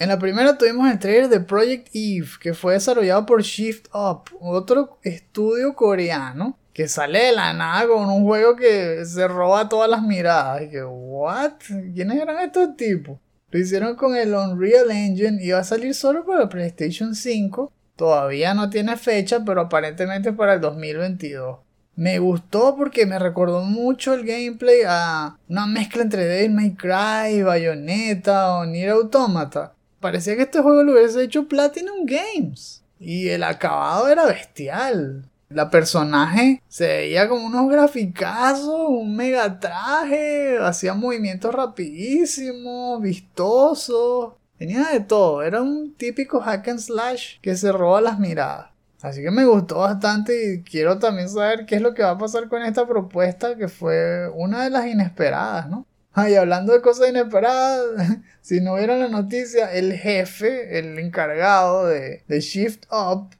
En 0.00 0.08
la 0.08 0.18
primera 0.18 0.56
tuvimos 0.56 0.90
el 0.90 0.98
trailer 0.98 1.28
de 1.28 1.40
Project 1.40 1.88
Eve, 1.92 2.30
que 2.40 2.54
fue 2.54 2.72
desarrollado 2.72 3.26
por 3.26 3.42
Shift 3.42 3.88
Up, 3.92 4.30
otro 4.40 4.98
estudio 5.02 5.74
coreano 5.74 6.56
que 6.72 6.88
sale 6.88 7.26
de 7.26 7.32
la 7.32 7.52
nada 7.52 7.86
con 7.86 8.08
un 8.08 8.24
juego 8.24 8.56
que 8.56 9.04
se 9.04 9.28
roba 9.28 9.68
todas 9.68 9.90
las 9.90 10.02
miradas. 10.02 10.62
Y. 10.62 11.92
¿Quiénes 11.92 12.18
eran 12.18 12.38
estos 12.38 12.78
tipos? 12.78 13.18
Lo 13.50 13.58
hicieron 13.58 13.94
con 13.94 14.16
el 14.16 14.32
Unreal 14.32 14.90
Engine 14.90 15.44
y 15.44 15.50
va 15.50 15.58
a 15.58 15.64
salir 15.64 15.94
solo 15.94 16.24
para 16.24 16.48
PlayStation 16.48 17.14
5 17.14 17.70
Todavía 17.94 18.54
no 18.54 18.70
tiene 18.70 18.96
fecha, 18.96 19.44
pero 19.44 19.60
aparentemente 19.60 20.32
para 20.32 20.54
el 20.54 20.62
2022. 20.62 21.58
Me 21.96 22.18
gustó 22.18 22.74
porque 22.74 23.04
me 23.04 23.18
recordó 23.18 23.64
mucho 23.64 24.14
el 24.14 24.24
gameplay 24.24 24.80
a 24.88 25.36
una 25.46 25.66
mezcla 25.66 26.00
entre 26.00 26.24
Devil 26.24 26.52
May 26.52 26.74
Cry, 26.74 27.42
Bayonetta 27.42 28.54
o 28.54 28.64
Nier 28.64 28.92
Automata. 28.92 29.74
Parecía 30.00 30.34
que 30.34 30.42
este 30.42 30.60
juego 30.60 30.82
lo 30.82 30.92
hubiese 30.92 31.22
hecho 31.22 31.46
Platinum 31.46 32.06
Games. 32.06 32.82
Y 32.98 33.28
el 33.28 33.44
acabado 33.44 34.08
era 34.08 34.26
bestial. 34.26 35.28
La 35.50 35.68
personaje 35.68 36.62
se 36.68 36.86
veía 36.86 37.28
como 37.28 37.46
unos 37.46 37.68
graficazos, 37.70 38.88
un 38.88 39.16
mega 39.16 39.58
traje, 39.58 40.58
hacía 40.60 40.94
movimientos 40.94 41.54
rapidísimos, 41.54 43.02
vistosos. 43.02 44.34
Tenía 44.58 44.84
de 44.92 45.00
todo, 45.00 45.42
era 45.42 45.60
un 45.60 45.94
típico 45.94 46.40
hack 46.40 46.68
and 46.68 46.78
slash 46.78 47.40
que 47.40 47.56
se 47.56 47.72
roba 47.72 48.00
las 48.00 48.18
miradas. 48.18 48.70
Así 49.02 49.22
que 49.22 49.30
me 49.30 49.44
gustó 49.44 49.78
bastante 49.78 50.54
y 50.54 50.62
quiero 50.62 50.98
también 50.98 51.28
saber 51.28 51.64
qué 51.66 51.76
es 51.76 51.82
lo 51.82 51.94
que 51.94 52.02
va 52.02 52.10
a 52.10 52.18
pasar 52.18 52.48
con 52.48 52.62
esta 52.62 52.86
propuesta 52.86 53.56
que 53.56 53.68
fue 53.68 54.28
una 54.34 54.64
de 54.64 54.70
las 54.70 54.86
inesperadas, 54.86 55.68
¿no? 55.68 55.86
Y 56.16 56.34
hablando 56.34 56.72
de 56.72 56.80
cosas 56.80 57.08
inesperadas, 57.08 57.84
si 58.40 58.60
no 58.60 58.74
vieron 58.74 58.98
la 59.00 59.08
noticia, 59.08 59.72
el 59.72 59.92
jefe, 59.94 60.78
el 60.78 60.98
encargado 60.98 61.86
de, 61.86 62.24
de 62.26 62.40
Shift 62.40 62.84
Up, 62.90 63.30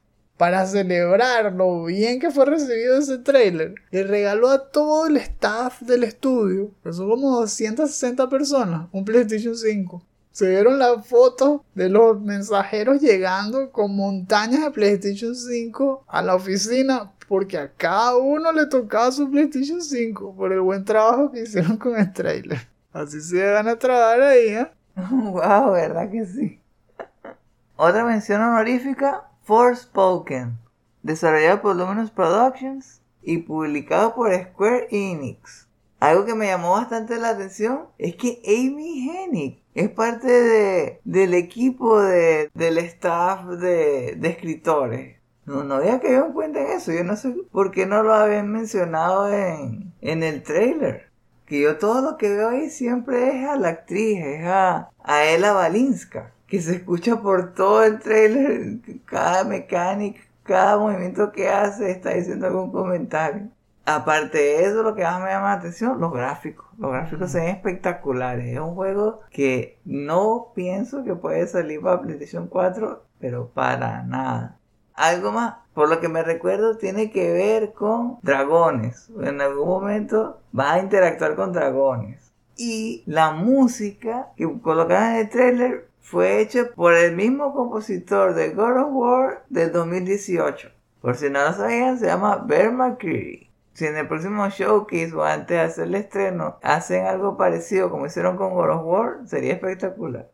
para 0.41 0.65
celebrar 0.65 1.53
lo 1.53 1.83
bien 1.83 2.19
que 2.19 2.31
fue 2.31 2.45
recibido 2.45 2.97
ese 2.97 3.19
trailer, 3.19 3.75
le 3.91 4.03
regaló 4.03 4.49
a 4.49 4.71
todo 4.71 5.05
el 5.05 5.17
staff 5.17 5.81
del 5.81 6.03
estudio, 6.03 6.71
que 6.83 6.91
son 6.93 7.11
como 7.11 7.41
260 7.41 8.27
personas, 8.27 8.87
un 8.91 9.05
PlayStation 9.05 9.55
5. 9.55 10.03
Se 10.31 10.49
vieron 10.49 10.79
las 10.79 11.05
fotos 11.05 11.61
de 11.75 11.89
los 11.89 12.19
mensajeros 12.21 13.01
llegando 13.01 13.69
con 13.71 13.95
montañas 13.95 14.63
de 14.63 14.71
PlayStation 14.71 15.35
5 15.35 16.05
a 16.07 16.21
la 16.23 16.33
oficina 16.33 17.11
porque 17.31 17.57
a 17.57 17.71
cada 17.71 18.17
uno 18.17 18.51
le 18.51 18.65
tocaba 18.65 19.09
su 19.09 19.31
PlayStation 19.31 19.81
5 19.81 20.35
por 20.35 20.51
el 20.51 20.59
buen 20.59 20.83
trabajo 20.83 21.31
que 21.31 21.43
hicieron 21.43 21.77
con 21.77 21.95
el 21.95 22.11
trailer. 22.11 22.67
Así 22.91 23.21
se 23.21 23.53
van 23.53 23.69
a 23.69 23.79
trabajar 23.79 24.21
ahí, 24.21 24.47
¿eh? 24.49 24.69
wow, 25.09 25.71
¿verdad 25.71 26.11
que 26.11 26.25
sí? 26.25 26.59
Otra 27.77 28.03
mención 28.03 28.41
honorífica 28.41 29.29
Forspoken, 29.43 30.57
desarrollado 31.03 31.61
por 31.61 31.77
Luminous 31.77 32.11
Productions 32.11 32.99
y 33.21 33.37
publicado 33.37 34.13
por 34.13 34.35
Square 34.35 34.89
Enix. 34.91 35.69
Algo 36.01 36.25
que 36.25 36.35
me 36.35 36.47
llamó 36.47 36.73
bastante 36.73 37.17
la 37.17 37.29
atención 37.29 37.85
es 37.97 38.17
que 38.17 38.41
Amy 38.45 39.09
Hennig 39.09 39.63
es 39.73 39.89
parte 39.89 40.27
de, 40.27 40.99
del 41.05 41.33
equipo 41.33 42.01
de, 42.01 42.51
del 42.53 42.77
staff 42.79 43.45
de, 43.45 44.17
de 44.17 44.27
escritores. 44.27 45.20
No, 45.45 45.63
no 45.63 45.75
había 45.75 45.99
caído 45.99 46.27
en 46.27 46.33
cuenta 46.33 46.61
en 46.61 46.77
eso. 46.77 46.91
Yo 46.91 47.03
no 47.03 47.15
sé 47.15 47.35
por 47.51 47.71
qué 47.71 47.85
no 47.85 48.03
lo 48.03 48.13
habían 48.13 48.51
mencionado 48.51 49.31
en, 49.33 49.93
en 50.01 50.23
el 50.23 50.43
trailer. 50.43 51.09
Que 51.45 51.61
yo 51.61 51.77
todo 51.77 52.01
lo 52.01 52.17
que 52.17 52.29
veo 52.29 52.49
ahí 52.49 52.69
siempre 52.69 53.41
es 53.41 53.47
a 53.47 53.57
la 53.57 53.69
actriz, 53.69 54.19
es 54.23 54.45
a, 54.45 54.89
a 55.03 55.25
Ella 55.25 55.53
Balinska 55.53 56.31
que 56.51 56.61
se 56.61 56.75
escucha 56.75 57.21
por 57.21 57.53
todo 57.53 57.85
el 57.85 57.99
trailer, 57.99 58.79
cada 59.05 59.45
mecánica, 59.45 60.19
cada 60.43 60.77
movimiento 60.77 61.31
que 61.31 61.47
hace 61.47 61.89
está 61.91 62.09
diciendo 62.09 62.45
algún 62.45 62.73
comentario. 62.73 63.47
Aparte 63.85 64.37
de 64.37 64.65
eso, 64.65 64.83
lo 64.83 64.93
que 64.93 65.01
más 65.01 65.21
me 65.21 65.29
llama 65.29 65.47
la 65.47 65.53
atención, 65.53 66.01
los 66.01 66.11
gráficos. 66.11 66.65
Los 66.77 66.91
gráficos 66.91 67.31
se 67.31 67.39
ven 67.39 67.55
espectaculares. 67.55 68.51
Es 68.51 68.59
un 68.59 68.75
juego 68.75 69.21
que 69.31 69.79
no 69.85 70.51
pienso 70.53 71.05
que 71.05 71.15
puede 71.15 71.47
salir 71.47 71.79
para 71.79 72.01
PlayStation 72.01 72.47
4, 72.47 73.01
pero 73.17 73.47
para 73.47 74.03
nada. 74.03 74.59
Algo 74.95 75.31
más, 75.31 75.55
por 75.73 75.89
lo 75.89 75.99
que 75.99 76.09
me 76.09 76.23
recuerdo, 76.23 76.77
tiene 76.77 77.11
que 77.11 77.31
ver 77.31 77.73
con 77.73 78.17
dragones. 78.21 79.09
En 79.21 79.41
algún 79.41 79.67
momento 79.67 80.41
va 80.57 80.73
a 80.73 80.79
interactuar 80.79 81.35
con 81.35 81.53
dragones. 81.53 82.31
Y 82.57 83.03
la 83.05 83.31
música 83.31 84.29
que 84.35 84.47
colocaron 84.61 85.11
en 85.11 85.15
el 85.17 85.29
trailer 85.29 85.87
fue 85.99 86.41
hecho 86.41 86.71
por 86.75 86.93
el 86.93 87.15
mismo 87.15 87.53
compositor 87.53 88.33
de 88.33 88.49
God 88.49 88.77
of 88.77 88.89
War 88.91 89.45
del 89.49 89.71
2018. 89.71 90.69
Por 91.01 91.15
si 91.15 91.29
no 91.29 91.43
lo 91.43 91.53
sabían, 91.53 91.97
se 91.97 92.07
llama 92.07 92.43
Bear 92.45 92.71
McCreary. 92.71 93.49
Si 93.73 93.85
en 93.85 93.95
el 93.95 94.07
próximo 94.07 94.47
showcase 94.49 95.13
o 95.15 95.23
antes 95.23 95.47
de 95.47 95.59
hacer 95.59 95.87
el 95.87 95.95
estreno 95.95 96.57
hacen 96.61 97.05
algo 97.05 97.37
parecido 97.37 97.89
como 97.89 98.05
hicieron 98.05 98.35
con 98.35 98.53
God 98.53 98.69
of 98.69 98.81
War, 98.83 99.19
sería 99.25 99.53
espectacular. 99.53 100.29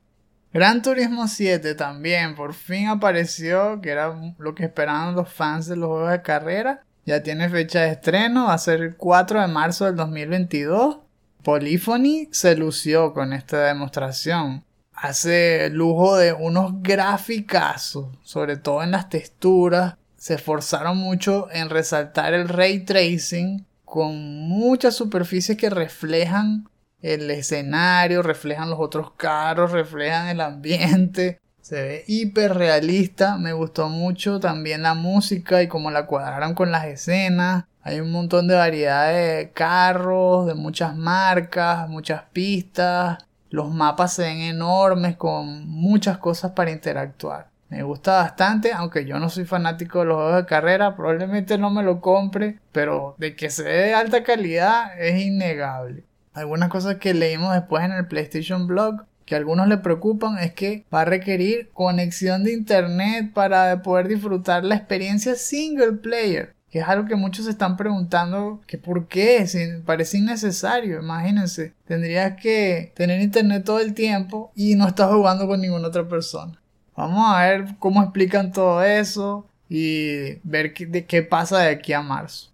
Gran 0.57 0.81
Turismo 0.81 1.27
7 1.27 1.75
también 1.75 2.33
por 2.33 2.55
fin 2.55 2.87
apareció, 2.87 3.79
que 3.79 3.91
era 3.91 4.15
lo 4.39 4.55
que 4.55 4.63
esperaban 4.63 5.13
los 5.13 5.31
fans 5.31 5.67
de 5.67 5.75
los 5.75 5.87
juegos 5.87 6.09
de 6.09 6.23
carrera. 6.23 6.83
Ya 7.05 7.21
tiene 7.21 7.47
fecha 7.47 7.81
de 7.81 7.91
estreno, 7.91 8.45
va 8.45 8.55
a 8.55 8.57
ser 8.57 8.81
el 8.81 8.95
4 8.95 9.41
de 9.41 9.47
marzo 9.49 9.85
del 9.85 9.95
2022. 9.97 10.97
Polyphony 11.43 12.29
se 12.31 12.55
lució 12.55 13.13
con 13.13 13.33
esta 13.33 13.65
demostración 13.67 14.63
hace 14.93 15.69
lujo 15.69 16.17
de 16.17 16.33
unos 16.33 16.81
graficazos, 16.81 18.07
sobre 18.23 18.57
todo 18.57 18.81
en 18.81 18.89
las 18.89 19.09
texturas. 19.09 19.93
Se 20.17 20.33
esforzaron 20.33 20.97
mucho 20.97 21.49
en 21.51 21.69
resaltar 21.69 22.33
el 22.33 22.49
ray 22.49 22.79
tracing 22.79 23.63
con 23.85 24.15
muchas 24.49 24.95
superficies 24.95 25.55
que 25.55 25.69
reflejan 25.69 26.67
el 27.01 27.29
escenario, 27.31 28.21
reflejan 28.21 28.69
los 28.69 28.79
otros 28.79 29.11
carros, 29.11 29.71
reflejan 29.71 30.27
el 30.27 30.41
ambiente. 30.41 31.39
Se 31.61 31.81
ve 31.81 32.03
hiper 32.07 32.53
realista. 32.55 33.37
Me 33.37 33.53
gustó 33.53 33.89
mucho 33.89 34.39
también 34.39 34.83
la 34.83 34.93
música 34.93 35.61
y 35.61 35.67
cómo 35.67 35.91
la 35.91 36.05
cuadraron 36.05 36.53
con 36.53 36.71
las 36.71 36.85
escenas. 36.85 37.65
Hay 37.81 37.99
un 37.99 38.11
montón 38.11 38.47
de 38.47 38.55
variedad 38.55 39.13
de 39.13 39.51
carros, 39.53 40.47
de 40.47 40.53
muchas 40.53 40.95
marcas, 40.95 41.89
muchas 41.89 42.23
pistas. 42.33 43.25
Los 43.49 43.69
mapas 43.71 44.13
se 44.13 44.23
ven 44.23 44.39
enormes 44.39 45.15
con 45.15 45.67
muchas 45.67 46.17
cosas 46.17 46.51
para 46.51 46.71
interactuar. 46.71 47.49
Me 47.69 47.83
gusta 47.83 48.13
bastante, 48.13 48.71
aunque 48.71 49.05
yo 49.05 49.19
no 49.19 49.29
soy 49.29 49.45
fanático 49.45 49.99
de 49.99 50.05
los 50.05 50.15
juegos 50.15 50.35
de 50.37 50.45
carrera, 50.45 50.95
probablemente 50.95 51.57
no 51.57 51.69
me 51.69 51.83
lo 51.83 51.99
compre, 51.99 52.59
pero 52.71 53.15
de 53.17 53.35
que 53.35 53.49
se 53.49 53.63
ve 53.63 53.73
de 53.73 53.93
alta 53.93 54.23
calidad 54.23 54.97
es 54.99 55.21
innegable. 55.21 56.06
Algunas 56.38 56.69
cosas 56.69 56.97
que 56.97 57.15
leímos 57.15 57.53
después 57.53 57.83
en 57.83 57.91
el 57.93 58.07
PlayStation 58.07 58.67
Blog 58.67 59.05
que 59.25 59.33
a 59.33 59.39
algunos 59.39 59.67
le 59.67 59.77
preocupan 59.77 60.38
es 60.38 60.53
que 60.53 60.85
va 60.93 61.01
a 61.01 61.05
requerir 61.05 61.69
conexión 61.73 62.43
de 62.43 62.53
internet 62.53 63.33
para 63.33 63.81
poder 63.81 64.07
disfrutar 64.07 64.63
la 64.63 64.75
experiencia 64.75 65.33
single 65.33 65.93
player 65.93 66.55
que 66.69 66.79
es 66.79 66.88
algo 66.88 67.07
que 67.07 67.15
muchos 67.15 67.45
se 67.45 67.51
están 67.51 67.75
preguntando 67.77 68.61
que 68.67 68.77
por 68.77 69.07
qué, 69.07 69.45
parece 69.85 70.17
innecesario, 70.17 70.99
imagínense, 71.01 71.73
tendrías 71.85 72.39
que 72.39 72.91
tener 72.95 73.21
internet 73.21 73.63
todo 73.63 73.79
el 73.79 73.93
tiempo 73.93 74.51
y 74.53 74.75
no 74.75 74.88
estás 74.88 75.11
jugando 75.11 75.47
con 75.47 75.61
ninguna 75.61 75.88
otra 75.88 76.07
persona. 76.07 76.61
Vamos 76.95 77.25
a 77.25 77.47
ver 77.47 77.65
cómo 77.79 78.03
explican 78.03 78.51
todo 78.51 78.83
eso 78.83 79.47
y 79.69 80.35
ver 80.43 80.73
de 80.73 81.05
qué 81.05 81.23
pasa 81.23 81.59
de 81.59 81.69
aquí 81.69 81.93
a 81.93 82.01
marzo. 82.01 82.51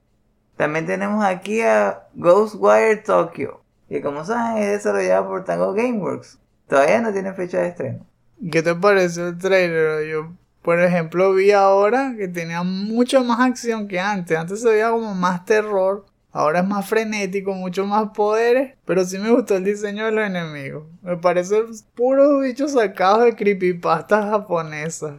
También 0.57 0.86
tenemos 0.86 1.25
aquí 1.25 1.61
a 1.61 2.03
Ghostwire 2.13 2.97
Tokyo, 2.97 3.62
que 3.93 4.01
como 4.01 4.25
saben 4.25 4.63
es 4.63 4.71
desarrollado 4.71 5.27
por 5.27 5.43
Tango 5.43 5.73
Gameworks. 5.73 6.39
Todavía 6.67 6.99
no 6.99 7.13
tiene 7.13 7.31
fecha 7.33 7.59
de 7.59 7.67
estreno. 7.67 8.05
¿Qué 8.51 8.63
te 8.63 8.73
pareció 8.73 9.27
el 9.27 9.37
trailer? 9.37 10.07
Yo 10.07 10.31
por 10.63 10.79
ejemplo, 10.79 11.33
vi 11.33 11.51
ahora 11.51 12.15
que 12.17 12.29
tenía 12.29 12.63
mucha 12.63 13.21
más 13.21 13.39
acción 13.41 13.87
que 13.87 13.99
antes. 13.99 14.35
Antes 14.35 14.61
se 14.61 14.69
veía 14.69 14.89
como 14.89 15.13
más 15.13 15.45
terror. 15.45 16.05
Ahora 16.31 16.61
es 16.61 16.65
más 16.65 16.87
frenético, 16.87 17.53
mucho 17.53 17.85
más 17.85 18.09
poderes. 18.15 18.75
Pero 18.85 19.03
sí 19.03 19.19
me 19.19 19.29
gustó 19.29 19.57
el 19.57 19.65
diseño 19.65 20.05
de 20.05 20.11
los 20.13 20.25
enemigos. 20.25 20.85
Me 21.01 21.17
parece 21.17 21.63
puros 21.93 22.41
bichos 22.41 22.71
sacados 22.71 23.25
de 23.25 23.35
creepypastas 23.35 24.25
japonesas. 24.29 25.15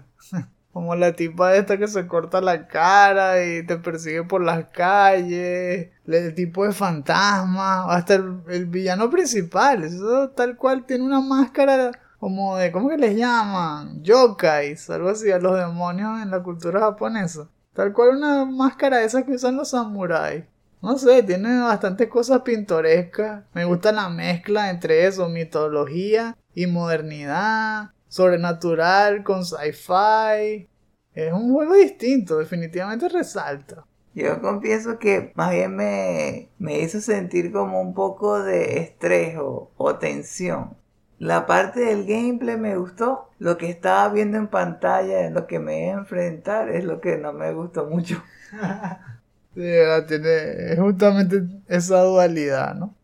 Como 0.75 0.97
la 0.97 1.13
tipa 1.13 1.55
esta 1.55 1.79
que 1.79 1.87
se 1.87 2.09
corta 2.09 2.41
la 2.41 2.67
cara 2.67 3.45
y 3.47 3.65
te 3.65 3.77
persigue 3.77 4.25
por 4.25 4.43
las 4.43 4.67
calles. 4.67 5.91
El 6.05 6.35
tipo 6.35 6.67
de 6.67 6.73
fantasma. 6.73 7.95
Hasta 7.95 8.17
el, 8.17 8.41
el 8.49 8.67
villano 8.67 9.09
principal. 9.09 9.85
Eso 9.85 10.31
tal 10.31 10.57
cual 10.57 10.85
tiene 10.85 11.05
una 11.05 11.21
máscara 11.21 11.93
como 12.19 12.57
de, 12.57 12.73
¿cómo 12.73 12.89
que 12.89 12.99
les 12.99 13.17
llaman? 13.17 14.03
Yokais, 14.03 14.91
algo 14.91 15.11
así, 15.11 15.31
a 15.31 15.39
los 15.39 15.57
demonios 15.57 16.21
en 16.21 16.33
la 16.33 16.43
cultura 16.43 16.81
japonesa. 16.81 17.49
Tal 17.73 17.93
cual 17.93 18.17
una 18.17 18.45
máscara 18.45 18.99
de 18.99 19.05
esas 19.05 19.23
que 19.23 19.33
usan 19.33 19.57
los 19.57 19.71
samuráis. 19.71 20.45
No 20.83 20.99
sé, 20.99 21.23
tiene 21.23 21.61
bastantes 21.61 22.09
cosas 22.09 22.41
pintorescas. 22.41 23.45
Me 23.55 23.65
gusta 23.65 23.93
la 23.93 24.09
mezcla 24.09 24.71
entre 24.71 25.07
eso, 25.07 25.29
mitología 25.29 26.37
y 26.53 26.67
modernidad, 26.67 27.93
sobrenatural 28.15 29.25
con 29.25 29.45
sci-fi. 29.45 30.69
Es 31.15 31.33
un 31.33 31.53
juego 31.53 31.75
distinto, 31.75 32.39
definitivamente 32.39 33.09
resalta. 33.09 33.85
Yo 34.15 34.41
confieso 34.41 35.01
que 35.01 35.33
más 35.35 35.51
bien 35.51 35.75
me, 35.75 36.49
me 36.59 36.79
hizo 36.79 37.01
sentir 37.01 37.51
como 37.51 37.81
un 37.81 37.93
poco 37.93 38.41
de 38.41 38.79
estrés 38.79 39.37
o 39.37 39.97
tensión. 39.99 40.77
La 41.19 41.47
parte 41.47 41.81
del 41.81 42.07
gameplay 42.07 42.57
me 42.57 42.77
gustó. 42.77 43.31
Lo 43.41 43.59
que 43.59 43.69
estaba 43.69 44.13
viendo 44.13 44.37
en 44.37 44.47
pantalla, 44.47 45.31
lo 45.31 45.49
que 45.49 45.59
me 45.59 45.87
iba 45.87 45.97
a 45.97 45.99
enfrentar, 45.99 46.71
es 46.71 46.85
lo 46.85 47.01
que 47.01 47.17
no 47.17 47.33
me 47.33 47.53
gustó 47.53 47.87
mucho. 47.87 48.23
sí, 49.55 49.63
tiene 50.07 50.77
justamente 50.79 51.43
esa 51.67 52.03
dualidad, 52.03 52.77
¿no? 52.77 52.95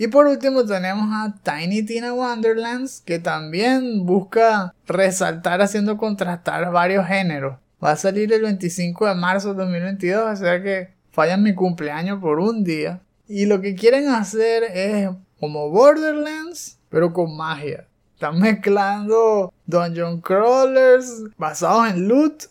Y 0.00 0.08
por 0.08 0.26
último 0.26 0.64
tenemos 0.64 1.10
a 1.12 1.34
Tiny 1.42 1.82
Tina 1.82 2.14
Wonderlands, 2.14 3.02
que 3.02 3.18
también 3.18 4.06
busca 4.06 4.74
resaltar 4.86 5.60
haciendo 5.60 5.98
contrastar 5.98 6.72
varios 6.72 7.06
géneros. 7.06 7.58
Va 7.84 7.90
a 7.90 7.96
salir 7.96 8.32
el 8.32 8.40
25 8.40 9.08
de 9.08 9.14
marzo 9.14 9.52
de 9.52 9.62
2022, 9.62 10.32
o 10.32 10.36
sea 10.36 10.62
que 10.62 10.88
fallan 11.10 11.42
mi 11.42 11.54
cumpleaños 11.54 12.18
por 12.18 12.40
un 12.40 12.64
día. 12.64 13.02
Y 13.28 13.44
lo 13.44 13.60
que 13.60 13.74
quieren 13.74 14.08
hacer 14.08 14.62
es 14.72 15.10
como 15.38 15.68
Borderlands, 15.68 16.78
pero 16.88 17.12
con 17.12 17.36
magia. 17.36 17.86
Están 18.14 18.38
mezclando 18.40 19.52
dungeon 19.66 20.22
crawlers 20.22 21.24
basados 21.36 21.90
en 21.90 22.08
loot 22.08 22.44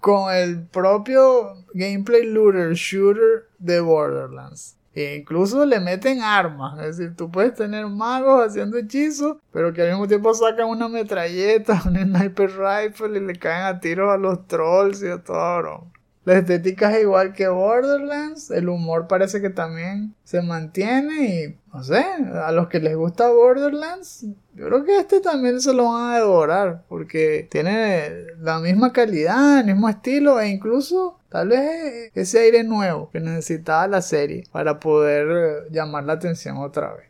con 0.00 0.34
el 0.34 0.64
propio 0.64 1.54
gameplay 1.72 2.24
looter 2.24 2.74
shooter 2.74 3.44
de 3.60 3.78
Borderlands. 3.78 4.75
E 4.96 5.16
incluso 5.16 5.66
le 5.66 5.78
meten 5.78 6.22
armas. 6.22 6.78
Es 6.80 6.96
decir, 6.96 7.14
tú 7.14 7.30
puedes 7.30 7.54
tener 7.54 7.86
magos 7.86 8.46
haciendo 8.46 8.78
hechizos, 8.78 9.36
pero 9.52 9.74
que 9.74 9.82
al 9.82 9.90
mismo 9.90 10.08
tiempo 10.08 10.32
sacan 10.32 10.68
una 10.68 10.88
metralleta, 10.88 11.82
un 11.86 11.96
sniper 11.96 12.50
rifle 12.50 13.18
y 13.18 13.20
le 13.26 13.34
caen 13.34 13.66
a 13.66 13.78
tiros 13.78 14.10
a 14.10 14.16
los 14.16 14.46
trolls 14.48 15.02
y 15.02 15.08
a 15.08 15.22
todo. 15.22 15.86
La 16.26 16.38
estética 16.38 16.90
es 16.90 17.02
igual 17.02 17.32
que 17.32 17.46
Borderlands, 17.46 18.50
el 18.50 18.68
humor 18.68 19.06
parece 19.06 19.40
que 19.40 19.48
también 19.48 20.12
se 20.24 20.42
mantiene 20.42 21.24
y 21.24 21.56
no 21.72 21.84
sé, 21.84 22.04
a 22.04 22.50
los 22.50 22.66
que 22.66 22.80
les 22.80 22.96
gusta 22.96 23.30
Borderlands, 23.30 24.26
yo 24.56 24.66
creo 24.66 24.84
que 24.84 24.98
este 24.98 25.20
también 25.20 25.60
se 25.60 25.72
lo 25.72 25.84
van 25.84 26.14
a 26.14 26.16
devorar 26.16 26.82
porque 26.88 27.46
tiene 27.48 28.10
la 28.40 28.58
misma 28.58 28.92
calidad, 28.92 29.60
el 29.60 29.66
mismo 29.66 29.88
estilo 29.88 30.40
e 30.40 30.48
incluso 30.48 31.20
tal 31.28 31.50
vez 31.50 32.10
ese 32.12 32.40
aire 32.40 32.64
nuevo 32.64 33.08
que 33.12 33.20
necesitaba 33.20 33.86
la 33.86 34.02
serie 34.02 34.48
para 34.50 34.80
poder 34.80 35.70
llamar 35.70 36.02
la 36.02 36.14
atención 36.14 36.56
otra 36.56 36.92
vez. 36.92 37.06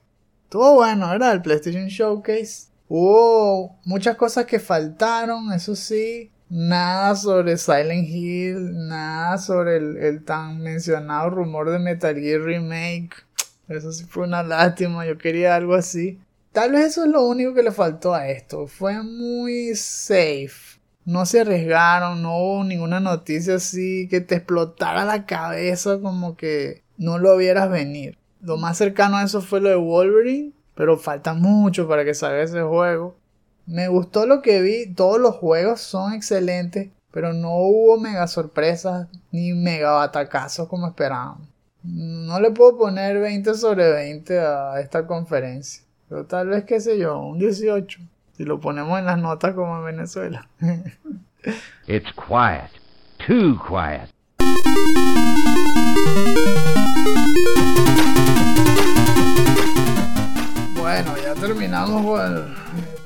Todo 0.51 0.75
bueno, 0.75 1.11
era 1.15 1.33
el 1.33 1.41
PlayStation 1.41 1.87
Showcase. 1.87 2.67
Hubo 2.87 3.79
muchas 3.87 4.17
cosas 4.17 4.45
que 4.45 4.61
faltaron, 4.61 5.55
eso 5.55 5.75
sí, 5.75 6.31
Nada 6.49 7.17
sobre 7.17 7.57
Silent 7.57 8.09
Hill, 8.09 8.87
nada 8.87 9.37
sobre 9.39 9.79
el, 9.79 10.25
tan 10.25 10.61
mencionado 10.61 11.31
rumor 11.31 11.71
de 11.71 11.81
Metal 11.81 12.15
Gear 12.15 12.41
Remake. 12.41 13.11
Eso 13.69 13.91
sí 13.91 14.05
fue 14.05 14.25
una 14.25 14.45
lástima, 14.45 15.05
yo 15.05 15.19
quería 15.19 15.57
algo 15.57 15.75
así. 15.75 16.21
Tal 16.53 16.73
vez 16.73 16.87
eso 16.87 17.05
es 17.05 17.11
lo 17.11 17.25
único 17.25 17.53
que 17.53 17.65
le 17.65 17.73
faltó 17.73 18.15
a 18.15 18.29
esto. 18.29 18.69
Fue 18.69 19.03
muy 19.03 19.75
safe. 19.75 20.79
No 21.05 21.27
se 21.27 21.41
arriesgaron, 21.41 22.23
no 22.23 22.37
hubo 22.39 22.65
ninguna 22.65 23.01
noticia 23.01 23.57
así 23.57 24.07
que 24.09 24.21
te 24.21 24.37
explotara 24.37 25.05
la 25.05 25.27
cabeza 25.27 25.99
como 26.01 26.37
que 26.37 26.83
no 26.97 27.19
lo 27.19 27.37
vieras 27.37 27.71
venir. 27.71 28.19
Lo 28.41 28.57
más 28.57 28.79
cercano 28.79 29.17
a 29.17 29.25
eso 29.25 29.43
fue 29.43 29.61
lo 29.61 29.69
de 29.69 29.75
Wolverine, 29.75 30.53
pero 30.77 30.97
falta 30.97 31.35
mucho 31.35 31.89
para 31.89 32.05
que 32.05 32.15
salga 32.15 32.43
ese 32.43 32.63
juego. 32.63 33.17
Me 33.67 33.89
gustó 33.89 34.27
lo 34.27 34.43
que 34.43 34.63
vi, 34.63 34.95
todos 34.95 35.21
los 35.21 35.35
juegos 35.35 35.81
son 35.81 36.13
excelentes, 36.13 36.91
pero 37.11 37.33
no 37.33 37.51
hubo 37.57 37.99
mega 37.99 38.29
sorpresas 38.29 39.09
ni 39.33 39.55
mega 39.55 39.91
batacazos 39.91 40.69
como 40.69 40.87
esperábamos. 40.87 41.49
No 41.83 42.39
le 42.39 42.53
puedo 42.53 42.79
poner 42.79 43.19
20 43.19 43.55
sobre 43.55 43.91
20 43.91 44.39
a 44.39 44.81
esta 44.81 45.05
conferencia, 45.09 45.83
pero 46.09 46.25
tal 46.27 46.47
vez, 46.47 46.63
qué 46.63 46.79
sé 46.81 46.97
yo, 46.97 47.19
un 47.19 47.41
18, 47.41 47.99
si 48.37 48.45
lo 48.45 48.61
ponemos 48.61 49.01
en 49.01 49.07
las 49.07 49.19
notas 49.19 49.53
como 49.55 49.79
en 49.79 49.85
Venezuela. 49.97 50.49
It's 51.89 52.13
quiet, 52.13 52.71
too 53.27 53.59
quiet. 53.67 54.11
Bueno, 60.77 61.17
ya 61.17 61.35
terminamos 61.35 62.03
con 62.07 62.55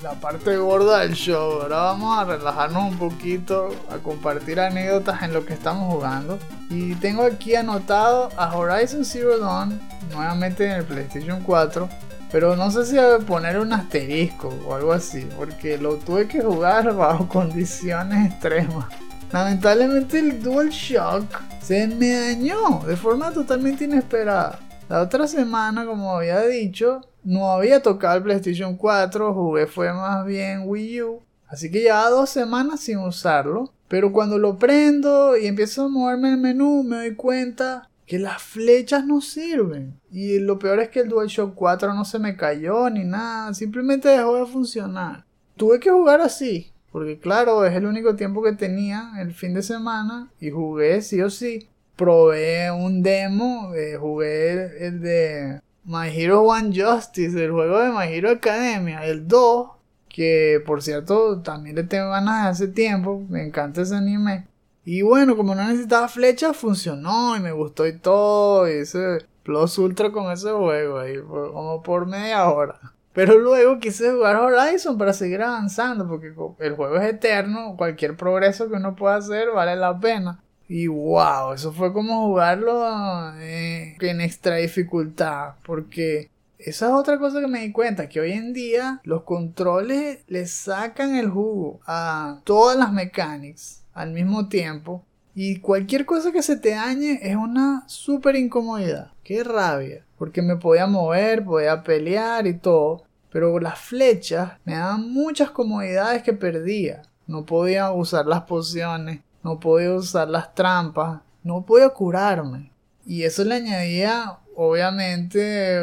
la 0.02 0.12
parte 0.12 0.56
gorda 0.56 1.00
del 1.00 1.12
show. 1.12 1.60
Ahora 1.60 1.76
vamos 1.76 2.18
a 2.18 2.24
relajarnos 2.24 2.92
un 2.92 2.98
poquito, 2.98 3.70
a 3.90 3.98
compartir 3.98 4.60
anécdotas 4.60 5.22
en 5.22 5.32
lo 5.32 5.44
que 5.44 5.52
estamos 5.52 5.92
jugando. 5.92 6.38
Y 6.70 6.94
tengo 6.96 7.24
aquí 7.24 7.54
anotado 7.54 8.30
a 8.36 8.56
Horizon 8.56 9.04
Zero 9.04 9.38
Dawn, 9.38 9.80
nuevamente 10.12 10.66
en 10.66 10.72
el 10.72 10.84
PlayStation 10.84 11.42
4. 11.42 11.88
Pero 12.32 12.54
no 12.56 12.70
sé 12.70 12.86
si 12.86 12.96
poner 13.24 13.58
un 13.58 13.72
asterisco 13.72 14.54
o 14.66 14.74
algo 14.74 14.92
así, 14.92 15.28
porque 15.36 15.76
lo 15.78 15.96
tuve 15.96 16.28
que 16.28 16.40
jugar 16.40 16.94
bajo 16.94 17.28
condiciones 17.28 18.32
extremas. 18.32 18.86
Lamentablemente 19.32 20.18
el 20.18 20.42
DualShock 20.42 21.24
se 21.60 21.86
me 21.88 22.14
dañó 22.14 22.80
de 22.86 22.96
forma 22.96 23.32
totalmente 23.32 23.84
inesperada. 23.84 24.60
La 24.88 25.02
otra 25.02 25.28
semana, 25.28 25.84
como 25.84 26.16
había 26.16 26.40
dicho, 26.42 27.00
no 27.24 27.50
había 27.50 27.82
tocado 27.82 28.18
el 28.18 28.22
PlayStation 28.22 28.76
4, 28.76 29.34
jugué 29.34 29.66
fue 29.66 29.92
más 29.92 30.24
bien 30.24 30.62
Wii 30.64 31.02
U. 31.02 31.22
Así 31.48 31.70
que 31.70 31.80
llevaba 31.80 32.10
dos 32.10 32.30
semanas 32.30 32.80
sin 32.80 32.98
usarlo. 32.98 33.72
Pero 33.88 34.12
cuando 34.12 34.38
lo 34.38 34.56
prendo 34.56 35.36
y 35.36 35.46
empiezo 35.46 35.84
a 35.84 35.88
moverme 35.88 36.30
el 36.30 36.38
menú, 36.38 36.84
me 36.84 36.96
doy 36.96 37.14
cuenta 37.16 37.90
que 38.06 38.20
las 38.20 38.40
flechas 38.40 39.04
no 39.04 39.20
sirven. 39.20 39.98
Y 40.12 40.38
lo 40.38 40.60
peor 40.60 40.78
es 40.78 40.90
que 40.90 41.00
el 41.00 41.08
DualShock 41.08 41.54
4 41.54 41.94
no 41.94 42.04
se 42.04 42.20
me 42.20 42.36
cayó 42.36 42.88
ni 42.88 43.04
nada, 43.04 43.52
simplemente 43.52 44.08
dejó 44.08 44.36
de 44.36 44.46
funcionar. 44.46 45.24
Tuve 45.56 45.80
que 45.80 45.90
jugar 45.90 46.20
así, 46.20 46.72
porque 46.92 47.18
claro, 47.18 47.64
es 47.64 47.74
el 47.74 47.84
único 47.84 48.14
tiempo 48.14 48.42
que 48.42 48.52
tenía 48.52 49.12
el 49.20 49.34
fin 49.34 49.54
de 49.54 49.62
semana 49.62 50.30
y 50.40 50.50
jugué 50.50 51.02
sí 51.02 51.20
o 51.20 51.30
sí. 51.30 51.68
Probé 51.96 52.70
un 52.70 53.02
demo, 53.02 53.74
eh, 53.74 53.96
jugué 53.96 54.86
el 54.86 55.00
de 55.00 55.60
My 55.84 56.08
Hero 56.08 56.42
One 56.42 56.72
Justice, 56.74 57.42
el 57.42 57.52
juego 57.52 57.80
de 57.80 57.90
My 57.90 58.12
Hero 58.14 58.30
Academia, 58.30 59.04
el 59.04 59.26
2, 59.26 59.70
que 60.08 60.62
por 60.66 60.82
cierto 60.82 61.40
también 61.40 61.76
le 61.76 61.84
tengo 61.84 62.10
ganas 62.10 62.44
de 62.44 62.50
hace 62.50 62.68
tiempo, 62.68 63.22
me 63.28 63.46
encanta 63.46 63.82
ese 63.82 63.94
anime. 63.96 64.46
Y 64.84 65.02
bueno, 65.02 65.36
como 65.36 65.54
no 65.54 65.64
necesitaba 65.64 66.08
flechas, 66.08 66.56
funcionó 66.56 67.36
y 67.36 67.40
me 67.40 67.52
gustó 67.52 67.86
y 67.86 67.96
todo, 67.96 68.68
y 68.68 68.72
ese 68.72 69.26
Plus 69.42 69.78
Ultra 69.78 70.10
con 70.10 70.30
ese 70.30 70.50
juego 70.50 70.98
ahí, 70.98 71.18
como 71.18 71.82
por 71.82 72.06
media 72.06 72.48
hora. 72.50 72.78
Pero 73.12 73.38
luego 73.38 73.80
quise 73.80 74.12
jugar 74.12 74.36
Horizon 74.36 74.96
para 74.96 75.12
seguir 75.12 75.42
avanzando, 75.42 76.06
porque 76.06 76.32
el 76.60 76.76
juego 76.76 76.96
es 76.96 77.08
eterno, 77.08 77.74
cualquier 77.76 78.16
progreso 78.16 78.68
que 78.68 78.76
uno 78.76 78.94
pueda 78.94 79.16
hacer 79.16 79.50
vale 79.50 79.76
la 79.76 79.98
pena. 79.98 80.40
Y 80.72 80.86
wow, 80.86 81.52
eso 81.52 81.72
fue 81.72 81.92
como 81.92 82.28
jugarlo 82.28 83.36
eh, 83.40 83.96
en 84.00 84.20
extra 84.20 84.54
dificultad. 84.54 85.54
Porque 85.64 86.30
esa 86.58 86.86
es 86.86 86.92
otra 86.92 87.18
cosa 87.18 87.40
que 87.40 87.48
me 87.48 87.62
di 87.62 87.72
cuenta, 87.72 88.08
que 88.08 88.20
hoy 88.20 88.30
en 88.30 88.52
día 88.52 89.00
los 89.02 89.24
controles 89.24 90.20
le 90.28 90.46
sacan 90.46 91.16
el 91.16 91.28
jugo 91.28 91.80
a 91.88 92.40
todas 92.44 92.78
las 92.78 92.92
mechanics 92.92 93.82
al 93.94 94.12
mismo 94.12 94.48
tiempo. 94.48 95.04
Y 95.34 95.58
cualquier 95.58 96.06
cosa 96.06 96.30
que 96.30 96.40
se 96.40 96.56
te 96.56 96.70
dañe 96.70 97.18
es 97.20 97.34
una 97.34 97.82
super 97.88 98.36
incomodidad. 98.36 99.10
Qué 99.24 99.42
rabia. 99.42 100.04
Porque 100.18 100.40
me 100.40 100.54
podía 100.54 100.86
mover, 100.86 101.44
podía 101.44 101.82
pelear 101.82 102.46
y 102.46 102.54
todo. 102.54 103.02
Pero 103.32 103.58
las 103.58 103.80
flechas 103.80 104.52
me 104.64 104.74
daban 104.74 105.12
muchas 105.12 105.50
comodidades 105.50 106.22
que 106.22 106.32
perdía. 106.32 107.02
No 107.26 107.44
podía 107.44 107.90
usar 107.90 108.26
las 108.26 108.42
pociones 108.42 109.22
no 109.42 109.60
podía 109.60 109.94
usar 109.94 110.28
las 110.28 110.54
trampas, 110.54 111.20
no 111.42 111.64
podía 111.64 111.88
curarme. 111.90 112.72
Y 113.04 113.24
eso 113.24 113.44
le 113.44 113.56
añadía, 113.56 114.38
obviamente, 114.54 115.80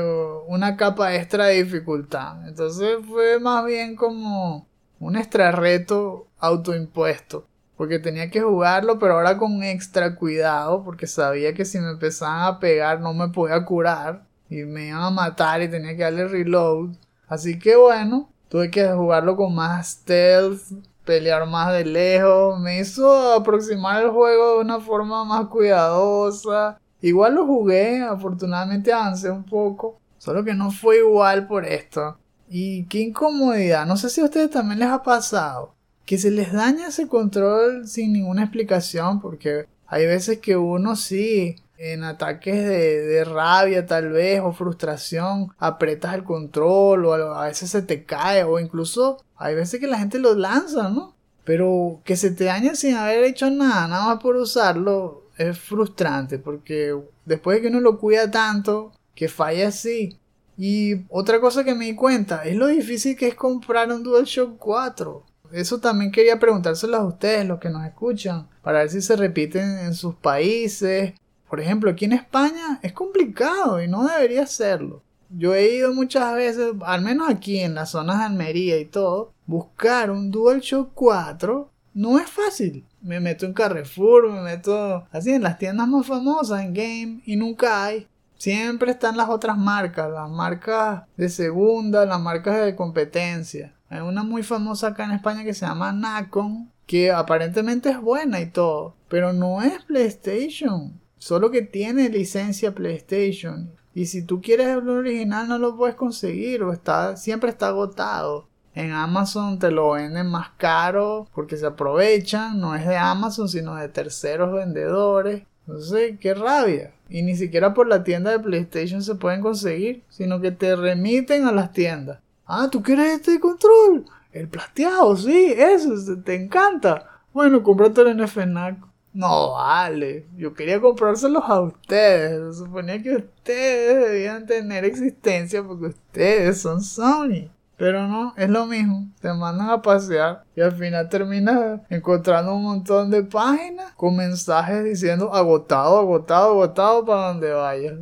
una 0.47 0.78
capa 0.78 1.16
extra 1.16 1.45
de 1.45 1.64
dificultad. 1.64 2.47
Entonces 2.47 2.97
fue 3.08 3.39
más 3.39 3.66
bien 3.66 3.95
como 3.95 4.68
un 4.99 5.16
extra 5.16 5.51
reto 5.51 6.28
autoimpuesto. 6.39 7.47
Porque 7.76 7.99
tenía 7.99 8.32
que 8.32 8.41
jugarlo, 8.41 8.97
pero 8.97 9.14
ahora 9.14 9.38
con 9.38 9.62
extra 9.62 10.16
cuidado, 10.16 10.84
porque 10.84 11.05
sabía 11.05 11.53
que 11.53 11.64
si 11.64 11.80
me 11.80 11.91
empezaban 11.91 12.43
a 12.43 12.60
pegar 12.60 12.99
no 13.01 13.14
me 13.14 13.30
podía 13.30 13.64
curar. 13.66 14.26
Y 14.49 14.64
me 14.64 14.88
iban 14.88 15.03
a 15.03 15.10
matar 15.10 15.62
y 15.62 15.68
tenía 15.68 15.95
que 15.95 16.03
darle 16.03 16.28
reload. 16.28 16.95
Así 17.28 17.60
que 17.60 17.76
bueno, 17.76 18.30
tuve 18.49 18.72
que 18.72 18.88
jugarlo 18.88 19.36
con 19.36 19.53
más 19.53 19.88
stealth, 19.89 20.62
pelear 21.08 21.47
más 21.47 21.74
de 21.74 21.86
lejos, 21.86 22.60
me 22.60 22.80
hizo 22.80 23.34
aproximar 23.34 24.03
el 24.03 24.12
juego 24.12 24.55
de 24.55 24.62
una 24.62 24.80
forma 24.80 25.24
más 25.24 25.47
cuidadosa. 25.47 26.80
Igual 27.01 27.36
lo 27.36 27.47
jugué, 27.47 28.03
afortunadamente 28.03 28.91
avancé 28.91 29.32
un 29.32 29.43
poco, 29.43 29.99
solo 30.18 30.43
que 30.43 30.53
no 30.53 30.70
fue 30.70 30.99
igual 30.99 31.47
por 31.47 31.66
esto. 31.66 32.18
Y 32.49 32.86
qué 32.86 32.99
incomodidad, 32.99 33.86
no 33.86 33.97
sé 33.97 34.10
si 34.10 34.22
a 34.22 34.26
ustedes 34.26 34.51
también 34.51 34.80
les 34.80 34.89
ha 34.89 35.01
pasado, 35.01 35.74
que 36.05 36.18
se 36.18 36.30
les 36.30 36.51
daña 36.51 36.88
ese 36.88 37.08
control 37.08 37.88
sin 37.88 38.14
ninguna 38.14 38.43
explicación, 38.43 39.22
porque 39.22 39.66
hay 39.88 40.05
veces 40.05 40.39
que 40.39 40.58
uno 40.58 40.95
sí, 40.95 41.55
en 41.78 42.04
ataques 42.04 42.56
de, 42.56 43.02
de, 43.02 43.24
rabia 43.24 43.86
tal 43.86 44.10
vez 44.10 44.42
o 44.42 44.52
frustración 44.52 45.50
apretas 45.58 46.16
el 46.16 46.24
control 46.24 47.06
o 47.06 47.14
a 47.14 47.46
veces 47.46 47.70
se 47.70 47.82
te 47.82 48.04
cae 48.04 48.44
o 48.44 48.60
incluso 48.60 49.24
hay 49.36 49.56
veces 49.56 49.80
que 49.80 49.88
la 49.88 50.00
gente 50.00 50.20
lo 50.20 50.34
lanza, 50.34 50.90
¿no? 50.90 51.16
Pero 51.44 52.02
que 52.04 52.16
se 52.16 52.32
te 52.32 52.46
dañe 52.46 52.76
sin 52.76 52.96
haber 52.96 53.24
hecho 53.24 53.50
nada, 53.50 53.88
nada 53.88 54.06
más 54.08 54.20
por 54.22 54.36
usarlo, 54.36 55.28
es 55.38 55.58
frustrante 55.58 56.40
porque 56.40 56.96
después 57.26 57.58
de 57.58 57.62
que 57.62 57.68
uno 57.68 57.80
lo 57.80 58.00
cuida 58.00 58.30
tanto, 58.30 58.92
que 59.14 59.28
falla 59.30 59.70
así. 59.70 60.18
Y 60.58 61.06
otra 61.10 61.40
cosa 61.40 61.64
que 61.64 61.76
me 61.76 61.86
di 61.86 61.96
cuenta 61.96 62.44
es 62.44 62.56
lo 62.56 62.68
difícil 62.68 63.16
que 63.16 63.28
es 63.28 63.36
comprar 63.36 63.92
un 63.92 64.02
DualShock 64.02 64.58
4. 64.58 65.24
Eso 65.52 65.80
también 65.80 66.12
quería 66.12 66.40
preguntárselo 66.40 66.98
a 66.98 67.06
ustedes, 67.06 67.46
los 67.46 67.60
que 67.60 67.70
nos 67.70 67.86
escuchan, 67.86 68.50
para 68.64 68.80
ver 68.80 68.90
si 68.90 69.02
se 69.02 69.16
repiten 69.16 69.78
en 69.80 69.94
sus 69.94 70.16
países 70.16 71.14
por 71.50 71.60
ejemplo, 71.60 71.89
aquí 71.89 72.06
en 72.06 72.14
España 72.14 72.80
es 72.82 72.93
complicado 72.93 73.82
y 73.82 73.88
no 73.88 74.06
debería 74.06 74.45
serlo. 74.45 75.02
Yo 75.30 75.54
he 75.54 75.76
ido 75.76 75.93
muchas 75.93 76.34
veces, 76.36 76.74
al 76.86 77.02
menos 77.02 77.30
aquí 77.30 77.60
en 77.60 77.76
las 77.76 77.91
zonas 77.91 78.20
de 78.20 78.26
Almería 78.26 78.78
y 78.78 78.86
todo, 78.86 79.34
buscar 79.45 80.10
un 80.12 80.32
DualShock 80.32 80.91
4 80.93 81.70
no 81.98 82.20
es 82.20 82.30
fácil. 82.30 82.86
Me 83.02 83.20
meto 83.20 83.48
en 83.48 83.54
Carrefour, 83.54 84.32
me 84.32 84.41
meto 84.41 85.08
así 85.12 85.32
en 85.32 85.41
las 85.41 85.58
tiendas 85.58 85.88
más 85.88 86.06
famosas, 86.06 86.62
en 86.62 86.74
Game, 86.74 87.22
y 87.26 87.36
nunca 87.36 87.86
hay. 87.86 88.08
siempre 88.38 88.91
están 88.91 89.18
las 89.18 89.30
otras 89.30 89.58
marcas, 89.58 90.12
las 90.12 90.30
marcas 90.30 91.04
de 91.18 91.28
segunda, 91.28 92.06
las 92.06 92.22
marcas 92.22 92.64
de 92.64 92.76
competencia. 92.76 93.74
Hay 93.89 94.02
una 94.02 94.22
muy 94.22 94.43
famosa 94.43 94.89
acá 94.89 95.06
en 95.06 95.12
España 95.12 95.43
que 95.43 95.56
se 95.56 95.66
llama 95.66 95.91
Nacon, 95.91 96.72
que 96.86 97.12
aparentemente 97.12 97.89
es 97.89 98.00
buena 98.00 98.41
y 98.41 98.45
todo, 98.45 98.95
pero 99.10 99.34
no 99.34 99.64
es 99.64 99.84
PlayStation, 99.86 101.02
solo 101.18 101.51
que 101.51 101.61
tiene 101.61 102.09
licencia 102.09 102.74
PlayStation. 102.74 103.72
Y 103.93 104.05
si 104.05 104.24
tú 104.24 104.41
quieres 104.41 104.68
el 104.68 104.88
original 104.89 105.47
no 105.47 105.57
lo 105.57 105.76
puedes 105.76 105.95
conseguir 105.95 106.63
o 106.63 106.72
está 106.72 107.18
siempre 107.18 107.49
está 107.49 107.70
agotado. 107.70 108.47
En 108.76 108.91
Amazon 108.91 109.57
te 109.57 109.72
lo 109.72 109.91
venden 109.91 110.28
más 110.28 110.49
caro 110.57 111.28
porque 111.34 111.57
se 111.57 111.65
aprovechan, 111.65 112.59
no 112.59 112.76
es 112.76 112.86
de 112.86 112.95
Amazon 112.95 113.49
sino 113.49 113.76
de 113.76 113.89
terceros 113.89 114.53
vendedores. 114.53 115.43
Entonces, 115.65 116.18
qué 116.20 116.34
rabia. 116.34 116.93
Y 117.09 117.24
ni 117.24 117.36
siquiera 117.36 117.74
por 117.74 117.88
la 117.88 118.03
tienda 118.03 118.32
de 118.32 118.39
PlayStation 118.39 119.01
se 119.01 119.15
pueden 119.15 119.41
conseguir, 119.41 120.03
sino 120.09 120.39
que 120.39 120.51
te 120.51 120.76
remiten 120.76 121.45
a 121.45 121.51
las 121.51 121.72
tiendas. 121.72 122.20
Ah, 122.45 122.70
¿tú 122.72 122.82
quieres 122.82 123.13
este 123.13 123.39
control? 123.39 124.05
El 124.32 124.47
plateado, 124.47 125.18
sí, 125.18 125.53
eso, 125.57 125.89
te 126.24 126.36
encanta. 126.36 127.22
Bueno, 127.34 127.63
cómpratelo 127.63 128.09
en 128.09 128.28
FNAC. 128.28 128.78
No 129.18 129.53
vale, 129.53 130.28
yo 130.38 130.53
quería 130.53 130.80
comprárselos 130.80 131.43
a 131.47 131.59
ustedes. 131.61 132.57
Suponía 132.57 133.01
que 133.01 133.15
ustedes 133.15 134.11
debían 134.11 134.45
tener 134.45 134.86
existencia 134.86 135.63
porque 135.63 135.88
ustedes 135.88 136.61
son 136.61 136.84
Sony. 136.84 137.49
Pero 137.78 138.07
no, 138.07 138.36
es 138.38 138.47
lo 138.47 138.68
mismo. 138.68 139.07
Te 139.20 139.34
mandan 139.34 139.72
a 139.72 139.82
pasear 139.82 140.43
y 140.55 140.61
al 140.61 140.74
final 140.74 141.09
terminas 141.09 141.82
encontrando 141.89 142.53
un 142.53 142.61
montón 142.61 143.09
de 143.09 143.24
páginas 143.24 143.91
con 143.93 144.15
mensajes 144.15 144.84
diciendo 144.84 145.34
agotado, 145.34 145.97
agotado, 145.97 146.51
agotado 146.51 147.03
para 147.03 147.30
donde 147.30 147.51
vayas. 147.53 147.95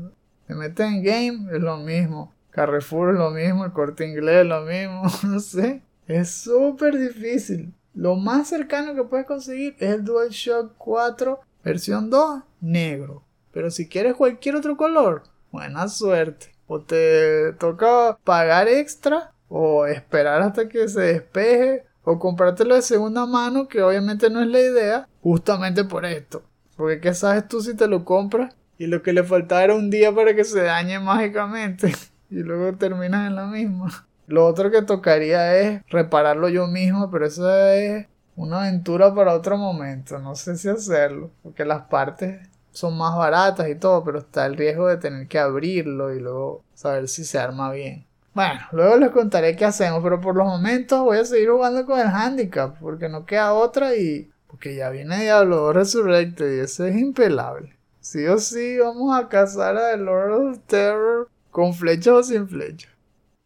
Te 0.47 0.53
metes 0.53 0.85
en 0.85 1.01
game, 1.01 1.55
es 1.55 1.61
lo 1.61 1.77
mismo. 1.77 2.33
Carrefour 2.49 3.11
es 3.11 3.15
lo 3.15 3.31
mismo, 3.31 3.63
el 3.63 3.71
corte 3.71 4.05
inglés 4.05 4.41
es 4.41 4.47
lo 4.47 4.63
mismo, 4.63 5.03
no 5.31 5.39
sé. 5.39 5.81
Es 6.07 6.29
súper 6.29 6.97
difícil. 6.97 7.73
Lo 7.95 8.15
más 8.15 8.49
cercano 8.49 8.93
que 8.93 9.03
puedes 9.03 9.25
conseguir 9.25 9.75
es 9.79 9.89
el 9.89 10.03
DualShock 10.03 10.73
4 10.77 11.39
versión 11.63 12.09
2 12.09 12.43
negro. 12.61 13.23
Pero 13.51 13.71
si 13.71 13.87
quieres 13.87 14.15
cualquier 14.15 14.57
otro 14.57 14.75
color, 14.75 15.23
buena 15.51 15.87
suerte. 15.87 16.53
O 16.67 16.81
te 16.81 17.53
toca 17.53 18.17
pagar 18.23 18.67
extra 18.67 19.31
o 19.47 19.85
esperar 19.85 20.41
hasta 20.41 20.67
que 20.67 20.87
se 20.89 21.01
despeje 21.01 21.85
o 22.03 22.19
comprártelo 22.19 22.75
de 22.75 22.81
segunda 22.81 23.25
mano 23.25 23.67
que 23.67 23.81
obviamente 23.81 24.29
no 24.29 24.41
es 24.41 24.47
la 24.47 24.59
idea 24.59 25.07
justamente 25.21 25.83
por 25.83 26.05
esto 26.05 26.43
porque 26.75 26.99
qué 26.99 27.13
sabes 27.13 27.47
tú 27.47 27.61
si 27.61 27.75
te 27.75 27.87
lo 27.87 28.05
compras 28.05 28.55
y 28.77 28.87
lo 28.87 29.01
que 29.01 29.13
le 29.13 29.23
faltaba 29.23 29.63
era 29.63 29.75
un 29.75 29.89
día 29.89 30.13
para 30.13 30.35
que 30.35 30.43
se 30.43 30.61
dañe 30.61 30.99
mágicamente 30.99 31.93
y 32.29 32.35
luego 32.35 32.77
terminas 32.77 33.27
en 33.27 33.35
la 33.35 33.45
misma 33.45 34.07
lo 34.27 34.45
otro 34.45 34.71
que 34.71 34.81
tocaría 34.81 35.57
es 35.57 35.81
repararlo 35.89 36.49
yo 36.49 36.67
mismo 36.67 37.09
pero 37.11 37.25
eso 37.25 37.49
es 37.69 38.07
una 38.35 38.61
aventura 38.61 39.13
para 39.13 39.33
otro 39.33 39.57
momento 39.57 40.19
no 40.19 40.35
sé 40.35 40.57
si 40.57 40.69
hacerlo 40.69 41.31
porque 41.43 41.65
las 41.65 41.83
partes 41.83 42.47
son 42.71 42.97
más 42.97 43.15
baratas 43.15 43.69
y 43.69 43.75
todo 43.75 44.03
pero 44.03 44.19
está 44.19 44.45
el 44.45 44.57
riesgo 44.57 44.87
de 44.87 44.97
tener 44.97 45.27
que 45.27 45.39
abrirlo 45.39 46.13
y 46.13 46.19
luego 46.19 46.63
saber 46.73 47.07
si 47.07 47.23
se 47.23 47.39
arma 47.39 47.71
bien 47.71 48.05
bueno, 48.35 48.59
luego 48.73 48.97
les 48.97 49.11
contaré 49.11 49.55
qué 49.55 49.63
hacemos, 49.63 50.03
pero 50.03 50.19
por 50.19 50.35
los 50.35 50.45
momentos 50.45 51.01
voy 51.01 51.19
a 51.19 51.23
seguir 51.23 51.51
jugando 51.51 51.85
con 51.85 51.97
el 52.01 52.07
handicap, 52.07 52.75
porque 52.81 53.07
no 53.07 53.25
queda 53.25 53.53
otra 53.53 53.95
y 53.95 54.29
porque 54.47 54.75
ya 54.75 54.89
viene 54.89 55.21
Diablo 55.21 55.57
2 55.57 55.75
Resurrected 55.75 56.57
y 56.57 56.59
eso 56.59 56.85
es 56.85 56.97
impelable. 56.97 57.77
Sí 58.01 58.25
o 58.27 58.37
sí 58.37 58.77
vamos 58.77 59.17
a 59.17 59.29
cazar 59.29 59.77
a 59.77 59.91
The 59.91 59.97
Lord 59.97 60.31
of 60.33 60.59
Terror 60.67 61.29
con 61.49 61.73
flechas 61.73 62.13
o 62.13 62.23
sin 62.23 62.49
flechas. 62.49 62.91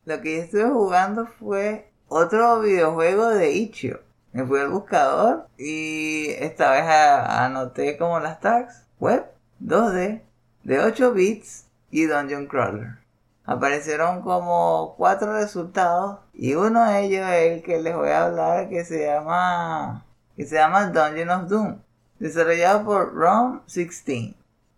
Lo 0.10 0.22
que 0.22 0.38
yo 0.38 0.42
estuve 0.42 0.70
jugando 0.72 1.28
fue 1.28 1.92
otro 2.08 2.62
videojuego 2.62 3.28
de 3.28 3.52
Ichio. 3.52 4.00
Me 4.32 4.44
fui 4.44 4.60
al 4.60 4.70
buscador 4.70 5.48
y 5.56 6.32
esta 6.40 6.72
vez 6.72 6.84
anoté 6.84 7.96
como 7.96 8.20
las 8.20 8.40
tags 8.40 8.88
web 9.00 9.24
2D 9.64 10.24
de 10.64 10.80
8 10.80 11.14
bits 11.14 11.68
y 11.92 12.08
Dungeon 12.08 12.48
Crawler. 12.48 12.98
Aparecieron 13.46 14.24
como 14.24 14.96
cuatro 14.98 15.34
resultados 15.34 16.22
y 16.34 16.56
uno 16.56 16.90
de 16.90 17.02
ellos 17.02 17.30
es 17.30 17.52
el 17.52 17.62
que 17.62 17.80
les 17.80 17.96
voy 17.96 18.10
a 18.10 18.26
hablar 18.26 18.68
que 18.68 18.86
se 18.86 19.06
llama 19.06 20.08
que 20.36 20.48
se 20.48 20.56
llama 20.56 20.88
Dungeon 20.88 21.30
of 21.30 21.50
Doom 21.50 21.82
desarrollado 22.18 22.84
por 22.84 23.14
ROM 23.14 23.62
16 23.72 24.34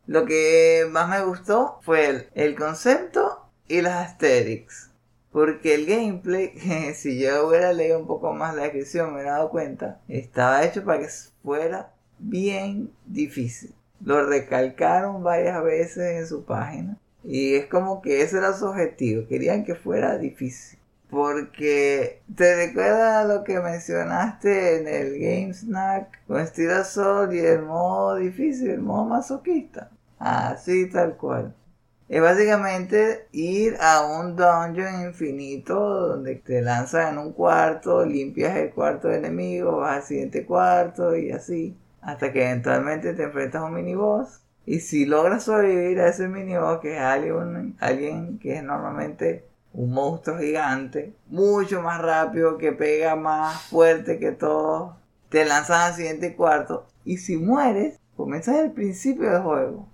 lo 0.08 0.26
que 0.26 0.90
más 0.92 1.08
me 1.08 1.24
gustó 1.24 1.80
fue 1.84 2.10
el, 2.10 2.30
el 2.36 2.58
concepto 2.58 3.46
y 3.70 3.82
las 3.82 4.10
aesthetics 4.10 4.91
porque 5.32 5.76
el 5.76 5.86
gameplay, 5.86 6.54
si 6.96 7.20
yo 7.20 7.48
hubiera 7.48 7.74
leído 7.74 8.00
un 8.00 8.08
poco 8.08 8.34
más 8.34 8.56
la 8.56 8.64
descripción, 8.64 9.10
me 9.10 9.16
hubiera 9.16 9.34
dado 9.34 9.50
cuenta, 9.50 10.02
estaba 10.08 10.64
hecho 10.64 10.84
para 10.84 11.00
que 11.00 11.08
fuera 11.42 11.94
bien 12.20 12.92
difícil. 13.06 13.74
Lo 14.04 14.26
recalcaron 14.26 15.24
varias 15.24 15.64
veces 15.64 16.20
en 16.20 16.28
su 16.28 16.44
página. 16.44 16.98
Y 17.24 17.54
es 17.54 17.68
como 17.68 18.02
que 18.02 18.22
ese 18.24 18.40
era 18.40 18.54
su 18.54 18.66
objetivo, 18.66 19.28
querían 19.28 19.64
que 19.64 19.76
fuera 19.76 20.18
difícil. 20.18 20.80
Porque 21.10 22.22
te 22.36 22.56
recuerda 22.56 23.26
lo 23.26 23.44
que 23.44 23.60
mencionaste 23.60 24.78
en 24.78 24.88
el 24.88 25.20
Game 25.20 25.54
Snack 25.54 26.26
con 26.26 26.46
Steel 26.48 26.86
Sol 26.86 27.36
y 27.36 27.40
el 27.40 27.64
modo 27.64 28.16
difícil, 28.16 28.70
el 28.72 28.82
modo 28.82 29.06
masoquista. 29.06 29.92
Así 30.18 30.90
tal 30.90 31.18
cual. 31.18 31.54
Es 32.12 32.22
básicamente 32.22 33.30
ir 33.32 33.78
a 33.80 34.02
un 34.02 34.36
dungeon 34.36 35.02
infinito 35.04 35.80
donde 36.10 36.36
te 36.36 36.62
lanzas 36.62 37.10
en 37.10 37.18
un 37.18 37.32
cuarto, 37.32 38.06
limpias 38.06 38.58
el 38.58 38.72
cuarto 38.72 39.08
de 39.08 39.16
enemigo, 39.16 39.78
vas 39.78 39.96
al 39.96 40.04
siguiente 40.04 40.46
cuarto 40.46 41.16
y 41.16 41.32
así. 41.32 41.78
Hasta 42.02 42.34
que 42.34 42.44
eventualmente 42.44 43.14
te 43.14 43.24
enfrentas 43.24 43.62
a 43.62 43.66
un 43.66 43.76
miniboss 43.76 44.42
y 44.66 44.82
si 44.82 45.06
logras 45.06 45.46
sobrevivir 45.46 46.02
a 46.02 46.10
ese 46.10 46.28
miniboss, 46.28 46.82
que 46.82 46.98
es 46.98 47.02
alguien, 47.02 47.78
alguien 47.80 48.40
que 48.40 48.58
es 48.58 48.64
normalmente 48.64 49.46
un 49.72 49.94
monstruo 49.94 50.38
gigante, 50.38 51.16
mucho 51.30 51.82
más 51.82 52.02
rápido, 52.02 52.58
que 52.58 52.74
pega 52.74 53.16
más 53.16 53.62
fuerte 53.70 54.20
que 54.20 54.34
todos, 54.34 54.98
te 55.30 55.46
lanzas 55.46 55.92
al 55.92 55.94
siguiente 55.94 56.36
cuarto. 56.36 56.88
Y 57.06 57.20
si 57.20 57.38
mueres, 57.38 57.98
comienzas 58.18 58.56
el 58.58 58.72
principio 58.72 59.32
del 59.32 59.44
juego. 59.44 59.88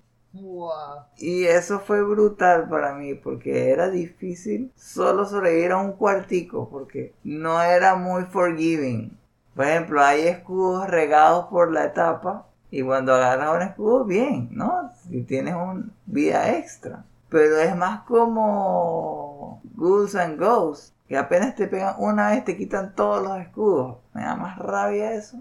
Y 1.16 1.44
eso 1.44 1.80
fue 1.80 2.02
brutal 2.02 2.68
para 2.68 2.94
mí 2.94 3.14
porque 3.14 3.70
era 3.70 3.88
difícil 3.88 4.70
solo 4.76 5.24
sobrevivir 5.24 5.72
a 5.72 5.78
un 5.78 5.92
cuartico 5.92 6.68
porque 6.68 7.14
no 7.24 7.60
era 7.62 7.96
muy 7.96 8.24
forgiving. 8.24 9.16
Por 9.54 9.66
ejemplo, 9.66 10.02
hay 10.02 10.22
escudos 10.22 10.88
regados 10.88 11.46
por 11.46 11.72
la 11.72 11.86
etapa 11.86 12.46
y 12.70 12.82
cuando 12.82 13.14
agarras 13.14 13.56
un 13.56 13.62
escudo, 13.62 14.04
bien, 14.04 14.50
¿no? 14.52 14.92
Si 15.08 15.22
tienes 15.22 15.54
un 15.54 15.92
vida 16.06 16.56
extra. 16.56 17.04
Pero 17.28 17.58
es 17.58 17.74
más 17.76 18.02
como 18.02 19.60
Ghouls 19.74 20.14
and 20.14 20.38
Ghosts, 20.38 20.94
que 21.08 21.16
apenas 21.16 21.54
te 21.54 21.66
pegan 21.66 21.96
una 21.98 22.30
vez 22.30 22.44
te 22.44 22.56
quitan 22.56 22.94
todos 22.94 23.22
los 23.22 23.38
escudos. 23.38 23.96
Me 24.14 24.22
da 24.22 24.36
más 24.36 24.58
rabia 24.58 25.12
eso. 25.12 25.38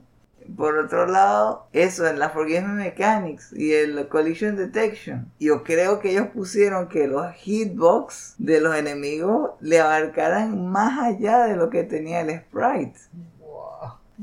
Por 0.55 0.77
otro 0.77 1.05
lado, 1.05 1.67
eso 1.73 2.07
en 2.07 2.19
la 2.19 2.29
Forgive 2.29 2.61
Mechanics 2.61 3.51
y 3.53 3.73
el 3.73 4.07
Collision 4.07 4.55
Detection. 4.55 5.31
Yo 5.39 5.63
creo 5.63 5.99
que 5.99 6.11
ellos 6.11 6.27
pusieron 6.27 6.87
que 6.87 7.07
los 7.07 7.33
hitbox 7.33 8.35
de 8.37 8.61
los 8.61 8.75
enemigos 8.75 9.51
le 9.59 9.79
abarcaran 9.79 10.69
más 10.69 10.99
allá 10.99 11.45
de 11.45 11.55
lo 11.55 11.69
que 11.69 11.83
tenía 11.83 12.21
el 12.21 12.39
sprite. 12.39 12.99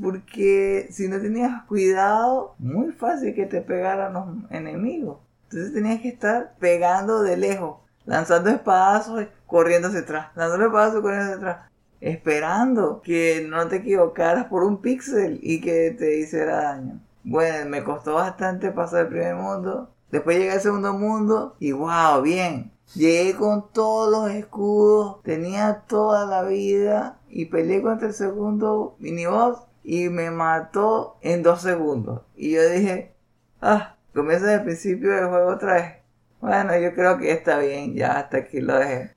Porque 0.01 0.87
si 0.91 1.07
no 1.07 1.21
tenías 1.21 1.63
cuidado, 1.65 2.55
muy 2.59 2.91
fácil 2.91 3.33
que 3.33 3.45
te 3.45 3.61
pegaran 3.61 4.13
los 4.13 4.51
enemigos. 4.51 5.19
Entonces 5.43 5.73
tenías 5.73 6.01
que 6.01 6.09
estar 6.09 6.55
pegando 6.59 7.21
de 7.21 7.37
lejos, 7.37 7.77
lanzando 8.05 8.49
espadazos, 8.49 9.25
corriendo 9.45 9.87
hacia 9.87 10.01
atrás, 10.01 10.27
lanzando 10.35 10.65
espadazos, 10.65 11.01
corriendo 11.01 11.25
hacia 11.25 11.37
atrás, 11.37 11.71
esperando 12.01 13.01
que 13.01 13.45
no 13.47 13.67
te 13.67 13.77
equivocaras 13.77 14.45
por 14.45 14.63
un 14.63 14.81
píxel 14.81 15.39
y 15.41 15.61
que 15.61 15.91
te 15.91 16.19
hiciera 16.19 16.61
daño. 16.61 16.99
Bueno, 17.23 17.69
me 17.69 17.83
costó 17.83 18.15
bastante 18.15 18.71
pasar 18.71 19.01
el 19.01 19.07
primer 19.07 19.35
mundo. 19.35 19.89
Después 20.11 20.37
llegué 20.37 20.51
al 20.51 20.61
segundo 20.61 20.93
mundo 20.93 21.55
y 21.59 21.71
wow, 21.71 22.21
bien. 22.21 22.71
Llegué 22.93 23.35
con 23.35 23.71
todos 23.73 24.11
los 24.11 24.31
escudos, 24.31 25.21
tenía 25.23 25.83
toda 25.87 26.25
la 26.25 26.43
vida 26.43 27.19
y 27.27 27.45
peleé 27.45 27.81
contra 27.81 28.07
el 28.07 28.13
segundo 28.13 28.95
miniboss 28.99 29.59
y 29.83 30.09
me 30.09 30.31
mató 30.31 31.17
en 31.21 31.43
dos 31.43 31.61
segundos. 31.61 32.21
Y 32.35 32.51
yo 32.51 32.69
dije, 32.69 33.15
ah, 33.61 33.95
comienza 34.13 34.53
el 34.53 34.63
principio 34.63 35.11
del 35.11 35.27
juego 35.27 35.51
otra 35.51 35.73
vez. 35.73 35.93
Bueno, 36.39 36.77
yo 36.77 36.93
creo 36.93 37.17
que 37.17 37.31
está 37.31 37.57
bien, 37.57 37.95
ya 37.95 38.19
hasta 38.19 38.37
aquí 38.37 38.61
lo 38.61 38.77
dejé. 38.77 39.15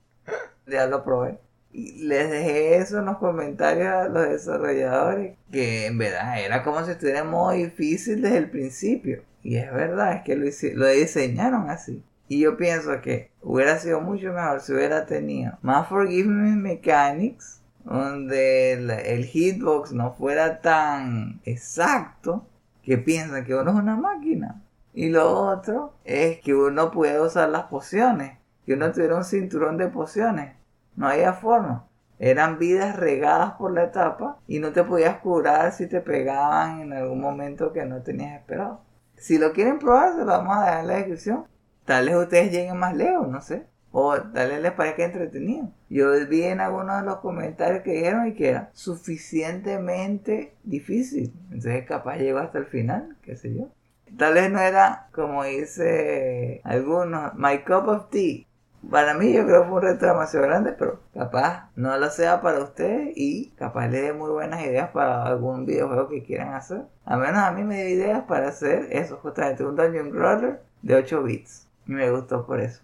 Ya 0.65 0.87
lo 0.87 1.03
probé. 1.03 1.39
Y 1.71 2.03
les 2.03 2.29
dejé 2.29 2.77
eso 2.77 2.99
en 2.99 3.05
los 3.05 3.17
comentarios 3.17 3.87
a 3.87 4.09
los 4.09 4.27
desarrolladores, 4.27 5.37
que 5.51 5.85
en 5.85 5.97
verdad 5.97 6.43
era 6.43 6.63
como 6.63 6.83
si 6.83 6.91
estuviera 6.91 7.23
modo 7.23 7.51
difícil 7.51 8.21
desde 8.21 8.37
el 8.37 8.49
principio. 8.49 9.23
Y 9.43 9.57
es 9.57 9.71
verdad, 9.71 10.13
es 10.13 10.23
que 10.23 10.35
lo, 10.35 10.45
lo 10.75 10.87
diseñaron 10.87 11.69
así. 11.69 12.03
Y 12.27 12.39
yo 12.41 12.57
pienso 12.57 13.01
que 13.01 13.31
hubiera 13.41 13.77
sido 13.79 14.01
mucho 14.01 14.31
mejor 14.33 14.61
si 14.61 14.73
hubiera 14.73 15.05
tenido 15.05 15.57
más 15.61 15.87
Forgiveness 15.87 16.55
Mechanics, 16.55 17.61
donde 17.83 18.73
el, 18.73 18.89
el 18.91 19.25
hitbox 19.25 19.93
no 19.93 20.13
fuera 20.13 20.61
tan 20.61 21.41
exacto 21.45 22.45
que 22.83 22.97
piensan 22.97 23.45
que 23.45 23.55
uno 23.55 23.71
es 23.71 23.77
una 23.77 23.95
máquina. 23.95 24.61
Y 24.93 25.09
lo 25.09 25.31
otro 25.31 25.93
es 26.03 26.39
que 26.39 26.53
uno 26.53 26.91
puede 26.91 27.19
usar 27.19 27.49
las 27.49 27.63
pociones, 27.63 28.37
que 28.65 28.73
uno 28.73 28.91
tuviera 28.91 29.15
un 29.15 29.23
cinturón 29.23 29.77
de 29.77 29.87
pociones. 29.87 30.58
No 30.99 31.07
había 31.07 31.31
forma. 31.31 31.87
Eran 32.19 32.59
vidas 32.59 32.97
regadas 32.97 33.53
por 33.53 33.71
la 33.71 33.85
etapa 33.85 34.37
y 34.47 34.59
no 34.59 34.73
te 34.73 34.83
podías 34.83 35.19
curar 35.19 35.71
si 35.71 35.87
te 35.87 36.01
pegaban 36.01 36.81
en 36.81 36.91
algún 36.91 37.21
momento 37.21 37.71
que 37.71 37.85
no 37.85 38.01
tenías 38.01 38.37
esperado. 38.37 38.81
Si 39.15 39.37
lo 39.37 39.53
quieren 39.53 39.79
probar, 39.79 40.11
se 40.11 40.19
lo 40.19 40.25
vamos 40.25 40.57
a 40.57 40.65
dejar 40.65 40.79
en 40.81 40.87
la 40.87 40.93
descripción. 40.95 41.45
Tal 41.85 42.05
vez 42.07 42.15
ustedes 42.17 42.51
lleguen 42.51 42.75
más 42.75 42.97
lejos, 42.97 43.29
no 43.29 43.39
sé. 43.39 43.65
O 43.93 44.13
tal 44.17 44.49
vez 44.49 44.61
les 44.61 44.73
parezca 44.73 45.05
entretenido. 45.05 45.71
Yo 45.87 46.11
vi 46.27 46.43
en 46.43 46.59
algunos 46.59 46.99
de 46.99 47.05
los 47.05 47.19
comentarios 47.19 47.81
que 47.81 47.93
dijeron 47.93 48.27
y 48.27 48.33
que 48.33 48.49
era 48.49 48.69
suficientemente 48.73 50.53
difícil. 50.65 51.33
Entonces 51.45 51.85
capaz 51.85 52.17
llegó 52.17 52.39
hasta 52.39 52.57
el 52.57 52.65
final, 52.65 53.15
qué 53.21 53.37
sé 53.37 53.55
yo. 53.55 53.69
Tal 54.17 54.33
vez 54.33 54.51
no 54.51 54.59
era, 54.59 55.07
como 55.13 55.45
dice 55.45 56.59
algunos, 56.65 57.33
my 57.35 57.59
cup 57.59 57.87
of 57.87 58.09
tea. 58.09 58.48
Para 58.89 59.13
mí 59.13 59.33
yo 59.33 59.45
creo 59.45 59.63
que 59.63 59.69
fue 59.69 59.77
un 59.77 59.83
reto 59.83 60.05
demasiado 60.05 60.47
grande, 60.47 60.71
pero 60.71 60.99
capaz 61.13 61.69
no 61.75 61.97
lo 61.97 62.09
sea 62.09 62.41
para 62.41 62.59
ustedes 62.59 63.11
y 63.15 63.49
capaz 63.57 63.87
le 63.87 64.01
dé 64.01 64.13
muy 64.13 64.29
buenas 64.29 64.61
ideas 64.61 64.89
para 64.89 65.23
algún 65.23 65.65
videojuego 65.65 66.07
que 66.07 66.23
quieran 66.23 66.53
hacer. 66.53 66.83
A 67.05 67.17
menos 67.17 67.37
a 67.37 67.51
mí 67.51 67.63
me 67.63 67.83
dio 67.83 67.95
ideas 67.95 68.23
para 68.23 68.47
hacer 68.47 68.87
eso, 68.91 69.17
justamente 69.17 69.65
un 69.65 69.75
Dungeon 69.75 70.11
Crawler 70.11 70.61
de 70.81 70.95
8 70.95 71.23
bits. 71.23 71.67
Y 71.87 71.91
me 71.91 72.09
gustó 72.09 72.45
por 72.45 72.61
eso. 72.61 72.81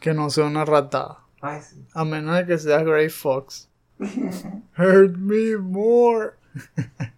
Que 0.00 0.12
no 0.12 0.30
sea 0.30 0.44
una 0.44 0.64
ratada. 0.64 1.20
Ay, 1.40 1.60
sí. 1.62 1.86
A 1.94 2.04
menos 2.04 2.36
de 2.36 2.46
que 2.46 2.58
sea 2.58 2.82
Grey 2.82 3.08
Fox. 3.08 3.70
Hurt 3.98 5.16
me 5.16 5.56
more. 5.56 6.32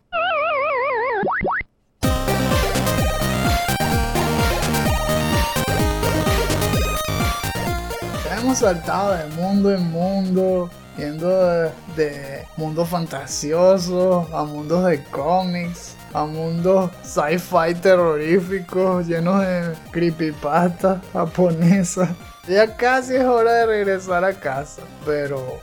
hemos 8.50 8.58
saltado 8.58 9.14
de 9.14 9.26
mundo 9.36 9.72
en 9.72 9.92
mundo, 9.92 10.70
yendo 10.96 11.28
de, 11.28 11.70
de 11.94 12.44
mundos 12.56 12.88
fantasiosos 12.88 14.26
a 14.32 14.42
mundos 14.42 14.86
de 14.86 15.04
cómics, 15.04 15.94
a 16.12 16.24
mundos 16.24 16.90
sci-fi 17.04 17.76
terroríficos 17.80 19.06
llenos 19.06 19.40
de 19.42 19.72
creepypasta 19.92 21.00
japonesa. 21.12 22.08
Ya 22.48 22.76
casi 22.76 23.14
es 23.14 23.24
hora 23.24 23.52
de 23.52 23.66
regresar 23.66 24.24
a 24.24 24.32
casa, 24.32 24.82
pero 25.06 25.60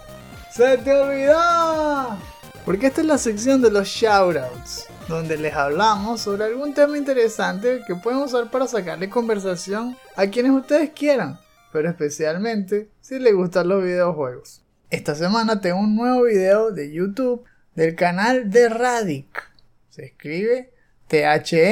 ¡se 0.50 0.78
te 0.78 0.94
olvidó! 0.94 2.18
Porque 2.64 2.88
esta 2.88 3.02
es 3.02 3.08
la 3.08 3.18
sección 3.18 3.62
de 3.62 3.70
los 3.70 3.86
shoutouts, 3.86 4.88
donde 5.10 5.36
les 5.36 5.54
hablamos 5.54 6.22
sobre 6.22 6.46
algún 6.46 6.74
tema 6.74 6.98
interesante 6.98 7.82
que 7.86 7.96
pueden 7.96 8.22
usar 8.22 8.50
para 8.50 8.66
sacarle 8.66 9.10
conversación 9.10 9.98
a 10.16 10.26
quienes 10.28 10.54
ustedes 10.54 10.92
quieran, 10.92 11.38
pero 11.72 11.90
especialmente 11.90 12.90
si 13.02 13.20
les 13.20 13.34
gustan 13.34 13.68
los 13.68 13.84
videojuegos. 13.84 14.64
Esta 14.90 15.16
semana 15.16 15.60
tengo 15.60 15.80
un 15.80 15.96
nuevo 15.96 16.24
video 16.24 16.72
de 16.72 16.92
YouTube 16.92 17.44
del 17.76 17.96
canal 17.96 18.50
de 18.50 18.70
Radic. 18.70 19.52
Se 19.90 20.06
escribe 20.06 20.74
T-H-E-R-A-D-I-K. 21.08 21.72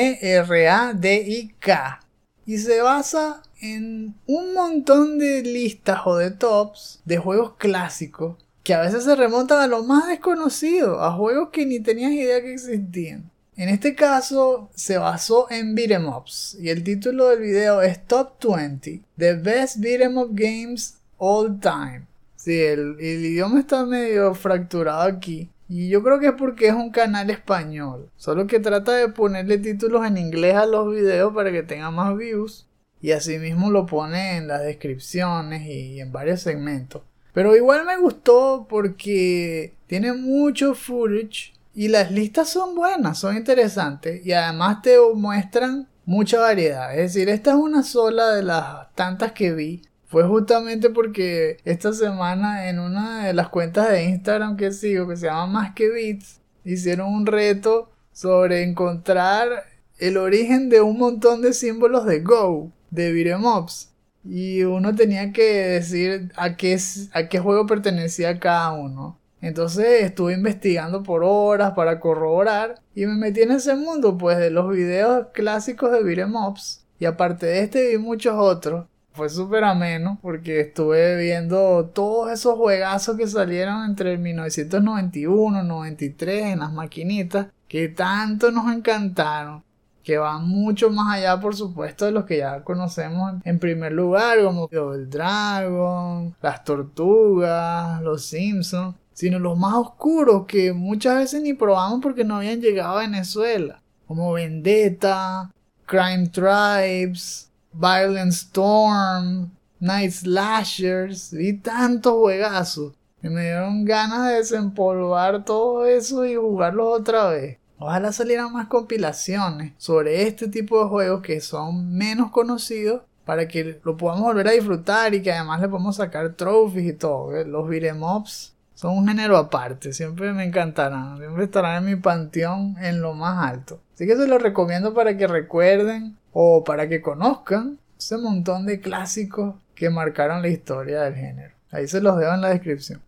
Y 2.48 2.58
se 2.60 2.82
basa 2.82 3.42
en 3.62 4.16
un 4.28 4.54
montón 4.54 5.18
de 5.18 5.42
listas 5.42 6.02
o 6.06 6.18
de 6.18 6.32
tops 6.32 7.02
de 7.06 7.18
juegos 7.18 7.56
clásicos 7.58 8.38
que 8.66 8.74
a 8.74 8.82
veces 8.82 9.04
se 9.04 9.16
remontan 9.16 9.62
a 9.62 9.68
lo 9.68 9.84
más 9.84 10.08
desconocido, 10.08 11.02
a 11.02 11.12
juegos 11.14 11.50
que 11.52 11.66
ni 11.68 11.80
tenías 11.80 12.12
idea 12.12 12.42
que 12.42 12.54
existían. 12.54 13.32
En 13.58 13.70
este 13.70 13.96
caso 13.96 14.70
se 14.76 14.98
basó 14.98 15.50
en 15.50 15.76
beat'em 15.76 16.10
ups 16.10 16.58
y 16.60 16.68
el 16.68 16.84
título 16.84 17.30
del 17.30 17.40
video 17.40 17.82
es 17.82 18.06
Top 18.06 18.34
20 18.44 19.02
The 19.18 19.36
Best 19.36 19.78
Beat'em 19.78 20.18
Up 20.18 20.32
Games 20.34 20.98
All 21.18 21.58
Time. 21.62 22.06
Sí, 22.36 22.60
el, 22.60 22.98
el 23.00 23.26
idioma 23.26 23.62
está 23.62 23.86
medio 23.86 24.36
fracturado 24.36 25.04
aquí. 25.04 25.50
Y 25.70 25.88
yo 25.88 26.04
creo 26.04 26.20
que 26.20 26.28
es 26.28 26.34
porque 26.34 26.68
es 26.68 26.74
un 26.74 26.90
canal 26.90 27.30
español. 27.30 28.10
Solo 28.18 28.46
que 28.46 28.60
trata 28.60 28.92
de 28.92 29.08
ponerle 29.08 29.58
títulos 29.58 30.06
en 30.06 30.18
inglés 30.18 30.56
a 30.56 30.66
los 30.66 30.94
videos 30.94 31.34
para 31.34 31.50
que 31.54 31.64
tenga 31.64 31.90
más 31.92 32.18
views. 32.18 32.68
Y 33.02 33.12
asimismo 33.12 33.72
lo 33.72 33.86
pone 33.86 34.36
en 34.36 34.50
las 34.50 34.64
descripciones 34.64 35.66
y 35.66 36.02
en 36.02 36.12
varios 36.12 36.42
segmentos. 36.42 37.04
Pero 37.34 37.56
igual 37.56 37.86
me 37.86 37.98
gustó 37.98 38.66
porque 38.70 39.74
tiene 39.88 40.12
mucho 40.12 40.76
footage 40.76 41.55
y 41.76 41.90
las 41.90 42.10
listas 42.10 42.50
son 42.50 42.74
buenas, 42.74 43.20
son 43.20 43.36
interesantes 43.36 44.26
y 44.26 44.32
además 44.32 44.82
te 44.82 44.98
muestran 45.14 45.90
mucha 46.06 46.40
variedad. 46.40 46.98
Es 46.98 47.14
decir, 47.14 47.28
esta 47.28 47.52
es 47.52 47.58
una 47.58 47.84
sola 47.84 48.32
de 48.32 48.44
las 48.44 48.94
tantas 48.96 49.34
que 49.34 49.54
vi. 49.54 49.82
Fue 50.06 50.24
justamente 50.24 50.90
porque 50.90 51.58
esta 51.66 51.92
semana 51.92 52.70
en 52.70 52.80
una 52.80 53.26
de 53.26 53.34
las 53.34 53.50
cuentas 53.50 53.90
de 53.90 54.06
Instagram 54.06 54.56
que 54.56 54.72
sigo, 54.72 55.08
que 55.08 55.18
se 55.18 55.26
llama 55.26 55.48
Más 55.48 55.74
que 55.76 55.90
Beats, 55.90 56.40
hicieron 56.64 57.14
un 57.14 57.26
reto 57.26 57.92
sobre 58.14 58.64
encontrar 58.64 59.66
el 59.98 60.16
origen 60.16 60.70
de 60.70 60.80
un 60.80 60.98
montón 60.98 61.42
de 61.42 61.52
símbolos 61.52 62.06
de 62.06 62.22
Go, 62.22 62.72
de 62.90 63.36
ups. 63.36 63.92
Y 64.24 64.64
uno 64.64 64.96
tenía 64.96 65.34
que 65.34 65.44
decir 65.44 66.32
a 66.38 66.56
qué, 66.56 66.80
a 67.12 67.28
qué 67.28 67.40
juego 67.40 67.68
pertenecía 67.68 68.40
cada 68.40 68.72
uno. 68.72 69.20
Entonces 69.46 70.02
estuve 70.02 70.34
investigando 70.34 71.04
por 71.04 71.24
horas 71.24 71.74
para 71.76 72.00
corroborar 72.00 72.82
y 72.96 73.06
me 73.06 73.14
metí 73.14 73.42
en 73.44 73.52
ese 73.52 73.76
mundo 73.76 74.18
pues 74.18 74.40
de 74.40 74.50
los 74.50 74.72
videos 74.72 75.28
clásicos 75.34 75.92
de 75.92 76.02
beat'em 76.02 76.36
ups. 76.36 76.84
Y 76.98 77.06
aparte 77.06 77.46
de 77.46 77.60
este 77.60 77.90
vi 77.90 78.00
muchos 78.00 78.34
otros. 78.36 78.88
Fue 79.14 79.30
súper 79.30 79.64
ameno 79.64 80.18
porque 80.24 80.62
estuve 80.62 81.16
viendo 81.18 81.86
todos 81.94 82.32
esos 82.32 82.56
juegazos 82.56 83.18
que 83.18 83.28
salieron 83.28 83.86
entre 83.86 84.14
el 84.14 84.20
1991 84.20 85.64
y 85.64 85.68
93 85.68 86.46
en 86.48 86.60
las 86.60 86.74
maquinitas 86.74 87.48
que 87.68 87.88
tanto 87.90 88.50
nos 88.50 88.74
encantaron 88.74 89.64
que 90.04 90.20
van 90.20 90.48
mucho 90.48 90.92
más 90.92 91.18
allá, 91.18 91.40
por 91.40 91.56
supuesto, 91.56 92.06
de 92.06 92.12
los 92.12 92.26
que 92.26 92.38
ya 92.38 92.64
conocemos 92.64 93.34
en 93.44 93.58
primer 93.58 93.92
lugar, 93.92 94.38
como 94.44 94.70
el 94.72 95.10
Dragon, 95.10 96.36
las 96.44 96.64
tortugas, 96.64 98.04
los 98.04 98.24
Simpsons, 98.24 98.96
sino 99.16 99.40
los 99.40 99.58
más 99.58 99.74
oscuros 99.76 100.46
que 100.46 100.74
muchas 100.74 101.16
veces 101.16 101.42
ni 101.42 101.54
probamos 101.54 102.02
porque 102.02 102.26
no 102.26 102.36
habían 102.36 102.60
llegado 102.60 102.98
a 102.98 103.02
Venezuela, 103.02 103.82
como 104.08 104.34
Vendetta, 104.34 105.50
Crime 105.86 106.28
Tribes, 106.28 107.50
Violent 107.72 108.34
Storm, 108.34 109.52
Night 109.80 110.12
Slashers, 110.12 111.32
vi 111.32 111.54
tantos 111.54 112.14
juegazos 112.14 112.94
que 113.22 113.30
me 113.30 113.44
dieron 113.44 113.86
ganas 113.86 114.28
de 114.28 114.36
desempolvar 114.36 115.46
todo 115.46 115.86
eso 115.86 116.26
y 116.26 116.36
jugarlos 116.36 117.00
otra 117.00 117.30
vez. 117.30 117.58
Ojalá 117.80 118.12
salieran 118.12 118.52
más 118.52 118.68
compilaciones 118.68 119.74
sobre 119.78 120.24
este 120.24 120.50
tipo 120.50 120.84
de 120.84 120.90
juegos 120.90 121.22
que 121.22 121.40
son 121.40 121.94
menos 121.94 122.32
conocidos 122.32 123.04
para 123.24 123.48
que 123.48 123.80
lo 123.84 123.96
podamos 123.96 124.24
volver 124.24 124.50
a 124.50 124.52
disfrutar 124.52 125.14
y 125.16 125.22
que 125.22 125.32
además 125.32 125.62
le 125.62 125.70
podamos 125.70 125.96
sacar 125.96 126.34
trophies 126.34 126.86
y 126.86 126.94
todo. 126.94 127.32
Los 127.46 127.68
beat'em 127.70 128.04
ups 128.04 128.55
son 128.86 129.00
un 129.00 129.08
género 129.08 129.38
aparte, 129.38 129.94
siempre 129.94 130.32
me 130.32 130.44
encantarán, 130.44 131.18
siempre 131.18 131.46
estarán 131.46 131.84
en 131.84 131.90
mi 131.90 131.96
panteón 131.96 132.76
en 132.80 133.02
lo 133.02 133.14
más 133.16 133.52
alto. 133.52 133.80
Así 133.96 134.06
que 134.06 134.16
se 134.16 134.28
los 134.28 134.40
recomiendo 134.40 134.94
para 134.94 135.18
que 135.18 135.26
recuerden 135.26 136.18
o 136.34 136.64
para 136.64 136.88
que 136.88 137.02
conozcan 137.02 137.80
ese 137.98 138.18
montón 138.18 138.68
de 138.68 138.80
clásicos 138.82 139.56
que 139.74 139.90
marcaron 139.90 140.44
la 140.44 140.50
historia 140.50 141.02
del 141.02 141.16
género. 141.16 141.56
Ahí 141.72 141.88
se 141.88 142.00
los 142.00 142.16
dejo 142.20 142.34
en 142.34 142.42
la 142.42 142.50
descripción. 142.50 143.02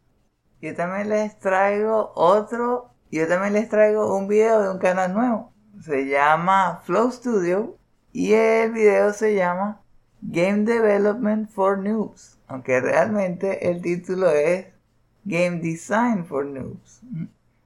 Yo 0.61 0.73
también 0.73 1.09
les 1.09 1.37
traigo 1.37 2.11
otro 2.15 2.89
yo 3.11 3.27
también 3.27 3.53
les 3.53 3.69
traigo 3.69 4.17
un 4.17 4.27
video 4.27 4.63
de 4.63 4.69
un 4.71 4.79
canal 4.79 5.13
nuevo. 5.13 5.53
Se 5.81 6.07
llama 6.07 6.81
Flow 6.85 7.11
Studio 7.11 7.77
y 8.11 8.33
el 8.33 8.71
video 8.71 9.13
se 9.13 9.35
llama 9.35 9.81
Game 10.21 10.63
Development 10.63 11.49
for 11.51 11.77
Noobs. 11.77 12.39
Aunque 12.47 12.81
realmente 12.81 13.69
el 13.69 13.81
título 13.81 14.31
es 14.31 14.65
Game 15.27 15.59
Design 15.59 16.25
for 16.25 16.45
Noobs. 16.45 17.01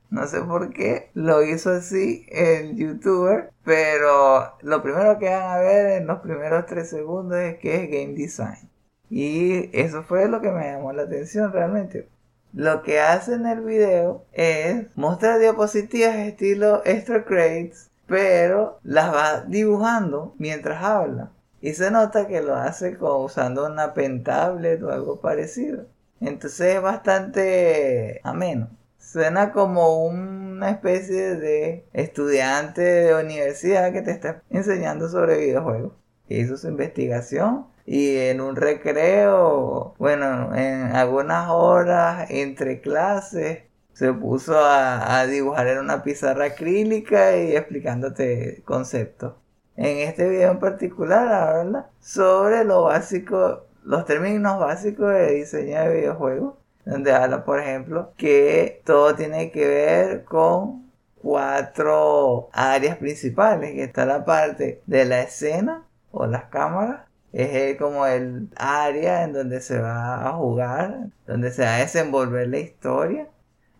No 0.10 0.26
sé 0.26 0.42
por 0.42 0.74
qué 0.74 1.12
lo 1.14 1.44
hizo 1.44 1.70
así 1.70 2.26
el 2.30 2.76
youtuber, 2.76 3.52
pero 3.64 4.58
lo 4.62 4.82
primero 4.82 5.20
que 5.20 5.30
van 5.30 5.44
a 5.44 5.60
ver 5.60 6.02
en 6.02 6.08
los 6.08 6.22
primeros 6.22 6.66
tres 6.66 6.90
segundos 6.90 7.38
es 7.38 7.60
que 7.60 7.84
es 7.84 7.92
Game 7.92 8.16
Design. 8.16 8.68
Y 9.12 9.70
eso 9.78 10.02
fue 10.02 10.28
lo 10.28 10.42
que 10.42 10.50
me 10.50 10.72
llamó 10.72 10.92
la 10.92 11.04
atención 11.04 11.54
realmente. 11.54 12.10
Lo 12.52 12.82
que 12.82 13.00
hace 13.00 13.36
en 13.36 13.46
el 13.46 13.62
video 13.62 14.26
es 14.34 14.88
mostrar 14.96 15.40
diapositivas 15.40 16.16
estilo 16.16 16.82
extra 16.84 17.26
credits, 17.26 17.92
pero 18.08 18.80
las 18.82 19.14
va 19.14 19.42
dibujando 19.42 20.34
mientras 20.40 20.84
habla. 20.84 21.32
Y 21.62 21.74
se 21.76 21.92
nota 21.92 22.28
que 22.28 22.42
lo 22.42 22.56
hace 22.56 22.98
con, 22.98 23.24
usando 23.24 23.68
una 23.68 23.94
pentablet 23.94 24.82
o 24.82 24.92
algo 24.92 25.22
parecido. 25.22 25.86
Entonces 26.22 26.76
es 26.76 26.82
bastante 26.82 28.22
ameno. 28.24 28.70
Suena 29.00 29.52
como 29.52 30.06
una 30.06 30.70
especie 30.70 31.36
de 31.36 31.86
estudiante 31.94 32.82
de 32.82 33.16
universidad 33.16 33.92
que 33.92 34.02
te 34.04 34.12
está 34.12 34.44
enseñando 34.50 35.10
sobre 35.10 35.38
videojuegos. 35.38 35.94
Hizo 36.30 36.56
su 36.56 36.68
investigación 36.70 37.68
y 37.86 38.16
en 38.18 38.42
un 38.42 38.56
recreo, 38.56 39.96
bueno, 39.98 40.56
en 40.56 40.96
algunas 40.96 41.50
horas 41.50 42.30
entre 42.30 42.80
clases, 42.80 43.64
se 43.94 44.14
puso 44.14 44.58
a, 44.58 45.26
dibujar 45.28 45.68
en 45.68 45.80
una 45.80 46.04
pizarra 46.04 46.46
acrílica 46.46 47.36
y 47.38 47.56
explicándote 47.56 48.62
conceptos. 48.66 49.34
En 49.76 49.98
este 50.08 50.30
video 50.30 50.52
en 50.52 50.60
particular 50.60 51.28
habla 51.28 51.90
sobre 52.00 52.64
lo 52.64 52.84
básico, 52.84 53.66
los 53.84 54.06
términos 54.06 54.60
básicos 54.60 55.10
de 55.10 55.32
diseño 55.34 55.82
de 55.82 55.94
videojuegos, 55.94 56.56
donde 56.86 57.14
habla, 57.14 57.46
por 57.46 57.60
ejemplo, 57.60 58.14
que 58.18 58.82
todo 58.86 59.16
tiene 59.16 59.52
que 59.52 59.68
ver 59.68 60.24
con 60.24 60.92
cuatro 61.22 62.50
áreas 62.54 62.98
principales, 62.98 63.72
que 63.74 63.84
está 63.84 64.06
la 64.06 64.26
parte 64.26 64.82
de 64.86 65.06
la 65.06 65.22
escena 65.22 65.86
o 66.12 66.26
las 66.26 66.46
cámaras, 66.46 67.02
es 67.34 67.78
como 67.78 68.06
el 68.06 68.50
área 68.58 69.24
en 69.24 69.34
donde 69.34 69.62
se 69.62 69.80
va 69.80 70.28
a 70.28 70.34
jugar, 70.34 71.08
donde 71.26 71.52
se 71.52 71.64
va 71.64 71.76
a 71.76 71.80
desenvolver 71.80 72.48
la 72.50 72.60
historia. 72.60 73.28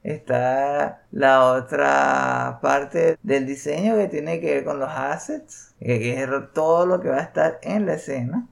Está 0.04 1.04
la 1.12 1.46
otra 1.46 2.60
parte 2.62 3.18
del 3.22 3.46
diseño 3.46 3.96
que 3.98 4.08
tiene 4.08 4.40
que 4.40 4.56
ver 4.56 4.64
con 4.64 4.80
los 4.80 4.90
assets, 4.90 5.76
que 5.80 6.24
es 6.24 6.30
todo 6.54 6.86
lo 6.86 7.02
que 7.02 7.10
va 7.10 7.18
a 7.18 7.22
estar 7.24 7.60
en 7.62 7.86
la 7.86 7.96
escena. 7.96 8.48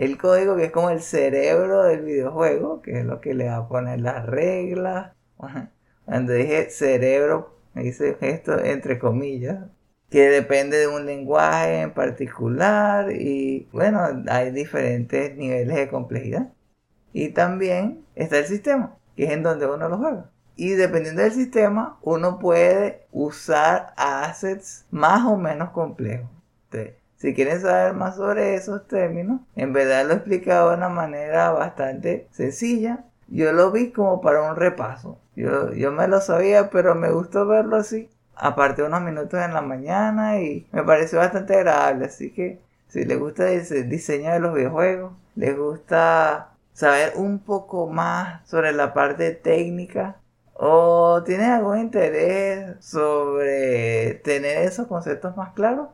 El 0.00 0.16
código 0.16 0.56
que 0.56 0.64
es 0.64 0.70
como 0.72 0.88
el 0.88 1.02
cerebro 1.02 1.82
del 1.82 2.00
videojuego, 2.00 2.80
que 2.80 3.00
es 3.00 3.04
lo 3.04 3.20
que 3.20 3.34
le 3.34 3.48
va 3.48 3.56
a 3.56 3.68
poner 3.68 4.00
las 4.00 4.24
reglas. 4.24 5.12
Cuando 6.06 6.32
dije 6.32 6.70
cerebro, 6.70 7.54
me 7.74 7.84
hice 7.84 8.16
esto 8.22 8.58
entre 8.64 8.98
comillas, 8.98 9.66
que 10.08 10.30
depende 10.30 10.78
de 10.78 10.88
un 10.88 11.04
lenguaje 11.04 11.82
en 11.82 11.92
particular 11.92 13.12
y 13.12 13.68
bueno, 13.72 14.00
hay 14.30 14.52
diferentes 14.52 15.36
niveles 15.36 15.76
de 15.76 15.88
complejidad. 15.90 16.50
Y 17.12 17.32
también 17.34 18.06
está 18.14 18.38
el 18.38 18.46
sistema, 18.46 18.96
que 19.16 19.24
es 19.24 19.32
en 19.32 19.42
donde 19.42 19.66
uno 19.66 19.86
lo 19.90 19.98
juega. 19.98 20.30
Y 20.56 20.70
dependiendo 20.70 21.20
del 21.20 21.32
sistema, 21.32 21.98
uno 22.00 22.38
puede 22.38 23.06
usar 23.12 23.92
assets 23.98 24.86
más 24.90 25.26
o 25.26 25.36
menos 25.36 25.72
complejos. 25.72 26.30
Si 27.20 27.34
quieren 27.34 27.60
saber 27.60 27.94
más 27.94 28.16
sobre 28.16 28.54
esos 28.54 28.88
términos, 28.88 29.40
en 29.54 29.72
verdad 29.72 30.06
lo 30.06 30.12
he 30.14 30.16
explicado 30.16 30.70
de 30.70 30.76
una 30.76 30.88
manera 30.88 31.52
bastante 31.52 32.26
sencilla. 32.32 33.04
Yo 33.28 33.52
lo 33.52 33.70
vi 33.70 33.92
como 33.92 34.20
para 34.20 34.42
un 34.42 34.56
repaso. 34.56 35.18
Yo, 35.36 35.72
yo 35.72 35.92
me 35.92 36.08
lo 36.08 36.20
sabía, 36.20 36.70
pero 36.70 36.94
me 36.96 37.12
gustó 37.12 37.46
verlo 37.46 37.76
así 37.76 38.08
aparte 38.40 38.82
unos 38.82 39.02
minutos 39.02 39.38
en 39.40 39.52
la 39.52 39.60
mañana 39.60 40.40
y 40.40 40.66
me 40.72 40.82
pareció 40.82 41.18
bastante 41.18 41.54
agradable. 41.54 42.06
Así 42.06 42.32
que 42.32 42.60
si 42.88 43.04
les 43.04 43.18
gusta 43.18 43.50
el 43.50 43.88
diseño 43.88 44.32
de 44.32 44.40
los 44.40 44.54
videojuegos, 44.54 45.12
les 45.36 45.56
gusta 45.56 46.54
saber 46.72 47.12
un 47.16 47.38
poco 47.40 47.86
más 47.86 48.48
sobre 48.48 48.72
la 48.72 48.94
parte 48.94 49.32
técnica 49.32 50.16
o 50.54 51.22
tienen 51.24 51.50
algún 51.50 51.78
interés 51.78 52.76
sobre 52.80 54.14
tener 54.24 54.58
esos 54.58 54.86
conceptos 54.86 55.36
más 55.36 55.52
claros, 55.52 55.88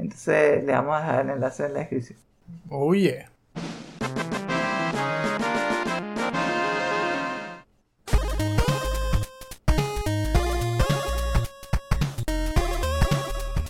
entonces 0.00 0.64
le 0.64 0.72
vamos 0.72 0.96
a 0.96 1.00
dejar 1.00 1.20
el 1.26 1.30
enlace 1.30 1.66
en 1.66 1.74
la 1.74 1.80
descripción. 1.80 2.18
Oye. 2.70 3.26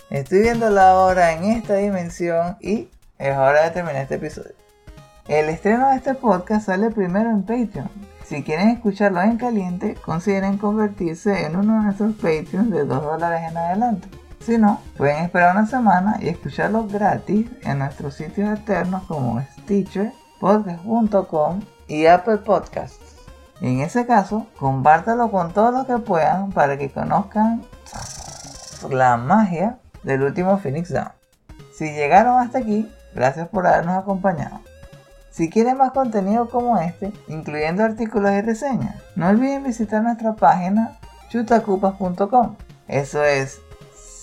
Estoy 0.09 0.41
viendo 0.41 0.69
la 0.69 0.95
hora 0.95 1.33
en 1.33 1.43
esta 1.45 1.75
dimensión 1.75 2.57
y 2.61 2.87
es 3.17 3.35
hora 3.35 3.63
de 3.63 3.71
terminar 3.71 4.03
este 4.03 4.15
episodio. 4.15 4.53
El 5.27 5.49
estreno 5.49 5.89
de 5.89 5.97
este 5.97 6.15
podcast 6.15 6.65
sale 6.65 6.91
primero 6.91 7.29
en 7.29 7.43
Patreon. 7.43 7.89
Si 8.25 8.43
quieren 8.43 8.69
escucharlo 8.69 9.21
en 9.21 9.37
caliente, 9.37 9.95
consideren 9.95 10.57
convertirse 10.57 11.45
en 11.45 11.57
uno 11.57 11.75
de 11.75 11.83
nuestros 11.85 12.13
Patreons 12.15 12.71
de 12.71 12.85
2 12.85 13.03
dólares 13.03 13.41
en 13.49 13.57
adelante. 13.57 14.20
Si 14.41 14.57
no, 14.57 14.81
pueden 14.97 15.17
esperar 15.17 15.55
una 15.55 15.67
semana 15.67 16.17
y 16.19 16.29
escucharlo 16.29 16.87
gratis 16.87 17.47
en 17.61 17.79
nuestros 17.79 18.15
sitios 18.15 18.57
externos 18.57 19.03
como 19.03 19.39
Stitcher, 19.41 20.13
podcast.com 20.39 21.61
y 21.87 22.07
Apple 22.07 22.37
Podcasts. 22.37 23.17
En 23.61 23.81
ese 23.81 24.07
caso, 24.07 24.47
compártelo 24.57 25.29
con 25.29 25.53
todos 25.53 25.71
los 25.71 25.85
que 25.85 26.03
puedan 26.03 26.51
para 26.51 26.79
que 26.79 26.89
conozcan 26.89 27.63
la 28.89 29.15
magia 29.17 29.77
del 30.01 30.23
último 30.23 30.57
Phoenix 30.57 30.89
Down. 30.91 31.11
Si 31.71 31.91
llegaron 31.91 32.39
hasta 32.39 32.57
aquí, 32.57 32.91
gracias 33.13 33.47
por 33.49 33.67
habernos 33.67 34.01
acompañado. 34.01 34.59
Si 35.29 35.51
quieren 35.51 35.77
más 35.77 35.91
contenido 35.91 36.49
como 36.49 36.79
este, 36.79 37.13
incluyendo 37.27 37.83
artículos 37.83 38.31
y 38.31 38.41
reseñas, 38.41 38.95
no 39.15 39.29
olviden 39.29 39.63
visitar 39.63 40.01
nuestra 40.01 40.33
página 40.33 40.97
chutacupas.com. 41.29 42.55
Eso 42.87 43.23
es 43.23 43.61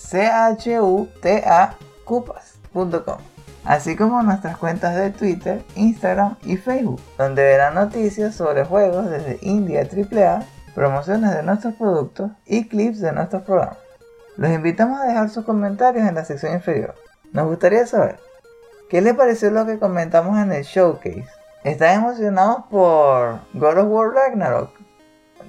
C-H-U-T-A 0.09 1.75
cupas.com. 2.03 3.17
Así 3.63 3.95
como 3.95 4.23
nuestras 4.23 4.57
cuentas 4.57 4.95
de 4.95 5.11
Twitter, 5.11 5.63
Instagram 5.75 6.35
y 6.43 6.57
Facebook, 6.57 6.99
donde 7.17 7.43
verán 7.43 7.75
noticias 7.75 8.33
sobre 8.33 8.65
juegos 8.65 9.09
desde 9.09 9.37
India 9.41 9.81
AAA, 9.81 10.43
promociones 10.73 11.35
de 11.35 11.43
nuestros 11.43 11.75
productos 11.75 12.31
y 12.47 12.67
clips 12.67 13.01
de 13.01 13.11
nuestros 13.11 13.43
programas. 13.43 13.77
Los 14.37 14.49
invitamos 14.49 14.99
a 14.99 15.05
dejar 15.05 15.29
sus 15.29 15.45
comentarios 15.45 16.07
en 16.07 16.15
la 16.15 16.25
sección 16.25 16.53
inferior. 16.53 16.95
Nos 17.31 17.45
gustaría 17.45 17.85
saber, 17.85 18.17
¿qué 18.89 19.01
les 19.01 19.13
pareció 19.13 19.51
lo 19.51 19.67
que 19.67 19.77
comentamos 19.77 20.39
en 20.39 20.51
el 20.51 20.63
showcase? 20.63 21.27
¿Están 21.63 21.99
emocionados 21.99 22.63
por 22.71 23.41
God 23.53 23.77
of 23.77 23.87
War 23.89 24.09
Ragnarok? 24.13 24.71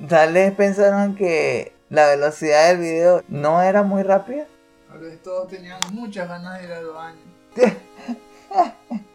Tal 0.08 0.34
pensaron 0.54 1.14
que 1.14 1.79
la 1.90 2.06
velocidad 2.06 2.68
del 2.68 2.78
video 2.78 3.22
no 3.28 3.60
era 3.60 3.82
muy 3.82 4.04
rápida. 4.04 4.46
Tal 4.88 5.00
vez 5.00 5.20
todos 5.22 5.48
tenían 5.48 5.80
muchas 5.92 6.28
ganas 6.28 6.58
de 6.58 6.64
ir 6.64 6.72
al 6.72 6.86
baño. 6.86 7.18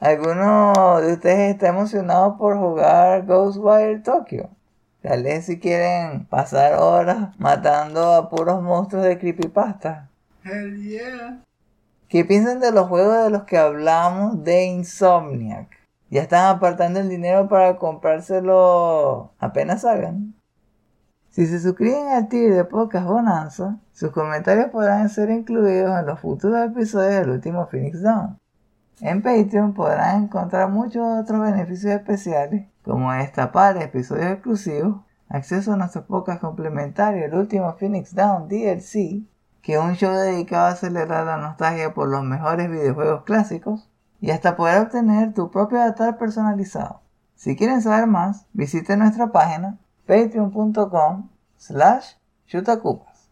¿Alguno 0.00 1.00
de 1.00 1.14
ustedes 1.14 1.54
está 1.54 1.68
emocionado 1.68 2.38
por 2.38 2.56
jugar 2.56 3.26
Ghostwire 3.26 3.98
Tokyo? 4.00 4.48
Tal 5.02 5.24
vez 5.24 5.46
si 5.46 5.58
quieren 5.58 6.26
pasar 6.26 6.74
horas 6.74 7.38
matando 7.38 8.12
a 8.14 8.30
puros 8.30 8.62
monstruos 8.62 9.04
de 9.04 9.18
creepypasta. 9.18 10.08
Hell 10.44 10.80
yeah. 10.80 11.42
¿Qué 12.08 12.24
piensan 12.24 12.60
de 12.60 12.70
los 12.70 12.86
juegos 12.86 13.24
de 13.24 13.30
los 13.30 13.44
que 13.44 13.58
hablamos 13.58 14.44
de 14.44 14.66
Insomniac? 14.66 15.68
Ya 16.10 16.22
están 16.22 16.46
apartando 16.54 17.00
el 17.00 17.08
dinero 17.08 17.48
para 17.48 17.76
comprárselo 17.78 19.32
apenas 19.40 19.82
salgan. 19.82 20.34
Si 21.34 21.48
se 21.48 21.58
suscriben 21.58 22.06
al 22.12 22.28
tier 22.28 22.54
de 22.54 22.64
Podcast 22.64 23.08
Bonanza, 23.08 23.80
sus 23.92 24.12
comentarios 24.12 24.70
podrán 24.70 25.08
ser 25.08 25.30
incluidos 25.30 25.98
en 25.98 26.06
los 26.06 26.20
futuros 26.20 26.64
episodios 26.64 27.10
del 27.10 27.30
último 27.30 27.66
Phoenix 27.66 28.02
Down. 28.02 28.38
En 29.00 29.20
Patreon 29.20 29.74
podrán 29.74 30.22
encontrar 30.22 30.70
muchos 30.70 31.02
otros 31.02 31.40
beneficios 31.40 31.92
especiales 31.92 32.68
como 32.84 33.12
destapar 33.12 33.76
episodios 33.78 34.30
exclusivos, 34.30 35.00
acceso 35.28 35.72
a 35.72 35.76
nuestros 35.76 36.04
podcasts 36.04 36.40
complementarios, 36.40 37.24
el 37.24 37.34
último 37.34 37.74
Phoenix 37.80 38.14
Down 38.14 38.46
DLC, 38.46 39.26
que 39.60 39.74
es 39.74 39.80
un 39.80 39.96
show 39.96 40.14
dedicado 40.14 40.66
a 40.66 40.76
celebrar 40.76 41.26
la 41.26 41.38
nostalgia 41.38 41.94
por 41.94 42.08
los 42.10 42.22
mejores 42.22 42.70
videojuegos 42.70 43.24
clásicos, 43.24 43.90
y 44.20 44.30
hasta 44.30 44.54
poder 44.54 44.82
obtener 44.82 45.34
tu 45.34 45.50
propio 45.50 45.82
avatar 45.82 46.16
personalizado. 46.16 47.00
Si 47.34 47.56
quieren 47.56 47.82
saber 47.82 48.06
más, 48.06 48.46
visite 48.52 48.96
nuestra 48.96 49.32
página 49.32 49.80
patreon.com 50.06 51.28
slash 51.56 52.14
chutacupas. 52.46 53.30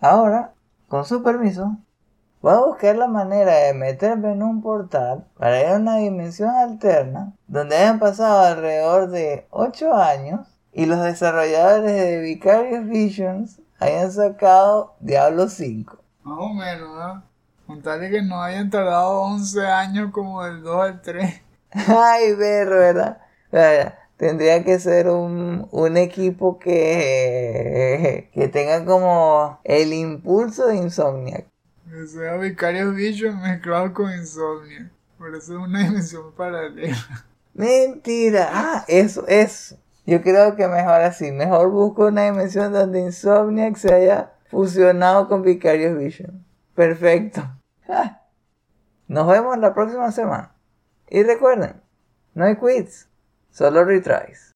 Ahora, 0.00 0.54
con 0.88 1.04
su 1.04 1.22
permiso, 1.22 1.76
Voy 2.44 2.52
a 2.52 2.58
buscar 2.58 2.96
la 2.96 3.08
manera 3.08 3.54
de 3.54 3.72
meterme 3.72 4.32
en 4.32 4.42
un 4.42 4.60
portal 4.60 5.24
para 5.38 5.60
ir 5.60 5.66
a 5.68 5.76
una 5.76 5.96
dimensión 5.96 6.50
alterna 6.50 7.32
donde 7.46 7.74
hayan 7.74 7.98
pasado 7.98 8.42
alrededor 8.42 9.08
de 9.08 9.46
8 9.48 9.94
años 9.94 10.46
y 10.70 10.84
los 10.84 11.02
desarrolladores 11.02 11.90
de 11.90 12.20
Vicarious 12.20 12.84
Visions 12.84 13.62
hayan 13.80 14.12
sacado 14.12 14.94
Diablo 15.00 15.48
5. 15.48 15.96
Más 16.24 16.38
o 16.38 16.48
menos, 16.50 16.90
¿no? 16.90 17.22
Contarle 17.66 18.10
que 18.10 18.20
no 18.20 18.42
hayan 18.42 18.68
tardado 18.68 19.22
11 19.22 19.66
años 19.66 20.10
como 20.12 20.44
del 20.44 20.62
2 20.62 20.80
al 20.82 21.00
3. 21.00 21.42
Ay, 21.72 22.34
verlo, 22.34 22.76
¿verdad? 22.76 23.18
Tendría 24.24 24.64
que 24.64 24.80
ser 24.80 25.08
un, 25.08 25.68
un 25.70 25.96
equipo 25.98 26.58
que, 26.58 28.30
que 28.32 28.48
tenga 28.48 28.82
como 28.86 29.60
el 29.64 29.92
impulso 29.92 30.68
de 30.68 30.76
Insomniac. 30.76 31.44
O 31.88 32.06
sea, 32.06 32.38
Vicarious 32.38 32.94
Vision 32.94 33.42
mezclado 33.42 33.92
con 33.92 34.10
Insomnia. 34.14 34.90
Por 35.18 35.34
eso 35.34 35.52
es 35.52 35.68
una 35.68 35.82
dimensión 35.82 36.32
paralela. 36.34 36.96
Mentira. 37.52 38.48
Ah, 38.50 38.84
eso, 38.88 39.26
eso. 39.28 39.76
Yo 40.06 40.22
creo 40.22 40.56
que 40.56 40.68
mejor 40.68 41.02
así. 41.02 41.30
Mejor 41.30 41.68
busco 41.68 42.06
una 42.06 42.24
dimensión 42.24 42.72
donde 42.72 43.00
Insomniac 43.00 43.76
se 43.76 43.92
haya 43.92 44.32
fusionado 44.50 45.28
con 45.28 45.42
Vicarious 45.42 45.98
Vision. 45.98 46.46
Perfecto. 46.74 47.42
Nos 49.06 49.28
vemos 49.28 49.58
la 49.58 49.74
próxima 49.74 50.10
semana. 50.12 50.54
Y 51.10 51.22
recuerden, 51.24 51.82
no 52.32 52.46
hay 52.46 52.56
quits, 52.56 53.10
solo 53.54 53.84
retries. 53.84 54.52